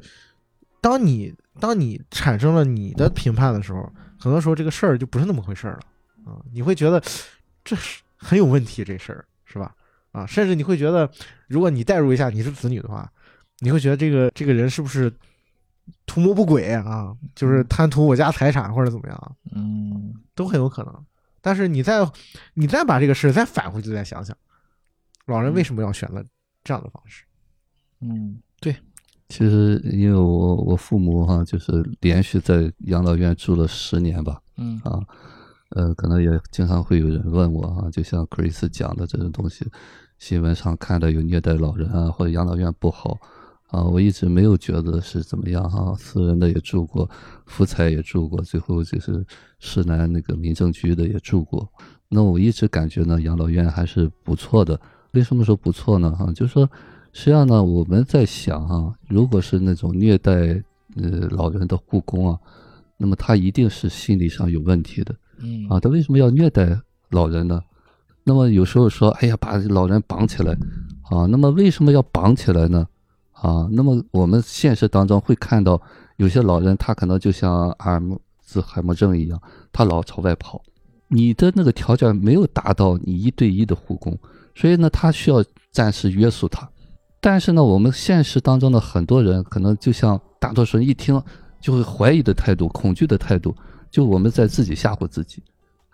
[0.81, 5.79] 当你当你产生了你的评判的时候，很多时候这个事儿就不是那么回事儿了
[6.25, 7.01] 啊、你会觉得
[7.63, 9.73] 这是很有问题，这事儿是吧？
[10.11, 11.09] 啊，甚至你会觉得，
[11.47, 13.11] 如果你代入一下你是子女的话，
[13.59, 15.11] 你会觉得这个这个人是不是
[16.05, 17.15] 图谋不轨啊？
[17.35, 21.05] 就是贪图我家财产或者怎么样，嗯都很有可能。
[21.41, 21.99] 但是你再
[22.53, 24.35] 你再把这个事儿再返回去再想想，
[25.25, 26.23] 老人为什么要选择
[26.63, 27.23] 这样的方式？
[28.01, 28.39] 嗯。
[28.61, 28.75] 对
[29.29, 31.71] 其实因为我我父母哈、就是
[32.01, 34.81] 连续在养老院住了十年吧，嗯。
[34.83, 34.99] 啊，
[35.69, 39.65] 呃，可能也经常会有人问我哈、就像 Chris 讲的这种东西，
[40.17, 43.17] 新闻上看到有虐待老人啊，或者养老院不好
[43.69, 47.09] 啊，我一直没有觉得是怎么样哈、私人的也住过，
[47.45, 49.23] 福彩也住过，最后就是
[49.59, 51.67] 市南那个民政局的也住过。
[52.07, 54.79] 那我一直感觉呢，养老院还是不错的。
[55.11, 56.11] 为什么说不错呢？
[56.11, 56.67] 哈，就是说，
[57.13, 60.31] 实际上呢，我们在想哈、如果是那种虐待
[60.95, 62.39] 呃老人的护工啊，
[62.97, 65.15] 那么他一定是心理上有问题的。
[65.41, 66.75] 嗯啊，他为什么要虐待
[67.11, 67.61] 老人呢？
[68.23, 70.53] 那么有时候说，哎呀，把老人绑起来，
[71.11, 72.87] 啊，那么为什么要绑起来呢？
[73.41, 75.81] 啊，那么我们现实当中会看到
[76.17, 78.01] 有些老人，他可能就像阿尔
[78.41, 79.41] 兹海默症一样，
[79.71, 80.61] 他老朝外跑，
[81.07, 84.17] 你的那个条件没有达到你一对一的护工，
[84.53, 86.69] 所以呢，他需要暂时约束他。
[87.21, 91.21] 但是呢，我们现实当中的很多人，可能就像大多数人一听
[91.61, 93.55] 就会怀疑的态度、恐惧的态度，
[93.91, 95.43] 就我们在自己吓唬自己。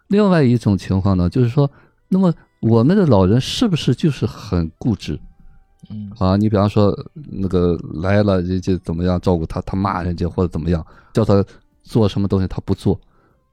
[0.07, 1.69] 另外一种情况呢，就是说，
[2.09, 5.19] 那么我们的老人是不是就是很固执
[5.89, 6.35] 嗯啊？
[6.37, 11.43] 你比方说那个来了，人家怎么样照顾他，他骂人家或者怎么样，叫他
[11.83, 12.99] 做什么东西他不做，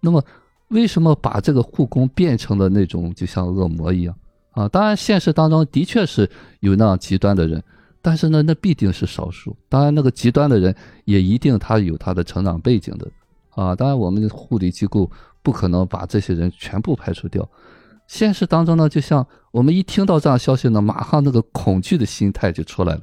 [0.01, 0.23] 那么
[0.69, 4.15] 为什么把这个护工变成了那种就像恶魔一样
[4.53, 4.69] 啊？
[4.69, 6.29] 当然，现实当中的确是
[6.61, 7.63] 有那样极端的人，
[8.01, 9.55] 但是呢，那必定是少数。
[9.69, 13.07] 当然，那个极端的人也一定他有他的成长背景的
[13.51, 13.77] 啊。
[13.77, 15.11] 当然，我们的护理机构
[15.43, 17.47] 不可能把这些人全部排除掉。
[18.13, 23.01] 现实当中呢，就像我们一听到这样消息呢，马上那个恐惧的心态就出来了。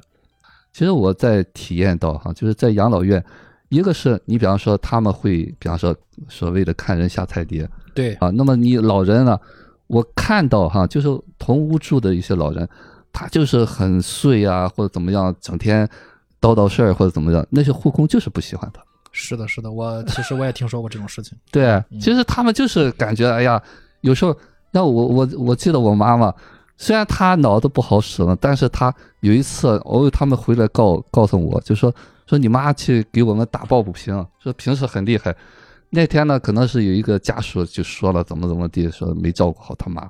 [0.72, 3.22] 其实我在体验到哈，就是在养老院，
[3.70, 5.92] 一个是你比方说他们会，比方说
[6.28, 9.36] 所谓的看人下菜碟，对啊，那么你老人呢，
[9.88, 11.08] 我看到哈，就是
[11.40, 12.68] 同屋住的一些老人，
[13.12, 15.84] 他就是很碎啊，或者怎么样，整天
[16.40, 18.80] 叨叨事儿或者怎么样，那些护工就是不喜欢他。
[19.10, 21.36] 是的，是的，我其实我也听说过这种事情。
[21.50, 23.60] 对，其实他们就是感觉，哎呀，
[24.02, 24.36] 有时候
[24.70, 26.32] 那我我我记得我妈妈，
[26.76, 31.92] 虽然她脑子不好使了，但是她有一次偶尔他们回来告告诉我，就说
[32.26, 35.34] 说你妈去给我们打抱不平，说平时很厉害。
[35.90, 40.08] 那天呢，可能是有一个家属就说了怎么怎么地，说没照顾好他妈，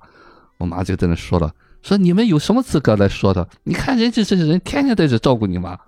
[0.59, 1.51] 我妈就在那说了，
[1.81, 3.49] 说你们有什么资格来说的？
[3.65, 5.79] 你看人家这些人天天在这照顾你妈，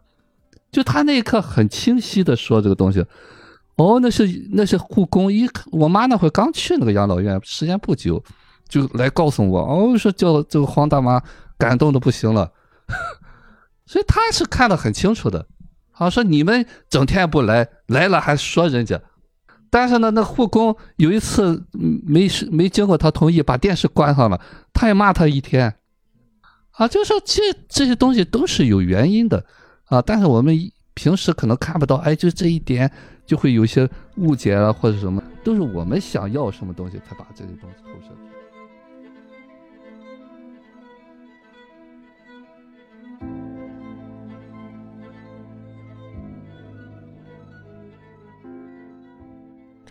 [0.70, 3.04] 就他那一刻很清晰的说这个东西。
[3.76, 8.22] 哦，那是那是护工，一我妈那会刚去那个养老院，时间不久，
[8.72, 11.22] 就来告诉我，哦，说叫这个黄大妈
[11.58, 12.50] 感动的不行了，
[13.84, 15.46] 所以他是看得很清楚的，
[15.90, 18.98] 啊，说你们整天不来，来了还说人家，
[19.68, 24.40] 但是呢，那护工有一次嗯没没经过他同意，把电视关上了，
[24.72, 25.76] 他也骂他一天，
[26.70, 29.44] 啊，就是说这这些东西都是有原因的，
[29.84, 30.58] 啊，但是我们
[30.94, 32.90] 平时可能看不到，哎，就这一点。
[33.24, 38.08] 就会有一些误解啊，或者什么，都是我们想要什么东西，才把这些东西投射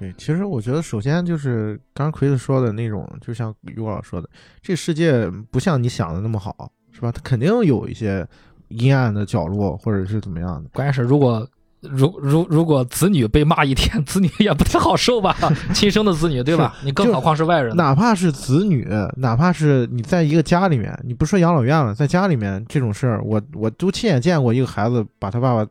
[0.01, 4.27] 对，其实我觉得，首先就是刚刚奎子说的那种，就像于果老说的，
[4.59, 7.11] 这世界不像你想的那么好，是吧？
[7.11, 8.27] 它肯定有一些
[8.69, 10.67] 阴暗的角落，或者是怎么样的。
[10.73, 11.47] 关键是如果
[11.81, 15.35] 如如如果子女被骂一天， 子女也不太好受吧？
[15.71, 16.75] 亲生的子女对吧？
[16.83, 17.75] 你更何况是外人。
[17.75, 18.87] 哪怕是子女，
[19.17, 25.69] 哪怕是你在一个家里面，你不说养老院了，在家里面这种事儿，我我都亲眼见过一个孩子把他爸爸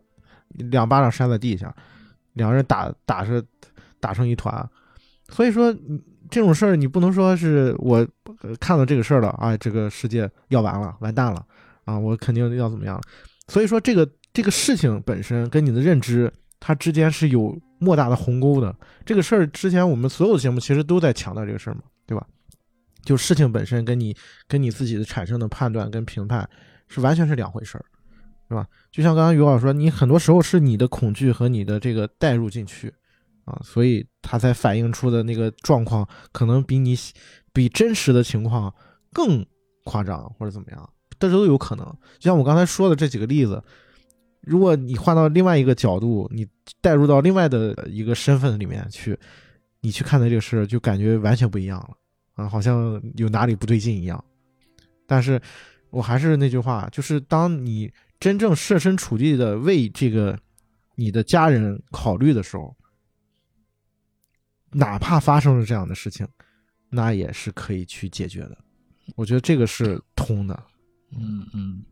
[0.53, 1.75] 两巴掌扇在地下，
[2.35, 3.43] 两个人打打是
[4.01, 4.69] 打成一团。
[5.29, 5.73] 所以说
[6.31, 8.07] 这种事儿，你不能说是我
[8.59, 11.45] 看到这个事儿了啊，这个世界要完了，完蛋了
[11.85, 13.01] 啊，我肯定要怎么样。
[13.49, 14.09] 所以说这个。
[14.33, 18.73] 这个事情本身跟你的认知，它之间是有莫大的鸿沟的。
[19.05, 22.25] 这个事儿之前我们所有的节目其实都在强调这个事儿嘛，对吧？
[23.03, 24.17] 就事情本身跟你
[24.47, 26.49] 跟你自己的产生的判断跟评判
[26.87, 27.85] 是完全是两回事儿，
[28.49, 28.65] 是吧？
[28.93, 32.95] 就像刚刚于老师说，你很多时候是你的恐惧和你的这个代入进去
[33.51, 36.97] 啊，所以他才反映出的那个状况可能比你
[37.53, 38.73] 比真实的情况
[39.13, 39.45] 更
[39.85, 41.85] 夸张或者怎么样，这都有可能。
[42.19, 43.63] 就像我刚才说的这几个例子。
[44.43, 46.49] 如果你换到另外一个角度，你
[46.81, 49.15] 带入到另外的一个身份里面去，
[49.83, 51.91] 你去看待这个事，就感觉完全不一样了
[52.43, 54.25] 啊，好像有哪里不对劲一样。
[55.07, 55.39] 但是
[55.91, 60.39] 我还是那句话，就是当你真正设身处地的为这个
[60.95, 62.75] 你的家人考虑的时候，
[64.71, 66.27] 哪怕发生了这样的事情，
[66.89, 68.59] 那也是可以去解决的。
[69.17, 70.63] 我觉得这个是通的。
[71.17, 71.83] 嗯嗯，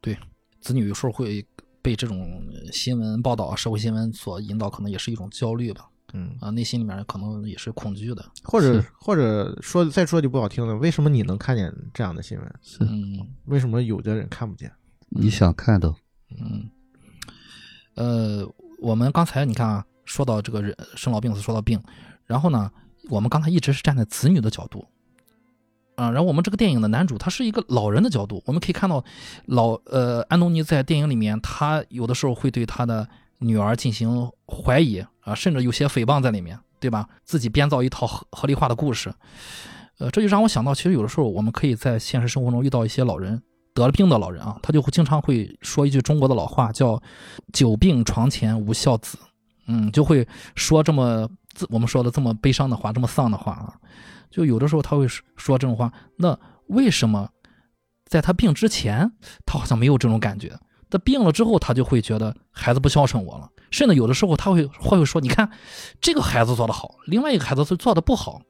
[0.00, 0.16] 对，
[0.60, 1.44] 子女有时候会。
[1.84, 2.40] 被这种
[2.70, 5.90] 新闻报道、社会新闻所引导，可能也是一种焦虑吧。
[6.12, 12.54] 嗯啊，内心里面可能也是恐惧的，或者或者说再说句不好听的，为什么你能看见这样的新闻？
[12.62, 14.70] 是，嗯，为什么有的人看不见？
[15.08, 15.92] 你想看到，
[16.38, 16.70] 嗯，
[17.96, 18.48] 呃，
[18.78, 21.82] 我们刚才你看啊，说到这个人生老病死，说到病，
[22.26, 22.70] 然后呢，
[23.10, 24.86] 我们刚才一直是站在子女的角度，
[25.96, 29.04] 啊，然后我们这个电影的男主他是一个老人的角度，我们可以看到
[29.46, 33.08] 老呃安东尼在电影里面，他有的时候会对他的
[33.38, 37.08] 女儿进行怀疑啊，甚至有些诽谤在里面，对吧？
[37.24, 39.12] 自己编造一套合合理化的故事，
[39.98, 43.42] 呃，这就让我想到，其实有的时候我们可以在现实生活中遇到一些老人。
[43.74, 47.02] 得了病的老人啊，他就会经常会说一句中国的老话，叫
[47.54, 49.16] “久病床前无孝子”，
[49.66, 51.26] 嗯，就会说这么
[51.68, 53.74] 我们说的这么悲伤的话，这么丧的话啊。
[54.30, 56.38] 就有的时候他会说这种话，那
[56.68, 57.28] 为什么
[58.06, 59.12] 在他病之前，
[59.44, 60.58] 他好像没有这种感觉？
[60.88, 65.50] 他病了之后，他就会觉得孩子不孝顺我了，甚至有的时候他会会说，你看
[66.00, 68.42] 这个孩子做的好，另外一个孩子是做的不好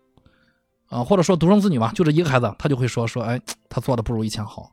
[0.89, 4.73] 啊，或者说独生子女嘛，就这一个孩子，他就会说说，哎，他做的不如以前好。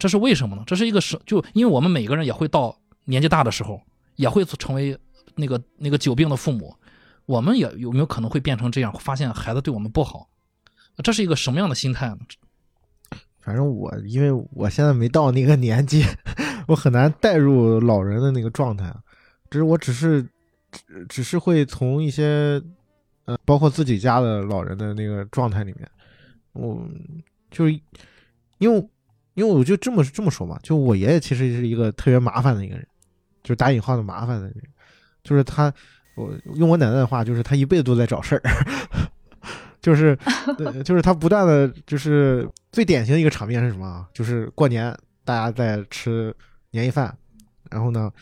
[0.00, 0.62] 这是为什么呢？
[0.66, 3.80] 这是一个是就因为我们每个人也会到年纪大的时候，
[4.16, 4.98] 也会成为
[5.36, 6.74] 那个那个久病的父母，
[7.26, 8.92] 我们也有没有可能会变成这样？
[8.98, 10.28] 发现孩子对我们不好，
[11.02, 12.18] 这是一个什么样的心态呢？
[13.40, 16.04] 反正我因为我现在没到那个年纪，
[16.66, 18.94] 我很难带入老人的那个状态。
[19.50, 20.22] 只是我只是
[20.70, 22.60] 只只是会从一些
[23.26, 25.90] 呃，包括自己家的老人的那个状态里面，
[26.52, 26.86] 我
[27.50, 27.80] 就是
[28.58, 28.88] 因为。
[29.36, 32.86] 因为我就这么这么说嘛，就我爷爷其实是一个特别麻烦的一个人，
[33.42, 34.62] 就是打引号的麻烦的人，
[35.24, 35.74] 就是他，
[36.14, 38.42] 我用我奶奶的话，就是她一辈子都在找事儿，
[39.80, 40.16] 就是
[40.84, 44.08] 就是她不断的，就是最典型的一个场面是什么啊？
[44.12, 46.34] 就是过年大家在吃
[46.70, 47.16] 年夜饭，
[47.70, 48.12] 然后呢，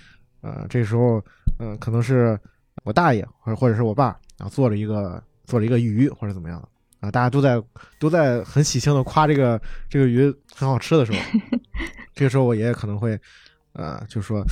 [0.41, 1.23] 呃，这时候，
[1.59, 2.39] 呃，可能是
[2.85, 6.69] 我大爷或者或者是我爸，然后做了一个做了一个鱼或者怎么样的。
[7.01, 7.61] 啊，大家都在
[7.99, 9.61] 都在很喜庆的夸这个
[9.91, 11.19] 这个鱼很好吃的时候，
[12.15, 13.19] 这个时候我爷爷可能会，
[13.73, 14.45] 呃，就说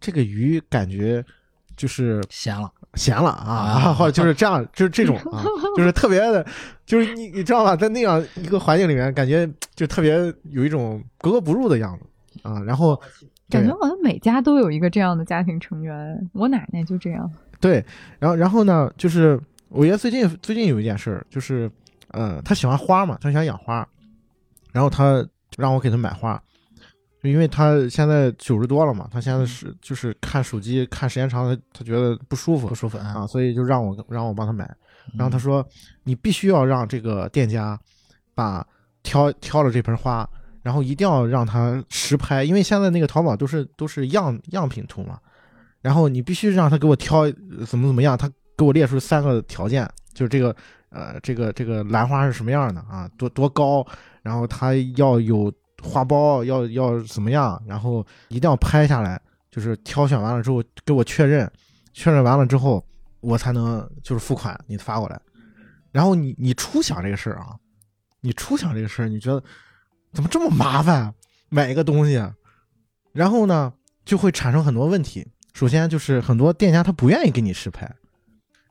[0.00, 1.24] 这个鱼感觉
[1.78, 5.42] 就是闲了，闲了啊， 或者就是这样，就是这种啊，
[5.74, 6.44] 就是特别的，
[6.84, 10.12] 就是你你知道吧，在那样一个环境里面，感觉就特别
[10.50, 12.04] 有一种格格不入的样子
[12.42, 12.60] 啊。
[12.66, 13.00] 然后
[13.48, 17.30] 感觉好像每家都有一个这样的家庭成员，我奶奶就这样。
[17.60, 17.82] 对，
[18.18, 19.40] 然后然后呢，就是。
[19.70, 21.70] 我爷最近最近有一件事儿，就是，
[22.12, 23.86] 呃，他喜欢花嘛，他想养花，
[24.72, 25.22] 然后他
[25.58, 26.47] 让我给他买花，就
[27.22, 34.68] 因为他现在九十多了嘛，他现在是就是看手机看时间长了，他觉得不舒服，不舒服啊，所以就让我让我帮他买，
[35.16, 35.66] 然后他说
[36.04, 37.78] 你必须要让这个店家
[38.34, 38.66] 把
[39.02, 40.28] 挑挑了这盆花，
[40.62, 45.18] 然后一定要让他实拍，因为现在那个淘宝都是都是样样品图嘛，
[45.80, 47.30] 然后你必须让他给我挑
[47.66, 48.30] 怎么怎么样，他。
[48.58, 50.52] 给我列出三个条件，就是这个，
[50.88, 53.08] 呃，这个这个兰花是什么样的啊？
[53.16, 53.86] 多多高？
[54.20, 55.48] 然后它要有
[55.82, 57.60] 花苞，要要怎么样？
[57.66, 61.50] 然后一定要拍下来，就是挑选完了之后给我确认，
[61.92, 62.84] 确认完了之后
[63.20, 65.20] 我才能就是付款，你发过来。
[65.90, 67.56] 然后你你初想这个事儿啊，
[68.20, 69.42] 你初想这个事儿，你觉得
[70.12, 71.12] 怎么这么麻烦？
[71.48, 72.22] 买一个东西，
[73.12, 73.72] 然后呢
[74.04, 75.26] 就会产生很多问题。
[75.54, 77.90] 首先就是很多店家他不愿意给你实拍。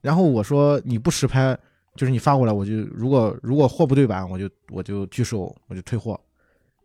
[0.01, 1.57] 然后我说你不实拍，
[1.95, 6.17] 就是你发过来，我就如果如果货不对版，我就我就拒收，我就退货。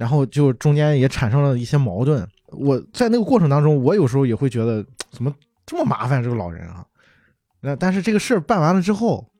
[0.02, 2.28] 然后就中间也产生了一些矛盾。
[2.48, 5.32] 我在那个过程当中，我有时候也会觉得怎么
[5.64, 6.84] 这么麻烦这个老人啊。
[7.60, 9.30] 那但是这个事儿办完了之后，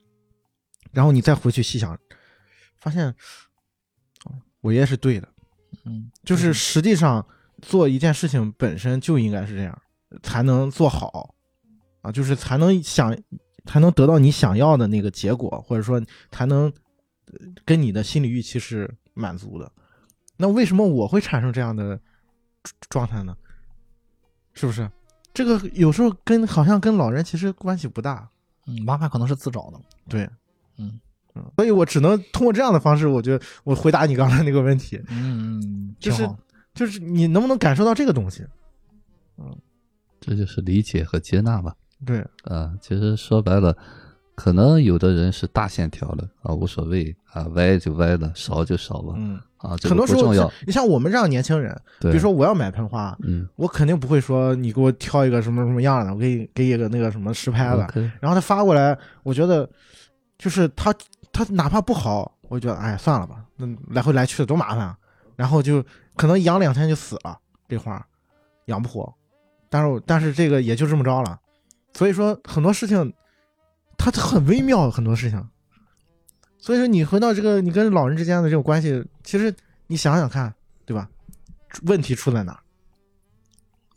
[0.93, 1.99] 然后你再回去细想，
[2.79, 3.13] 发现
[4.61, 5.29] 我爷爷是对的。
[5.85, 7.27] 嗯，就是实际上
[7.61, 9.77] 做一件事情本身就应该是这样，
[10.23, 11.35] 才能做好
[12.03, 13.17] 啊，就是才能想。
[13.65, 16.03] 才能得到你想要的那个结果，或者说
[16.33, 16.73] 才能
[17.65, 19.71] 跟你的心理预期是满足的。
[20.43, 22.01] 那为什么我会产生这样的
[22.91, 23.37] 状态呢？
[24.53, 24.91] 是不是？
[25.33, 28.29] 这个有时候跟好像跟老人其实关系不大。
[28.67, 29.81] 嗯，麻烦可能是自找的。
[30.09, 30.29] 对，
[30.79, 30.99] 嗯
[31.37, 35.01] 嗯，所以我只能通过这样的方式，我觉得我回答你刚才那个问题。
[35.09, 36.29] 嗯，就是
[36.75, 38.45] 就是你能不能感受到这个东西？
[39.39, 39.57] 嗯，
[40.21, 41.73] 这就是理解和接纳吧。
[42.05, 43.79] 对啊，其实说白了，
[44.43, 49.41] 可能有的人是大线条的啊，无所谓啊，歪就歪了，少就少了，嗯。
[49.59, 50.51] 啊，很多时候。
[50.67, 57.89] 你像我们这样年轻人，比如说我要买盆花，嗯，我肯定不会说你给我挑一个什么什么样的，我给你给一个那个什么实拍的，
[58.21, 59.71] 然后他发过来，我觉得
[60.37, 60.93] 就是他
[61.33, 64.99] 他哪怕不好，我觉得哎算了吧，那来回来去的多麻烦啊，
[65.37, 65.81] 然后就
[66.17, 67.39] 可能养两天就死了，
[67.69, 68.05] 这花
[68.65, 69.15] 养不活，
[69.71, 71.39] 但是但是这个也就这么着了。
[71.95, 73.13] 所以说很多事情，
[74.11, 75.49] 它很微妙，很多事情。
[76.59, 79.55] 所以说你回到这个你跟老人之间的这种关系，其实
[79.87, 80.55] 你想想看，
[80.85, 81.09] 对吧？
[81.85, 82.61] 问题出在哪？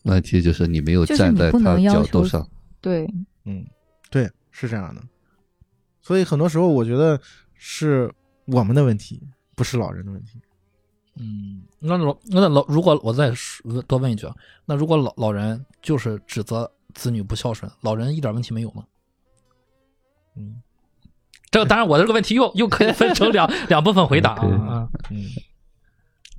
[0.04, 2.48] 问题就是你没有站在他角度上。
[2.82, 3.08] 对，
[3.44, 3.66] 嗯，
[4.10, 5.02] 对，是这样的。
[6.02, 7.20] 所以很多时候，我觉得
[7.54, 8.12] 是
[8.46, 9.22] 我们的问题，
[9.56, 10.40] 不是老人的问题。
[11.18, 18.84] 嗯，那老那老如果我再说多问一句啊，那如果老老人就是指责子女不孝顺，老人一点问题没有吗？
[20.38, 20.62] 嗯
[21.52, 24.90] 这个当然，我这个问题又又可以分成两两部分回答对啊。
[25.10, 25.24] 嗯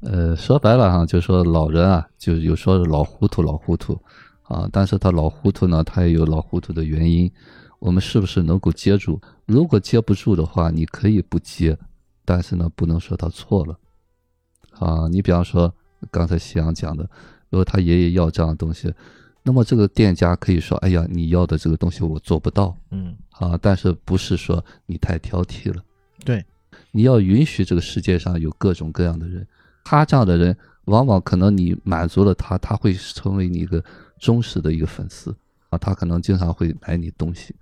[0.03, 3.99] 呃，说白了哈，就说老人啊，就有说是老糊涂，老糊涂
[4.43, 7.33] 啊，但是他老糊涂呢，他也有老糊涂的原因。
[7.79, 9.19] 我们是不是能够接住？
[9.47, 11.77] 如果接不住的话，你可以不接，
[12.27, 13.79] 但是呢，不能说他错了
[14.79, 15.09] 啊。
[15.09, 15.75] 你比方说
[16.11, 17.09] 刚才夕阳讲的，
[17.49, 18.93] 如果他爷爷要这样的东西，
[19.47, 25.81] 那么这个店家可以说：“哎呀，你要的这个东西我做不到。”嗯啊，但是不是说你太挑剔了？
[26.25, 26.45] 对，
[26.91, 29.47] 你要允许这个世界上有各种各样的人，
[29.85, 30.57] 他这样的人，
[30.87, 33.81] 往往可能你满足了他，他会成为你一个
[34.19, 35.33] 忠实的一个粉丝
[35.69, 37.55] 啊，他可能经常会买你东西，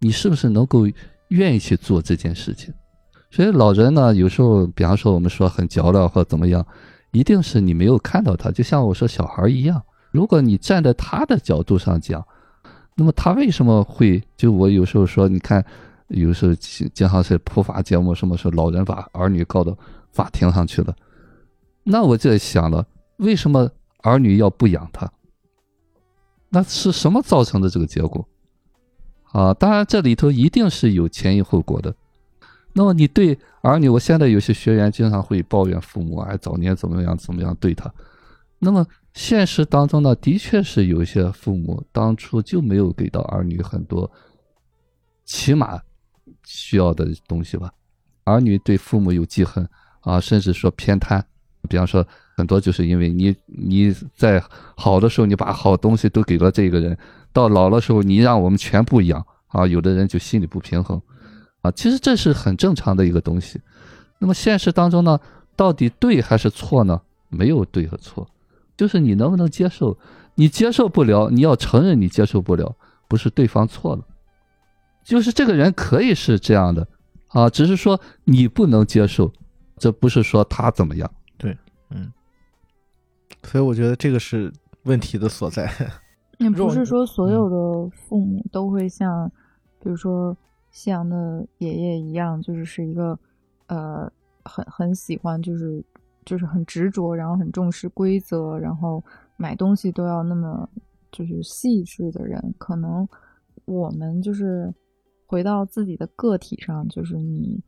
[0.00, 0.88] 你是不是能够
[1.28, 2.74] 愿意去做这件事情？
[3.30, 6.66] 所以老人呢，有时候，比方说我们说很脚镣或怎么样，
[7.12, 9.80] 一定是你没有看到他，就像我说小孩一样，
[10.10, 12.24] 如果你站在他的角度上讲。
[13.00, 14.20] 那么他为什么会？
[14.36, 15.64] 就我有时候说，你看，
[16.08, 19.72] 有时候经常是普法节目，什么时候老人把儿女告到
[20.10, 20.92] 法庭上去了？
[21.84, 22.84] 那我就想了，
[23.18, 23.70] 为什么
[24.02, 25.08] 儿女要不养他？
[26.48, 28.28] 那是什么造成的这个结果？
[29.30, 31.94] 啊，当然这里头一定是有前因后果的。
[32.72, 37.88] 那么你对儿女，我现在有些学员经常会抱怨父母，哎，早年怎么样怎么样对他。
[38.58, 38.84] 那么
[39.18, 44.08] 现实当中呢，的确是有一些父母当初就没有给到儿女很多
[45.24, 45.82] 起码
[46.44, 47.68] 需要的东西吧。
[48.22, 49.68] 儿女对父母有记恨
[50.02, 51.20] 啊，甚至说偏袒。
[51.68, 54.40] 比方说，很多就是因为你你在
[54.76, 56.96] 好的时候你把好东西都给了这个人，
[57.32, 61.02] 到老的时候你让我们全部养啊，有的人就心里不平衡
[61.62, 61.72] 啊。
[61.72, 63.60] 其实这是很正常的一个东西。
[64.20, 65.18] 那么现实当中呢，
[65.56, 67.02] 到底对还是错呢？
[67.28, 68.24] 没有对和错。
[68.78, 69.98] 就是你能不能接受？
[70.36, 72.76] 你接受不了，你要承认你接受不了，
[73.08, 74.06] 不是对方错了，
[75.04, 76.86] 就是这个人可以是这样的
[77.28, 79.32] 啊，只是说你不能接受，
[79.76, 81.10] 这不是说他怎么样。
[81.36, 81.58] 对，
[81.90, 82.12] 嗯
[83.42, 84.52] 所以我觉得这个是
[84.84, 85.68] 问题的所在。
[86.38, 89.28] 也不是说所有的父母都会像，
[89.82, 90.36] 比如说
[90.70, 93.18] 夕阳的爷爷一样，就是是一个
[93.66, 94.08] 呃
[94.44, 95.84] 很很喜欢，就是
[96.28, 99.02] 就是很执着，然后很重视规则，然后
[99.38, 100.68] 买东西都要那么
[101.10, 102.54] 就是细致的人。
[102.58, 103.08] 可能
[103.64, 104.70] 我们就是
[105.26, 107.58] 回到自己的个体上，就是你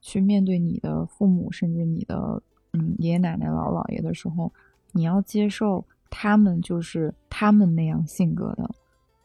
[0.00, 2.42] 去面对你的父母，甚至你的
[2.72, 4.52] 嗯爷爷奶奶、姥姥姥爷的时候。
[4.92, 8.68] 你要接受他们就是他们那样性格的，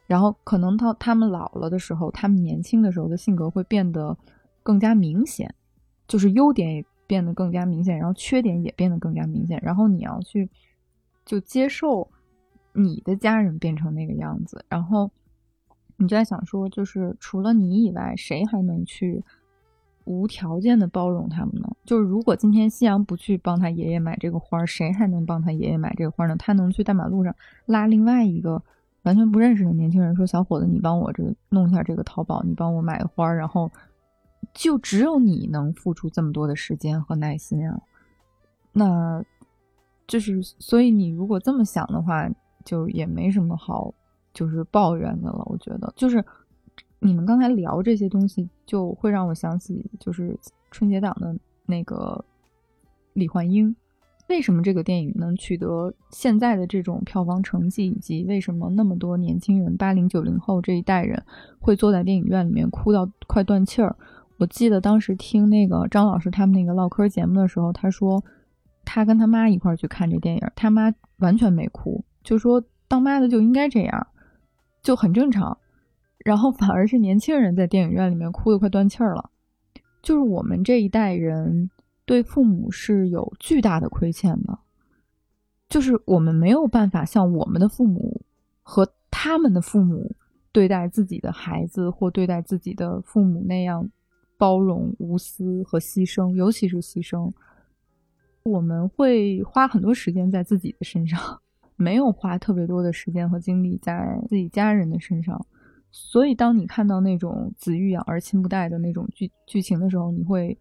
[0.05, 4.15] 然后可能他他们老了的时候，他们年轻的时候的性格会变得
[4.61, 5.55] 更加明显，
[6.05, 10.49] 就是优点也变得更加明显，然后缺点也变得更加明显，然后你要去
[11.25, 12.07] 就接受
[12.73, 15.09] 你的家人变成那个样子，然后
[15.97, 19.23] 你就在想说，就是除了你以外，谁还能去？
[20.05, 21.77] 无条件的包容他们呢？
[21.85, 26.35] 就是如果今天夕阳不去帮他爷爷买这个花，谁还能帮他爷爷买这个花呢？
[26.37, 27.33] 他能去大马路上
[27.67, 28.61] 拉另外一个
[29.03, 33.71] 完全不认识的年轻人说：“小伙子，你帮我这个弄一下这个淘宝，你帮我买个花。”然后
[34.53, 37.81] 就只有你能付出这么多的时间和耐心啊。
[38.71, 39.23] 那
[40.07, 42.29] 就是所以你如果这么想的话，
[42.63, 43.93] 就也没什么好
[44.33, 45.43] 就是抱怨的了。
[45.47, 46.23] 我觉得就是。
[47.05, 50.39] 你们刚才聊这些东西，就会让我想起，就是
[50.71, 51.35] 春节档的
[51.65, 52.23] 那个
[53.11, 53.75] 李焕英。
[54.29, 61.21] 为什么这个电影能取得现在的这种票房成绩，以及为什么那么多年轻人，八零九零后这一代人
[61.59, 63.93] 会坐在电影院里面哭到快断气儿？
[64.37, 68.23] 我记得当时听那个张老师他们那个唠嗑节目的时候，他说
[68.83, 74.07] 他跟他妈一块去看这电影，他妈完全没哭，就说当妈的就应该这样，
[74.81, 75.57] 就很正常。
[76.19, 79.29] 然后反而是年轻人在电影院里面哭得快断气了，
[80.01, 81.69] 就是我们这一代人
[82.05, 84.57] 对父母是有巨大的亏欠的，
[85.67, 88.21] 就是我们没有办法像我们的父母
[88.61, 90.15] 和他们的父母
[90.53, 93.89] 对待自己的孩子或对待自己的父母那样
[94.43, 97.31] 包容、无私和牺牲，尤其是牺牲。
[98.43, 101.17] 我们会花很多时间在自己的身上，
[101.77, 105.39] 没有花特别多的时间和精力在自己家人的身上。
[105.91, 110.57] 所以，当你看到那种子欲养而亲不待的那种剧剧情的时候，你会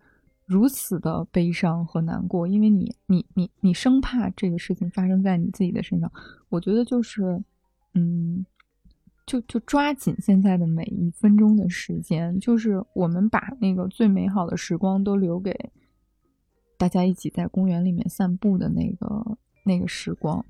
[0.47, 6.09] 如此的悲伤和难过，因为你，你，你，你生怕这个事情发生在你自己的身上。
[6.51, 7.43] 我觉得，就是
[7.95, 8.47] 嗯，
[9.25, 15.55] 就就抓紧现在的每一分钟的时间，就是我们把那个最美好的时光都留给
[16.77, 20.45] 大家一起在公园里面散步的那个那个时光，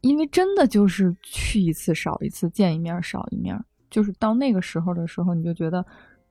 [0.00, 3.58] 因为真的就是去一次少一次，见一面少一面，
[3.88, 5.84] 就是到那个时候的时候，你就觉得，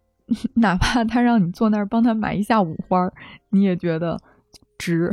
[0.55, 3.09] 哪怕他让你坐那儿帮他买一下五花，
[3.49, 4.19] 你也觉得
[4.77, 5.11] 值，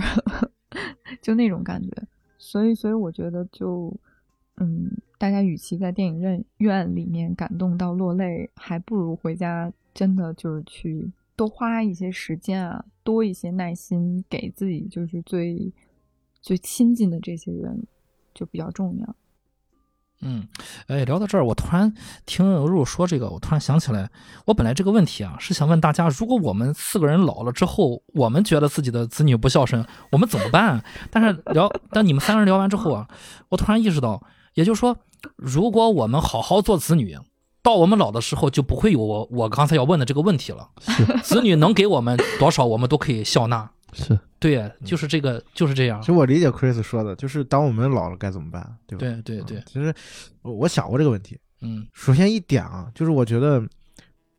[1.22, 1.90] 就那种感觉。
[2.36, 3.96] 所以，所以我觉得就。
[4.56, 4.88] 嗯，
[5.24, 15.72] 大家与其在电影院院里面感动到落泪，还不如回家真的就是去多花一些时间啊，多一些耐心，给自己就是最
[16.42, 17.86] 最亲近的这些人，
[18.34, 19.16] 就比较重要。
[20.20, 20.46] 嗯，
[20.88, 21.90] 哎，聊到这儿，我突然
[22.26, 24.10] 听如如说这个，我突然想起来，
[24.44, 30.84] 我本来这个问题啊是想问大家，如果我们四个人老了之后，我们觉得自己的子女不孝顺，我们怎么办？
[31.10, 33.08] 但是聊，当你们三个人聊完之后啊，
[33.48, 34.22] 我突然意识到。
[34.54, 34.96] 也就是说，
[35.36, 37.16] 如果我们好好做子女，
[37.62, 40.70] 到我们老的时候就不会有我我刚才要问的这个问题了。
[41.22, 43.70] 子女能给我们多少，我们都可以笑纳。
[43.92, 46.00] 是对，就是这个，就是这样。
[46.00, 49.22] 其实我理解 Chris 说的，就是当我们老了该怎么办，对吧？
[49.24, 49.62] 对对对。
[49.66, 49.94] 其实
[50.42, 51.38] 我想过这个问题。
[51.60, 51.86] 嗯。
[51.92, 53.62] 首先一点啊，就是我觉得，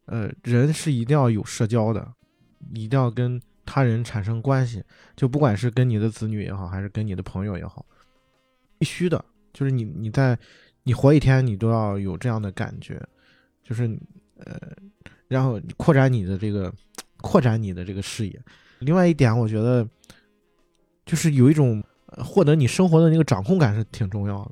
[0.08, 2.06] 呃，人是一定要有社交的，
[2.74, 4.84] 一定要跟他人产生关系，
[5.16, 7.86] 就不管是跟你的子女也好，还是跟你的朋友也好，
[8.78, 9.24] 必须的。
[9.56, 10.38] 就是你，你在
[10.84, 13.02] 你活一天，你都要有这样的感觉，
[13.64, 13.88] 就是
[14.38, 14.60] 呃，
[15.30, 16.70] 然后扩展你的这个，
[17.22, 18.38] 扩展你的这个视野。
[18.80, 19.88] 另外一点，我觉得
[21.06, 21.82] 就是有一种
[22.18, 24.52] 获得你生活的那个掌控感是挺重要的，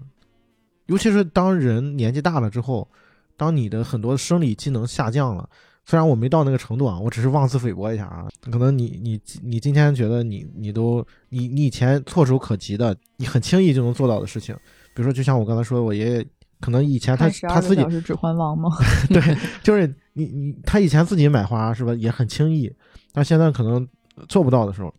[0.86, 2.90] 尤其是当人年纪大了之后，
[3.36, 5.50] 当你的很多生理机能下降了。
[5.86, 8.30] 虽然我没到那个程度啊，我只是妄自菲薄一下啊。
[8.44, 14.56] 可能你你你今天觉得你你都你你以前唾手可及的，你很轻易就能做到的事情。
[14.94, 16.26] 比如说，就像我刚才说的，我爷爷
[16.60, 18.70] 可能以前他他自己是指环王吗？
[19.10, 19.22] 对，
[19.64, 22.72] 就是你你他以前自己买花是吧，也很轻易，
[23.12, 23.88] 但现在可能
[24.30, 24.94] 做不到的时候，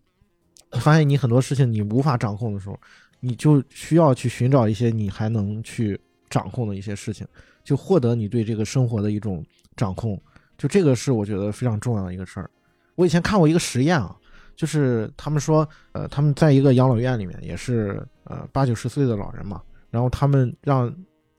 [0.80, 2.78] 发现你很多事情你无法掌控的时候，
[3.20, 5.98] 你就需要去寻找一些你还能去
[6.28, 7.26] 掌控的一些事情，
[7.62, 9.44] 就获得你对这个生活的一种
[9.76, 10.20] 掌控。
[10.58, 12.50] 就这个是我觉得非常重要的一个事儿。
[12.94, 14.16] 我以前看过一个实验啊，
[14.54, 19.60] 就是他们说，呃，他们在一个养老院里面，也是呃八九十岁的老人嘛。
[19.94, 20.92] 然后他们让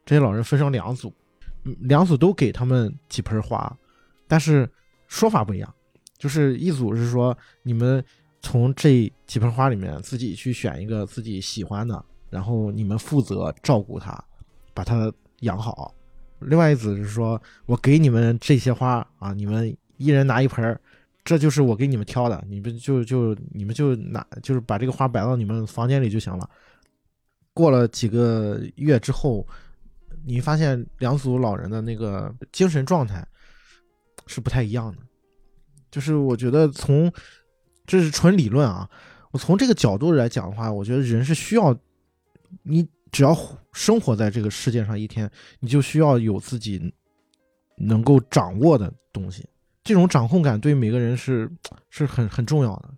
[0.05, 1.13] 这些老人分成两组，
[1.81, 3.77] 两组都给他们几盆花，
[4.29, 4.65] 但是
[5.09, 5.75] 说法不一样。
[6.17, 8.01] 就是一组是说你们
[8.41, 14.17] 从这几盆花里面自己去选一个自己喜欢的，然后你们负责照顾它，
[14.73, 15.11] 把它
[15.41, 15.93] 养好。
[16.39, 20.79] 另外一组是说我给你们这些花啊，你们一人拿一盆儿，
[21.25, 26.49] 这就是我给你们挑的，你们就就你们就拿，就是把这个花摆到你们房间里就行了。
[27.55, 29.47] 过了几个月之后，
[30.25, 33.25] 你发现两组老人的那个精神状态
[34.27, 35.01] 是不太一样的。
[35.89, 37.09] 就是我觉得从
[37.85, 38.87] 这是纯理论啊，
[39.31, 41.73] 我从这个角度来讲的话，我觉得人是需要
[42.63, 43.33] 你只要
[43.71, 46.93] 生活在这个世界上一天，你就需要有自己
[47.77, 49.47] 能够掌握的东西。
[49.85, 51.49] 这种掌控感对每个人是
[51.89, 52.89] 是很很重要的。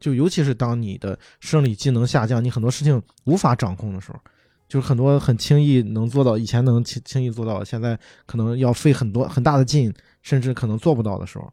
[0.00, 4.18] 就尤其是当你的生理机能下降，你很多事情无法掌控的时候，
[4.66, 11.52] 就是很多很轻易能做到，以前能轻轻易做到，现在可能要费很多很大的劲，甚至可能做不到的时候，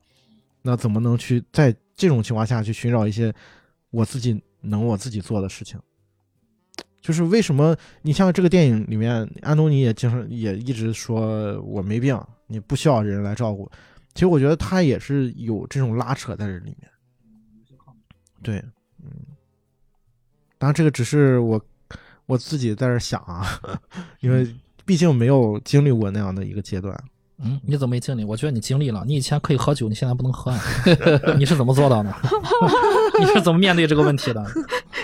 [0.62, 3.34] 那怎么能去在这种情况下去寻找一些
[3.92, 5.80] 我自己能我自己做的事情？
[7.02, 13.70] 就是为什么你像这个电影里面，安东尼也经常也一直说我没病，你不需要人来照顾。
[14.14, 16.90] 其实我觉得他也是有这种拉扯在这里面。
[18.42, 18.64] 对，
[19.04, 19.10] 嗯，
[20.58, 21.62] 当然这个只是我
[22.26, 23.46] 我自己在这想啊，
[24.22, 24.48] 因为
[24.86, 26.96] 毕竟没有经历过那样的一个阶段。
[27.40, 28.24] 嗯，你怎么没经历？
[28.24, 29.04] 我觉得你经历了。
[29.06, 30.52] 你以前可以喝酒，你现在不能喝，
[31.38, 32.16] 你是怎么做到的？
[33.20, 34.44] 你是怎么面对这个问题的？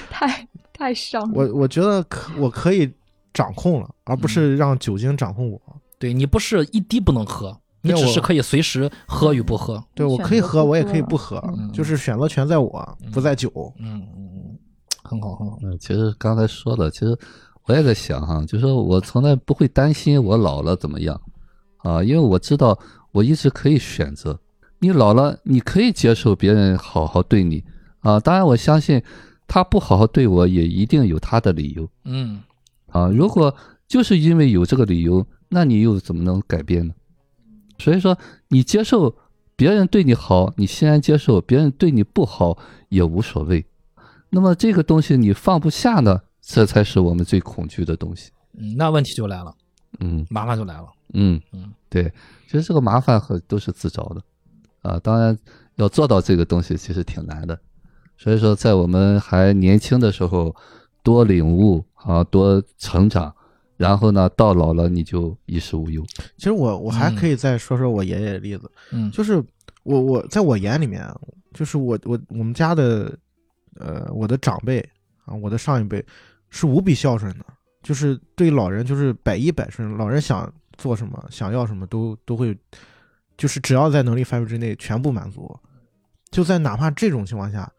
[0.10, 1.31] 太太伤。
[1.31, 2.91] 我我觉得可我可以
[3.34, 5.61] 掌控了，而不是让酒精掌控我。
[5.99, 7.55] 对你不是一滴不能喝。
[7.84, 11.43] 你只是可以随时喝与不喝，对我可以喝，我也可以不喝，
[11.73, 13.51] 就是选择权在我，不在酒。
[13.77, 14.57] 嗯嗯嗯，
[15.03, 15.60] 很好很好。
[15.61, 17.15] 嗯，其实刚才说的，其实
[17.65, 21.19] 我也在想哈，就是说我从来不会担心我老了怎么样
[21.80, 22.80] 啊，因为我知道
[23.11, 24.39] 我一直可以选择。
[24.80, 27.64] 你老了，你可以接受别人好好对你
[27.99, 29.01] 啊，当然我相信
[29.45, 31.85] 他不好好对我也一定有他的理由。
[32.05, 32.41] 嗯，
[32.88, 33.53] 啊，如果
[33.88, 36.93] 就是因为有这个理由，那你又怎么能改变呢？
[37.78, 38.18] 所以说，
[38.50, 39.16] 你接受
[39.56, 42.58] 别人对你好，你欣然接受；别人对你不好
[42.90, 43.66] 也无所谓。
[44.30, 46.22] 那么这个东西你放不下呢？
[46.41, 48.32] 这才是我们最恐惧的东西。
[48.58, 49.56] 嗯，那问题就来了，
[50.00, 50.88] 嗯麻烦就来了。
[51.14, 52.12] 嗯嗯，对，
[52.48, 54.22] 其实这个麻烦和都是自找的
[54.82, 55.00] 啊。
[55.00, 55.38] 当然
[55.76, 57.60] 要做到这个东西，其实挺难的。
[58.18, 60.56] 所以说，在我们还年轻的时候，
[61.02, 63.34] 多领悟啊，多成长，
[63.84, 66.01] 然后呢，到老了你就衣食无忧。
[66.38, 69.43] 其实我我还嗯可以再说说我爷爷的例子，嗯，就是
[69.84, 71.05] 我我在我眼里面，
[71.53, 73.14] 就是我我我们家的
[73.76, 74.80] 呃我的长辈
[75.26, 76.03] 啊，我的上一辈
[76.49, 77.45] 是无比孝顺的，
[77.81, 82.57] 就是对老人就是百依百顺，老人想做什么想要什么都都会，
[83.35, 85.53] 就是只要在能力范围之内全部满足。
[86.31, 87.69] 就在哪怕这种情况下，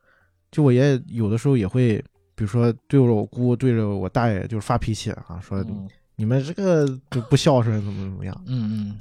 [0.53, 2.05] 就我爷爷有的时候也会，
[2.35, 8.45] 比如说对着我姑对着我大爷就是发脾气啊，说嗯你们这个就不孝顺怎么怎么样。
[8.47, 8.99] 嗯嗯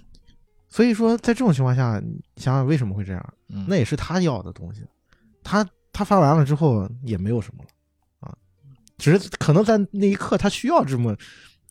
[0.70, 3.34] 所以说，在这种情况下，你想想为什么会这样？
[3.50, 4.82] 嗯，那也是他要的东西，
[5.44, 7.70] 他他发完了之后也没有什么了
[8.28, 8.36] 啊，
[8.98, 11.16] 只是可能在那一刻他需要这么，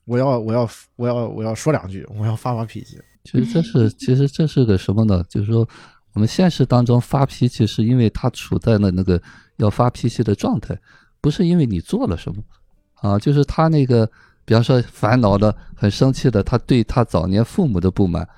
[0.04, 2.96] 我要我要我要我要说两句，我要发发脾气。
[3.24, 5.24] 其实这是，其实这是个什么呢？
[5.28, 5.68] 就是说，
[6.12, 9.20] 我们现实当中发脾气，是因为他处在了那个
[9.56, 10.78] 要发脾气的状态，
[11.22, 12.42] 不是因为你做了什么
[12.96, 13.18] 啊。
[13.18, 14.06] 就是他那个，
[14.44, 18.28] 比方说烦恼的、很生气的，他对他早年父母的不满，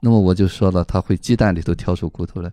[0.00, 2.50] 那么我就说了，他会鸡蛋里头挑出骨头来。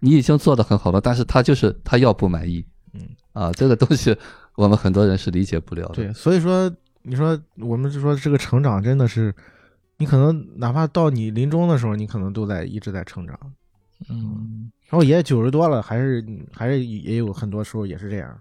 [0.00, 2.64] 你已经做得很好了，但是他就是他要不满意，
[2.94, 3.00] 嗯
[3.32, 4.16] 啊，这个东西
[4.54, 5.94] 我们很多人是理解不了的。
[5.94, 6.72] 对，所以说
[7.02, 9.34] 你说我们就说这个成长真的是，
[9.96, 13.38] 你可能哪怕到你临终的时候，你可能都在一直在成长。
[14.08, 18.40] 嗯然后爷爷九十多了，还是还是也有很多时候也是这样。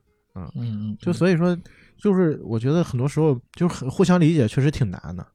[0.56, 1.58] 嗯嗯，就所以说，
[1.98, 5.26] 就是我觉得很多时候就是很互相理解，确实挺难的。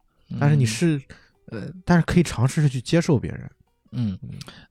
[0.41, 1.01] 但是你是，
[1.47, 3.51] 呃，但是可以尝试着去接受别人。
[3.93, 4.19] 嗯，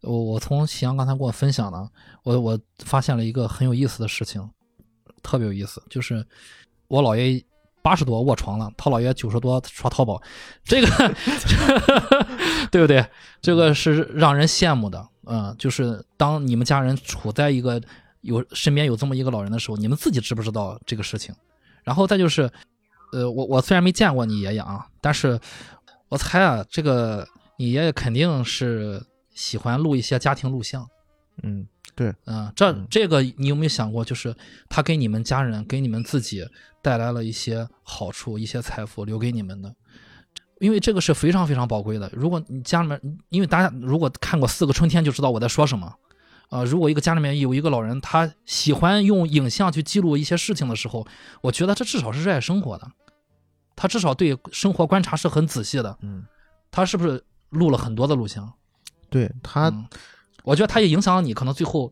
[0.01, 1.87] 我我从喜阳刚才跟我分享呢，
[2.23, 4.49] 我我发现了一个很有意思的事情，
[5.21, 6.25] 特别有意思，就是
[6.87, 7.43] 我姥爷
[7.83, 10.19] 八十多卧床了，他姥爷九十多刷淘宝，
[10.63, 10.87] 这个
[12.71, 13.05] 对不对？
[13.41, 17.79] 这个是让人羡慕的，嗯，就是当你们家人处在一个
[18.21, 21.35] 有身边有这么一个老人的时候，你们自己知不知道这个事情？
[21.83, 22.49] 然后再就是，
[23.11, 25.39] 呃，我我虽然没见过你爷爷啊，但是
[26.09, 27.27] 我猜啊，这个
[27.57, 29.03] 你爷爷肯定是
[29.33, 30.87] 喜欢录一些家庭录像，
[31.41, 34.35] 嗯，对嗯，这嗯这个你有没有想过，就是
[34.69, 36.47] 他给你们家人、给你们自己
[36.83, 39.75] 带来了一些好处、一些财富，留给你们的，
[40.59, 42.07] 因为这个是非常非常宝贵的。
[42.13, 45.91] 如果你家里面，因为大家如果看过《四个春天》就知道我在说什么。
[46.51, 51.07] 啊、如果一个家里面有一个老人，他喜欢用影像去记录一些事情的时候，
[51.39, 52.91] 我觉得这至少是热爱生活的，
[53.75, 55.97] 他至少对生活观察是很仔细的。
[56.01, 56.25] 嗯，
[56.69, 58.51] 他是不是录了很多的录像？
[59.09, 59.85] 对他嗯，
[60.43, 61.89] 我觉得他也影响了你，可能最后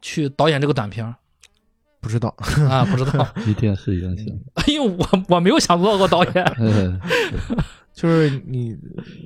[0.00, 1.16] 去导演这个短片儿
[2.00, 2.32] 不知道，
[2.70, 4.26] 啊，不知道，一定是影响。
[4.54, 6.32] 哎呦我我没有想做过导演。
[8.00, 8.76] 嗯，就是你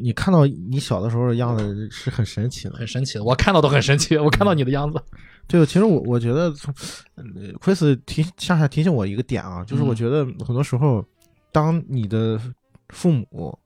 [0.00, 2.74] 你看到你小的时候的样子是很神奇的。
[2.74, 4.16] 很神奇的，我看到都很神奇。
[4.16, 5.00] 我看到你的样子，
[5.46, 6.74] 对，其实我我觉得从
[7.14, 7.24] 呃
[7.60, 11.04] Chris 提恰恰提醒我一个点啊，就是我嗯觉得很多时候，
[11.52, 12.40] 当你的
[12.88, 13.58] 父母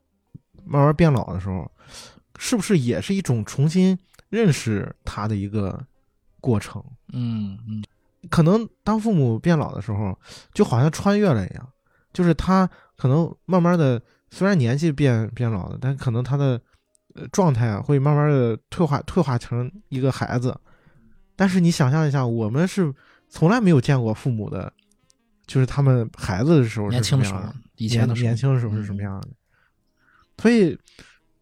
[0.65, 1.71] 慢慢变老的时候，
[2.39, 3.99] 是不是也是一种重新
[4.29, 5.83] 认识他的一个
[6.41, 6.85] 过程？
[7.13, 7.83] 嗯嗯
[8.29, 10.19] 可能当父母变老的时候，
[10.53, 11.69] 就好像穿越了一样，
[12.13, 16.61] 就是他可能慢慢的，虽然年纪变变老了，但可能他的
[17.15, 20.59] 呃状态啊会慢慢的退化退化成一个孩子。
[21.35, 22.93] 但是你想象一下，我们是
[23.29, 24.73] 从来没有见过父母的，
[25.47, 29.29] 就是他们孩子的时候年轻的时候是什么样的，，以前的年年轻的时候是什么样的。
[30.37, 30.79] 所以，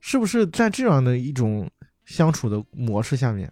[0.01, 1.71] 是不是在这样的一种
[2.05, 3.51] 相处的模式下面，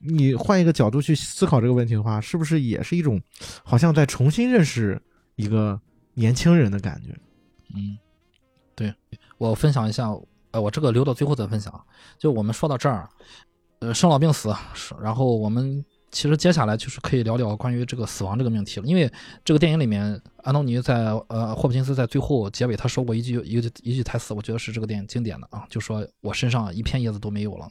[0.00, 3.20] 你换一个角度去思考这个问题的话，是不是也是一种
[3.62, 5.00] 好像在重新认识
[5.34, 5.80] 一个
[6.14, 7.14] 年轻人的感觉？
[7.76, 7.98] 嗯，
[8.74, 8.94] 对
[9.38, 10.08] 我分享一下，
[10.50, 11.72] 呃，我这个留到最后再分享。
[12.18, 13.08] 就我们说到这儿，
[13.80, 14.54] 呃，生老病死，
[15.02, 18.86] 然后我们其实接下来就是可以聊聊关于这个死亡这个命题了。
[18.86, 19.12] 因为
[19.44, 27.70] 这个电影里面，安东尼在呃霍普金斯在最后结尾他说过一句一句一句台词，我觉得是这个电影经典的啊，就说我身上一片叶子都没有了。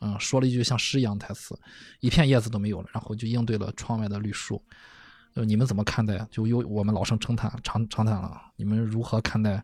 [0.00, 1.58] 嗯，说了一句像诗一样的台词，
[2.00, 4.62] 一片叶子都没有了，然后就应对了窗外的绿树。
[5.34, 6.26] 呃，你们怎么看待？
[6.30, 9.62] 就由我们老生常谈常常谈了，你们如何看待？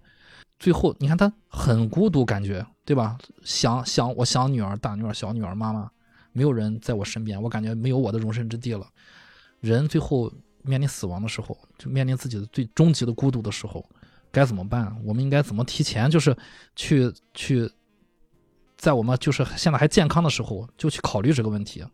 [0.59, 3.17] 最后你看他很孤独，感觉对吧？
[3.45, 5.91] 想想我想女儿、大女儿、小女儿、妈妈，
[6.33, 8.87] 没有人在我身边，我感觉没有我的容身之地了。
[9.61, 10.33] 人最后
[10.63, 13.89] 面临死亡的时候，就面临自己的最终极的孤独的时候，
[14.33, 14.97] 该怎么办？
[15.05, 16.37] 我们应该怎么提前就是
[16.75, 17.71] 去去，
[18.77, 21.85] 在我们就是现在还健康的时候，就去考虑这个问题。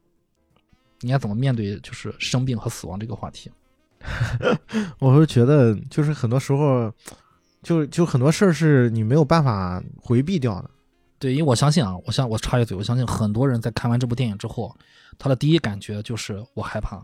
[1.00, 3.50] 应该怎么面对就是生病和死亡这个话题？
[4.98, 6.92] 我是觉得，就是很多时候，
[7.62, 10.70] 就就很多事儿是你没有办法回避掉的。
[11.18, 14.74] 对，因为我相信啊，我相我插一嘴，我相信很多人在看完这部电影之后，
[15.18, 17.02] 他的第一感觉就是我害怕，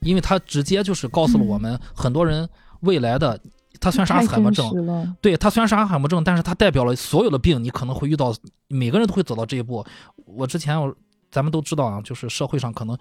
[0.00, 2.48] 因为他直接就是告诉了我们很多人
[2.80, 3.38] 未来的，
[3.78, 8.34] 他虽然是阿兹海默症，对他虽然是阿兹海默症，但是他代表了所有的病，你可能会遇到，
[8.68, 9.84] 每个人都会走到这一步。
[10.24, 10.94] 我之前我
[11.30, 12.96] 咱们都知道啊，就是社会上可能，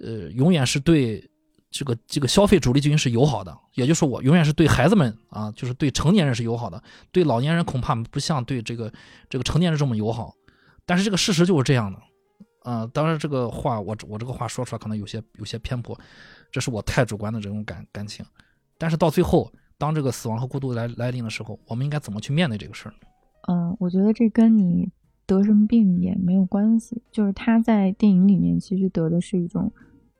[0.00, 1.26] 呃，永远是对。
[1.70, 6.82] 这个这个消费主力军是友好的，也就是，我永远是对孩子们啊，就是对成年人是友好的，
[7.12, 8.92] 对老年人恐怕不像对这个
[9.28, 10.34] 这个成年人这么友好。
[10.86, 11.98] 但是这个事实就是这样的，
[12.62, 15.98] 啊，当然这个话我我这个话说出来可能有些有些偏颇，
[16.50, 18.24] 这是我太主观的这种感感情。
[18.78, 22.94] 但是到最后，当这个死亡和孤独来来临的时候，我们应该怎么去面对这个事儿？
[23.48, 24.90] 嗯，我觉得这跟你
[25.26, 29.70] 得什么病也没有关系，就是他在电影里面其实得的是一种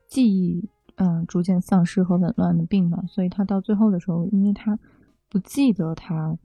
[0.07, 0.69] 记忆。
[1.01, 4.77] 嗯，逐渐丧失和紊乱的病嘛，所以他到最后的时候，因为他
[5.29, 6.37] 不记得他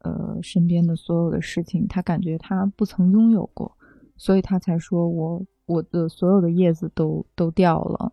[0.00, 3.76] 呃身边的所有的事情，他感觉他不曾拥有过，
[4.16, 8.12] 所以他才说我我的所有的叶子都都掉了。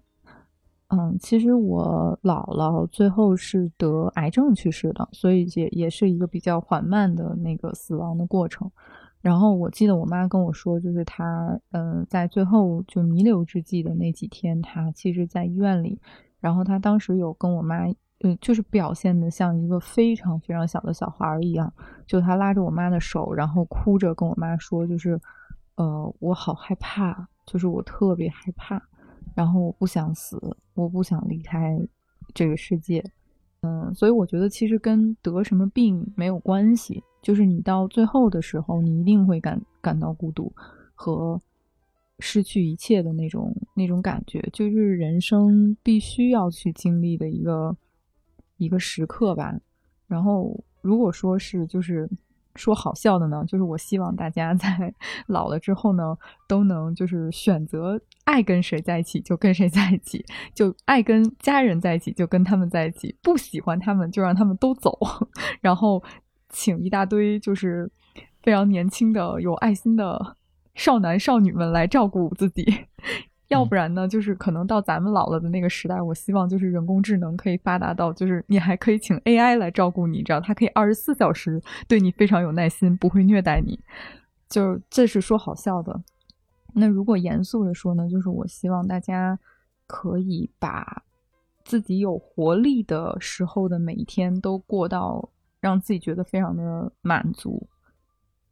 [0.90, 8.69] 嗯，其实我姥姥最后是得癌症去世的，所以也也是一个比较缓慢的那个死亡的过程。
[9.22, 15.99] 然后我记得我妈跟我说，就是她，嗯，在最后就弥留之际的那几天，她其实在医院里。
[16.39, 17.88] 然后她当时有跟我妈，
[18.19, 21.72] 嗯，就是表现的像一个非常非常小的小孩一样，
[22.06, 25.19] 就她拉着我妈的手，然后哭着跟我妈说，就是，
[25.76, 28.81] 呃，我好害怕，就是我特别害怕，
[29.34, 30.39] 然后我不想死，
[30.76, 31.77] 我不想离开
[32.34, 33.03] 这个世界。
[33.62, 40.52] 嗯，所以我觉得其实跟得什么病没有关系，就是你到最后的时候，你一定会感感到孤独
[40.96, 41.40] 和
[42.20, 47.76] 失去一切的那种那种感觉，就是人生必须要去经历的一个
[48.58, 49.60] 一个时刻吧。
[50.08, 52.10] 然后如果说是就是。
[52.58, 54.94] 说好笑的呢，就是我希望大家 在
[55.28, 56.18] 老了之后呢，
[56.48, 64.98] 都能就是选择爱跟谁在一起就跟谁在一起，就爱跟家人在一起就跟他们在一起，不喜欢他们就让他们都走，
[65.62, 66.04] 然后
[66.50, 67.90] 请一大堆就是
[68.42, 70.36] 非常年轻的有爱心的
[70.76, 72.66] 少男少女们来照顾自己。
[73.49, 83.80] 要不然呢，就是可能到咱们老了的那个时代，我希望就是人工智能可以发达到，就是你还可以请 AI 来照顾你，知道它可以二十四小时对你非常有耐心，不会虐待你。
[84.49, 86.02] 就这是说好笑的。
[86.74, 89.40] 那如果严肃的说呢，就是我希望大家
[89.86, 91.03] 可以把
[91.64, 95.30] 自己有活力的时候的每一天都过到
[95.61, 97.65] 让自己觉得非常的满足，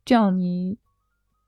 [0.05, 0.77] 这样你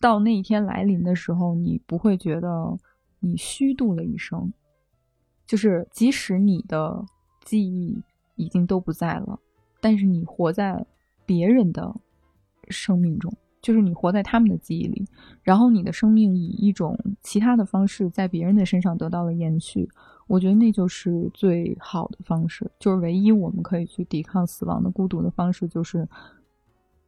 [0.02, 2.78] 到那一天来临的时候，你不会觉得。
[3.20, 4.52] 你虚度了一生，
[5.46, 7.06] 就是即使你的
[7.44, 8.02] 记忆
[8.36, 9.40] 已经都不在了，
[9.82, 10.86] 但是你活在
[11.26, 11.96] 别人的
[12.70, 15.06] 生命中，就是你活在他们的记忆里，
[15.42, 19.90] 然后你的生命以一种其他的方式在别人的身上得到了延续。
[20.28, 26.08] 我觉得那就是最好的方式，就是唯一我们可以去抵抗死亡的孤独的方式，就是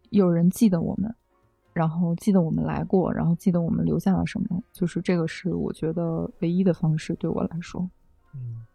[0.09, 1.13] 有人记得我们。
[1.79, 7.89] 然后记得我们来过，然后记得我们留下了什么，就是这个是我觉得唯一的方式，对我来说。
[8.33, 8.65] 嗯，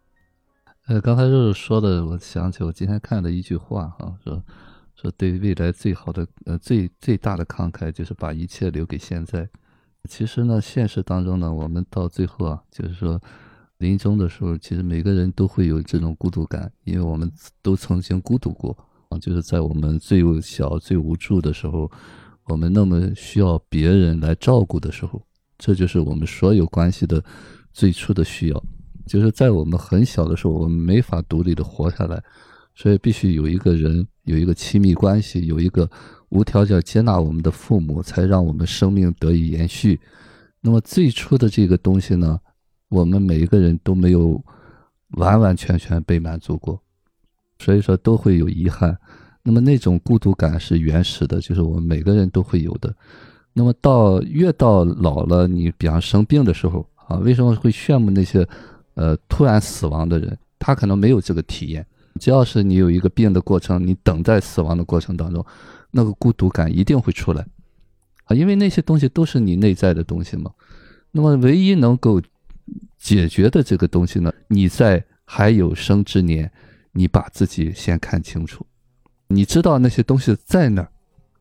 [0.87, 4.43] 呃，刚才就是说的，我想起我今天看的一句话哈，说
[4.95, 9.47] 说对未来最好的呃最最大的慷慨就是把一切留给现在。
[10.09, 13.21] 其实呢，现实当中呢，我们到最后啊，就是说
[13.77, 18.75] 临终的时候，其实每个人都会有这种孤独感，因为我们都曾经孤独过
[19.11, 21.91] 啊，就是在我们最小最无助的时候。
[22.47, 25.23] 我们那么需要别人来照顾的时候，
[25.59, 27.23] 这就是我们所有关系的
[27.73, 28.65] 最初的需要。
[29.07, 32.23] 就是在我们很小的时候，我们没法独立的活下来，
[32.75, 35.89] 所以必须有一个人，有一个亲密关系，有一个
[36.31, 40.01] 无条件接纳我们的父母，才让我们生命得以延续。
[40.61, 42.41] 那么最初的这个东西呢，
[42.89, 44.43] 我们每一个人都没有
[45.17, 46.83] 完完全全被满足过，
[47.59, 48.99] 所以说都会有遗憾。
[49.45, 52.93] 那么那种孤独感是原始的，就是我们每个人都会有的。
[53.53, 58.45] 那么到越到老了，你比方生病的时候啊，为什么会羡慕那些
[58.95, 60.37] 呃突然死亡的人？
[60.59, 61.87] 他可能没有这个体验。
[62.19, 65.45] 只要是你有一个病的过程，你等在死亡的过程当中，
[65.91, 67.47] 那个孤独感一定会出来
[68.25, 70.51] 啊，因为那些东西都是你内在的东西嘛。
[71.11, 72.23] 那么唯一能够
[72.99, 76.51] 解决的这个东西呢，你在还有生之年，
[76.93, 78.65] 你把自己先看清楚。
[79.29, 80.89] 你知道那些东西在哪儿？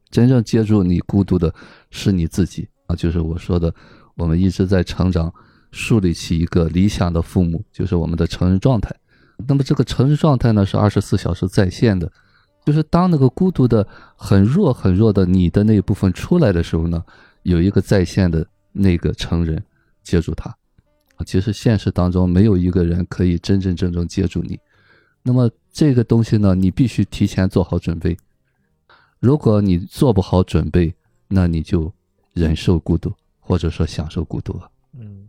[0.09, 1.53] 真正接住你孤独的
[1.89, 2.95] 是你自己啊！
[2.95, 3.73] 就是我说的，
[4.15, 5.33] 我们一直在成长，
[5.71, 8.95] 树立起一个理想的父母，就是我们的成人状态。
[9.47, 12.11] 那么这个成人状态呢，是二十四小时在线的
[12.63, 13.85] 就是当那个孤独的
[14.15, 17.03] 很弱很弱的你的那一部分出来的时候呢，
[17.41, 19.61] 有一个在线的那个成人
[20.03, 20.55] 接住他。
[21.25, 24.59] 其实现实当中没有一个人可以真真正正接住你。
[25.23, 28.15] 那么这个东西呢，你必须提前做好准备。
[29.19, 30.93] 如果你做不好准备，
[31.27, 31.91] 那你就
[32.33, 34.69] 忍受孤独，或者说享受孤独了。
[34.93, 35.27] 嗯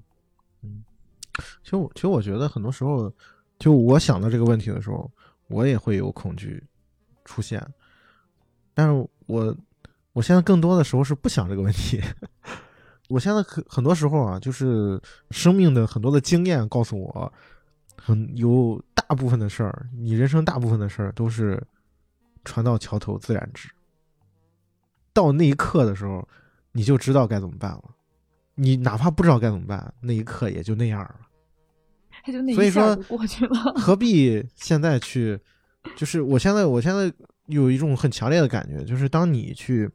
[0.63, 0.85] 嗯，
[1.63, 3.11] 其实我其实我觉得很多时候，
[3.59, 5.11] 就我想到这个问题的时候，
[5.49, 6.63] 我也会有恐惧
[7.25, 7.67] 出现。
[8.75, 9.57] 但是我
[10.13, 12.03] 我现在更多的时候是不想这个问题。
[13.09, 15.01] 我现在很很多时候啊，就是
[15.31, 17.33] 生命的很多的经验告诉我，
[18.07, 21.59] 很有大部分的事儿，你人生大部分的事儿都是
[22.45, 23.71] 船到桥头自然直。
[25.15, 26.29] 到那一刻的时候，
[26.73, 27.83] 你就知道该怎么办了。
[28.57, 31.21] 你哪怕不知道该怎么办，那一刻也就那样了。
[32.23, 33.57] 他就那所以说过去了。
[33.75, 35.41] 何必现在去？
[35.97, 37.11] 就是我现在，我现在
[37.47, 39.91] 有一种很强烈的感觉，就是当你去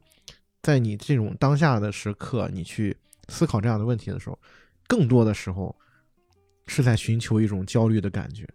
[0.62, 2.96] 在你这种当下的时刻，你去
[3.28, 4.36] 思考这样的问题的时候，
[4.88, 5.72] 更多的时候
[6.70, 8.48] 是在寻求一种焦虑的感觉。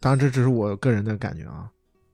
[0.00, 1.70] 当然，这只是我个人的感觉啊。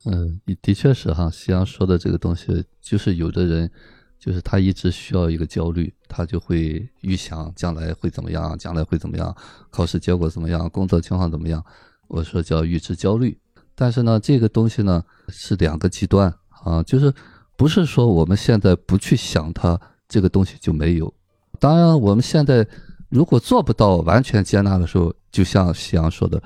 [0.06, 3.70] 嗯，的确是哈，夕阳说的这个东西，就是有的人，
[4.18, 9.32] 就是他一直需要一个焦虑，他就会预想将来会怎么样，将来会怎么样，
[9.70, 11.64] 考试结果怎么样，工作情况怎么样，
[12.08, 13.38] 我说叫预知焦虑。
[13.76, 16.34] 但是呢，这个东西呢是两个极端
[16.64, 17.14] 啊，就是
[17.56, 21.14] 不是说我们现在不去想它，这个东西就没有。
[21.60, 22.66] 当然，我们现在
[23.12, 26.42] 如果做不到完全接纳的时候，就像夕阳说的，“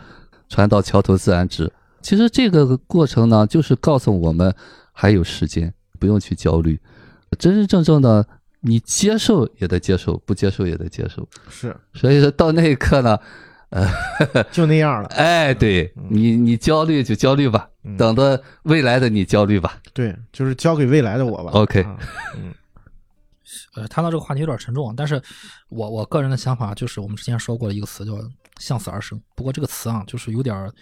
[0.51, 1.72] 船到桥头自然直”。
[2.02, 4.52] 其实这个过程呢，就是告诉我们
[4.93, 6.78] 还有时间，不用去焦虑。
[7.38, 8.26] 真真正正的，
[8.60, 11.26] 你接受也得接受，不接受也得接受。
[11.48, 13.16] 是，所以说到那一刻呢，
[13.70, 13.88] 呃，
[14.51, 15.09] 就那样了。
[15.14, 19.78] 哎，对你，你焦虑就焦虑吧，嗯等着未来的你焦虑吧。
[19.93, 21.51] 对，就是交给未来的我吧。
[21.52, 21.97] OK 啊
[22.36, 22.52] 嗯
[23.77, 25.23] 呃，谈到这个话题有点沉重，但是
[25.69, 28.12] 我我个人的想法就是，我们之前说过的一个词叫
[28.59, 29.20] “向死而生”。
[29.36, 30.73] 不过这个词啊，就是有点儿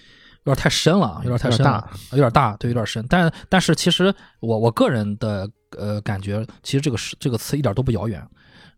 [0.45, 3.05] 有点太深了，有点太深了，大有点大，对，有点深。
[3.09, 8.27] 但但是其实我我个人的呃感觉，其实这个是这个词一点都不遥远。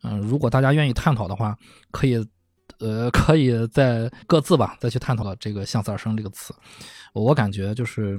[0.02, 1.56] 嗯、如果大家愿意探讨的话，
[1.90, 2.16] 可以
[2.78, 6.54] 呃可以在各自吧再去探讨这个“向死而生”这个词。
[7.12, 8.16] 我我感觉就是，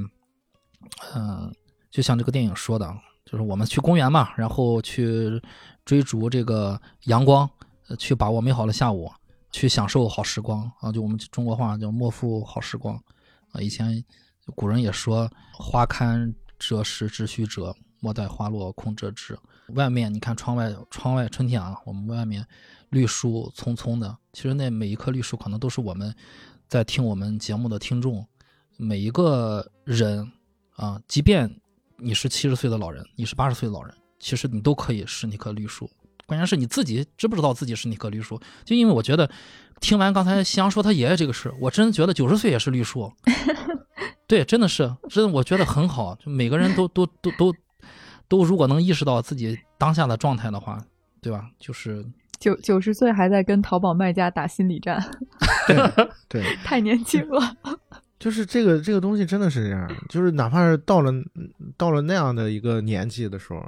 [1.16, 1.52] 嗯、
[1.90, 2.94] 就像这个电影说的，
[3.26, 5.42] 就是我们去公园嘛，然后去
[5.88, 7.50] 追逐这个阳光，
[7.88, 9.10] 呃去把握美好的下午，
[9.52, 10.92] 去享受好时光啊！
[10.92, 13.02] 就我们中国话叫“莫负好时光”
[13.54, 13.62] 啊。
[13.62, 14.04] 以前
[14.54, 19.40] 古人也说“花堪折时直须折，莫待花落空折枝”。
[19.76, 22.46] 外面你看窗外，窗外春天啊，我们外面
[22.90, 26.14] 绿树葱葱的，其实那每一棵绿树可能都是我们
[26.68, 28.28] 在听我们节目的听众，
[28.76, 30.30] 每一个人
[30.76, 31.50] 啊，即便
[31.96, 35.90] 你是七十岁的老人，你是八十岁的老人，其实你都可以是那棵绿树。
[36.26, 38.40] 关键是你自己知不知道自己是那棵绿树？
[38.66, 39.30] 就因为我觉得，
[39.80, 43.12] 听完刚才夕阳说他爷爷这个事，我真觉得九十岁也是绿树。
[44.28, 46.14] 对，真的是，真的我觉得很好。
[46.16, 47.54] 就每个人都都都都
[48.28, 50.84] 都，如果能意识到自己当下的状态的话，
[51.22, 51.50] 对吧？
[51.58, 52.06] 就是
[52.38, 55.02] 九九十岁还在跟淘宝卖家打心理战，
[55.66, 57.56] 对 对，太年轻了。
[58.20, 61.14] 就是这个这个东西真的是这样，就是哪怕是到了
[61.78, 63.66] 到了那样的一个年纪的时候，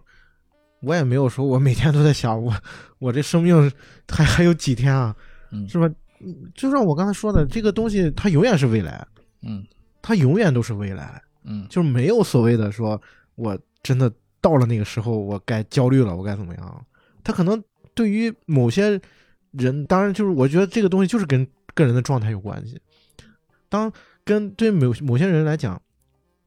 [0.82, 2.54] 我也没有说我每天都在想我
[3.00, 3.72] 我这生命
[4.08, 5.16] 还还有几天啊，
[5.52, 5.68] 嗯。
[5.68, 5.88] 是吧？
[6.22, 9.06] 嗯就像我刚才说的，这个东西它永远是未来，
[9.42, 9.66] 嗯。
[10.02, 11.68] 它永远都是未来，嗯。
[11.70, 13.02] 就是没有所谓的说
[13.36, 14.12] 我真的
[14.42, 16.86] 到了那个时候我该焦虑了，我该怎么样？
[17.24, 17.62] 它可能
[17.94, 19.00] 对于某些
[19.52, 22.80] 人，当然就是我觉得这个东西就是跟个人的状态有关系。
[23.68, 23.92] 当
[24.24, 25.82] 跟对某某些人来讲，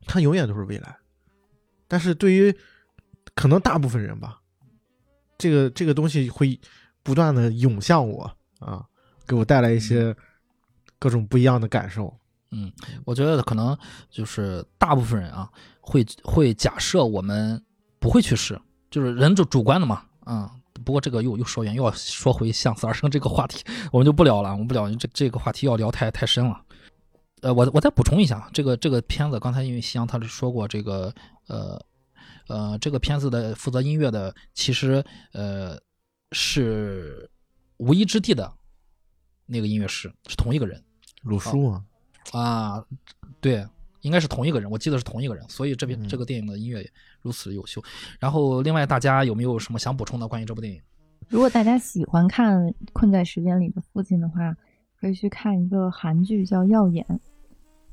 [0.07, 0.97] 他永远都是未来，
[1.89, 2.55] 但是对于
[3.35, 4.41] 可能大部分人吧，
[5.39, 6.59] 这个这个东西会
[7.03, 8.31] 不断的涌向我
[8.61, 8.85] 啊，
[9.27, 10.15] 给我带来一些
[10.99, 12.15] 各种不一样的感受。
[12.51, 12.71] 嗯，
[13.07, 13.77] 我觉得可能
[14.11, 15.51] 就是大部分人啊，
[15.81, 17.61] 会会假设我们
[17.99, 18.61] 不会去试，
[18.91, 20.51] 就是人就主观的嘛，啊、
[20.85, 26.63] 不过这个又又说远，又要说回向死而生这个话题， 我们就不聊了，我们不聊，这这个话题要聊太太深了。
[27.41, 31.13] 呃，我我再补充一下，这个这个片子，刚才因为夕阳他是说过，这个
[31.49, 31.81] 呃
[32.49, 35.79] 呃，这个片子的负责音乐的其实呃
[36.33, 37.31] 是
[37.77, 38.53] 无一之地的
[39.47, 40.83] 那个音乐师，是同一个人。
[41.23, 41.85] 鲁叔啊，
[42.33, 42.85] 啊，
[43.41, 43.65] 对，
[44.01, 46.85] 应该是同一个人，我记得是同一个人，所以这边嗯这个电影的音乐
[47.21, 47.83] 如此优秀。
[48.19, 50.81] 然后，另外大家有没有什么想补充的关于这部电影？
[51.29, 54.57] 如果大家喜欢看《困在时间里的父亲》的话，
[55.01, 57.07] 可以去看一个韩剧叫《耀眼》，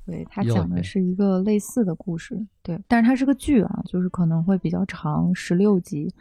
[0.05, 6.11] 对，它讲的是一个类似的故事，对，但是它是个剧啊，就是可能会比较长，十六集，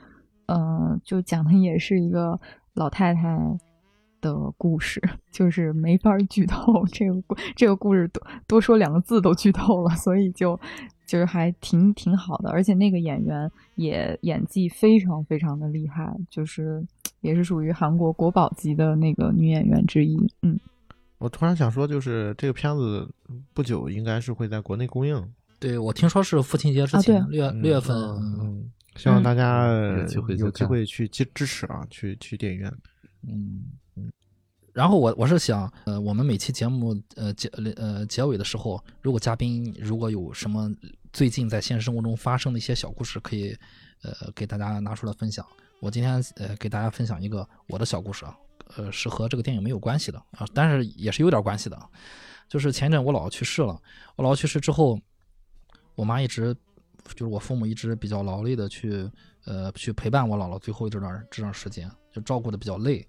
[0.46, 2.38] 呃，就讲的也是一个
[2.74, 3.38] 老太太
[4.20, 5.00] 的故事，
[5.30, 10.59] 就是没法儿剧透这个故这个故事多多说两个字都剧透了，所以就
[11.06, 16.84] 就是还挺挺好的，而且那个演员也演技非常非常的厉害，就是
[17.22, 20.59] 也是属于韩国国宝级的那个女演员之一，嗯。
[21.19, 23.09] 我突然想说，就是这个片子
[23.53, 29.69] 不久应该是会在国内公映，对我听说是父亲节之啊前，对六月六月份，嗯，嗯嗯希望大家
[29.99, 32.73] 有机会去有机会去支支持啊，去去电影院。
[33.23, 33.65] 嗯
[33.97, 34.11] 嗯。
[34.73, 40.73] 然后我我是想，呃，我们每期节目呃结呃结尾的时候，如果嘉宾如果有什么
[41.12, 43.57] 最近在现实生活中发生的一些小故事，可以
[44.03, 45.45] 呃给大家拿出来分享。
[45.81, 48.36] 我今天呃给大家分享一个我的小故事啊，
[48.77, 51.90] 呃是和这个电影没有关系的啊，但是也是有点关系的。
[52.49, 53.81] 就是前一阵我姥姥去世了，
[54.16, 54.99] 我姥姥去世之后，
[55.95, 56.55] 我妈一直
[57.15, 59.11] 就是我父母一直比较劳累的去
[59.45, 63.07] 呃去陪伴我姥姥最后这段这段时间，就照顾的比较累。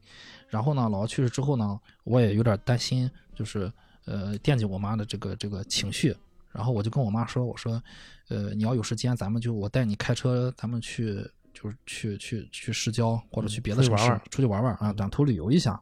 [0.48, 3.72] 然后呢，姥姥去世之后呢，我也有点担心，就是
[4.06, 6.16] 呃惦记我妈的这个这个情绪。
[6.52, 7.82] 然后我就跟我妈说，我说，
[8.30, 11.24] 呃，你要有时间，咱们就我带你开车，咱们去
[11.62, 15.82] 就是去去去市郊或者去别的城市出去玩玩出去玩玩啊，短途旅游一下。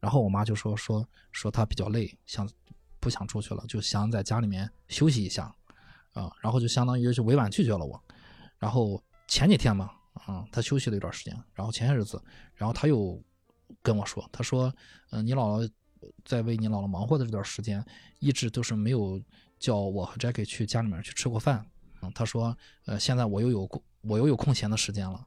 [0.00, 2.48] 然后我妈就说说说她比较累，想
[3.00, 5.54] 不想出去了，就想在家里面休息一下
[6.12, 8.02] 啊，然后就相当于就委婉拒绝了我。
[8.58, 12.22] 然后前几天嘛，啊，她休息了一段时间，然后前些日子，
[12.54, 13.22] 然后她又
[13.82, 14.72] 跟我说，她说，
[15.10, 15.70] 嗯、你姥姥
[16.24, 17.84] 在为你姥姥忙活的这段时间，
[18.18, 19.20] 一直都是没有
[19.58, 21.66] 叫我和 Jackie 去家里面去吃过饭。
[22.02, 25.26] 嗯，她说，呃，现在我又有空，我又有空闲的时间了，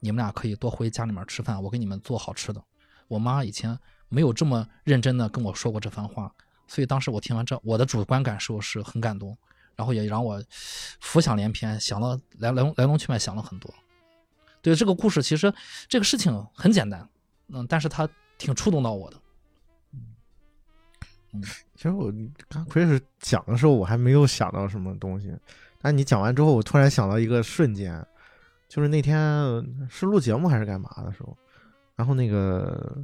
[0.00, 2.62] 你们俩可以多回家里面吃饭，我给你们做好吃的。
[3.08, 3.78] 我妈以前
[4.08, 6.32] 没有这么认真的跟我说过这番话，
[6.66, 9.36] 所以当时我听完这，我的主观感受是很感动，
[9.76, 10.42] 然后也让我
[11.00, 13.72] 浮想联翩，想了来来来龙去脉，想了很多。
[14.62, 15.52] 对这个故事，其实
[15.88, 17.06] 这个事情很简单，
[17.48, 19.20] 嗯，但是它挺触动到我的。
[21.74, 22.10] 其实我
[22.48, 25.30] 刚开始讲的时候，我还没有想到什么东西，
[25.82, 28.06] 但你讲完之后，我突然想到一个瞬间，
[28.74, 29.16] 就是那天
[29.88, 31.38] 是录节目还是干嘛的时候，
[31.94, 32.98] 然后那个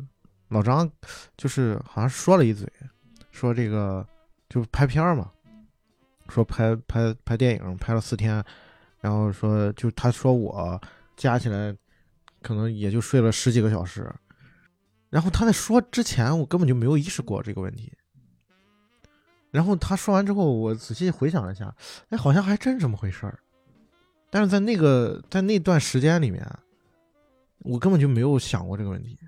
[0.48, 0.90] 老张
[1.36, 2.68] 就是好像说了一嘴，
[3.30, 4.04] 说这个
[4.48, 5.30] 就拍片儿嘛，
[6.28, 8.44] 说拍拍拍电影拍了四天，
[8.98, 10.80] 然后说就他说我
[11.16, 11.72] 加起来
[12.42, 14.12] 可能也就睡了十几个小时，
[15.08, 17.92] 然后他在说之前，我根本就没有意识过这个问题。
[19.52, 21.72] 然后他说完之后，我仔细回想了一下，
[22.08, 23.38] 哎，好像还真这么回事儿。
[24.30, 26.46] 但是在那个在那段时间里面，
[27.58, 29.18] 我根本就没有想过这个问题。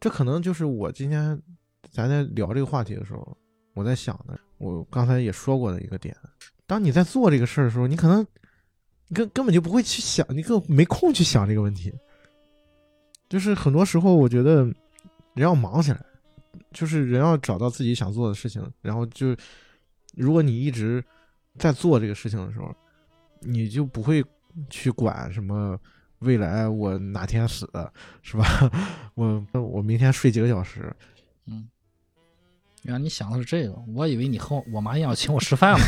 [0.00, 1.40] 这可能就是我今天
[1.90, 3.36] 咱在聊这个话题的时候，
[3.74, 4.38] 我在想的。
[4.58, 6.16] 我刚才也说过的一个点，
[6.66, 8.26] 当你在做这个事儿的时候，你可能
[9.14, 11.92] 根根本就不会去想，你更没空去想这个问题。
[13.28, 14.74] 就是很多时候，我觉得人
[15.36, 16.04] 要忙起来。
[16.72, 19.34] 就是人要找到自己想做的事情，然后就，
[20.16, 21.02] 如果你一直
[21.56, 22.74] 在做这个事情的时候，
[23.40, 24.24] 你就不会
[24.68, 25.78] 去管什么
[26.20, 27.68] 未来我哪天死，
[28.22, 28.70] 是吧？
[29.14, 30.92] 我我明天睡几个小时，
[31.46, 31.68] 嗯，
[32.82, 35.84] 原来你想的是这个，我以为你和我妈一样请我吃饭呢。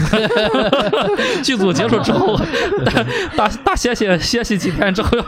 [1.43, 2.37] 剧组结束之后，
[2.85, 3.03] 大
[3.37, 5.25] 大大歇歇歇息几天之后要，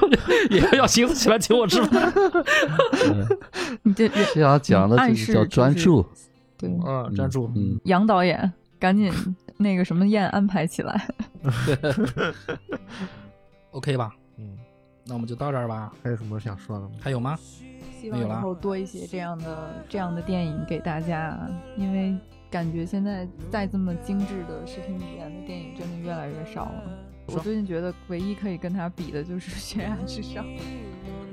[0.50, 2.12] 也要寻思起来请我吃饭。
[3.82, 6.06] 你这这要讲的就是叫专注，
[6.56, 7.50] 对嗯，专注。
[7.56, 9.12] 嗯，杨导演赶紧
[9.56, 11.08] 那个什么宴安排起来。
[13.72, 14.14] OK 吧？
[14.36, 14.56] 嗯，
[15.04, 15.92] 那我们就到这儿吧。
[16.02, 16.94] 还有什么想说的吗？
[17.00, 17.36] 还有吗？
[18.00, 21.38] 希没有啦望以后多一些这样的这样的电影给大家，
[21.76, 22.16] 因为
[22.50, 26.82] 感觉现在再这么精致的视听语言的电影真的越来越少了。
[27.26, 30.44] 我最近觉得唯一可以跟他比的就是《悬崖之上》，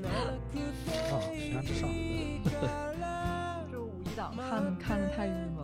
[0.06, 0.08] 啊，
[1.34, 1.90] 悬崖之上。
[3.72, 5.64] 这五一档看的看的太郁闷了，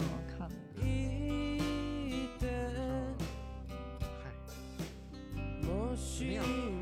[5.95, 6.38] もし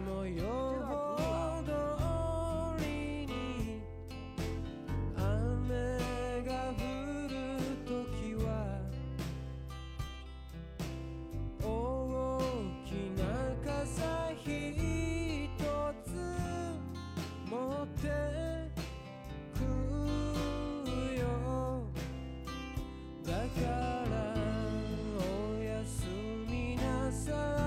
[0.08, 1.70] も予報通
[2.84, 3.32] りに
[5.16, 5.22] 雨
[6.42, 6.82] が降
[7.30, 7.38] る
[7.86, 8.50] ときは
[11.62, 11.70] 大
[12.88, 13.22] きな
[13.64, 14.02] 傘
[14.36, 14.50] ひ
[15.60, 15.64] と
[16.04, 16.10] つ
[17.48, 17.54] 持
[17.84, 18.02] って
[19.54, 19.62] く
[21.20, 21.22] よ。
[23.24, 23.62] だか
[24.10, 24.12] ら
[25.22, 26.02] おやす
[26.50, 27.63] みなさい。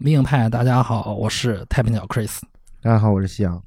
[0.00, 2.38] 迷影派，大家好，我是太平鸟 Chris。
[2.80, 3.60] 大家好，我是夕阳。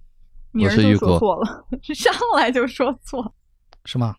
[0.51, 3.35] 名儿就说是雨果错了， 上来就说错。
[3.83, 4.15] 是吗？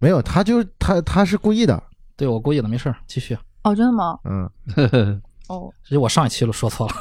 [0.00, 1.80] 没有，他就他他是故意的。
[2.16, 3.38] 对我故意的，没事儿，继续。
[3.62, 4.18] 哦，真的吗？
[4.24, 4.50] 嗯，
[5.46, 6.94] 哦，其实我上一期都说错了。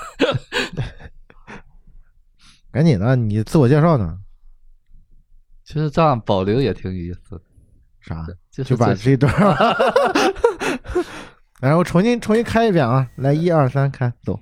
[2.71, 4.19] 赶紧的，你自我介绍呢？
[5.65, 7.41] 其实这样保留也挺有意思的，
[7.99, 8.27] 啥？
[8.51, 9.49] 就是就把这段儿，
[11.61, 13.07] 然后重新重新开一遍啊！
[13.15, 14.39] 来，一二三，开走。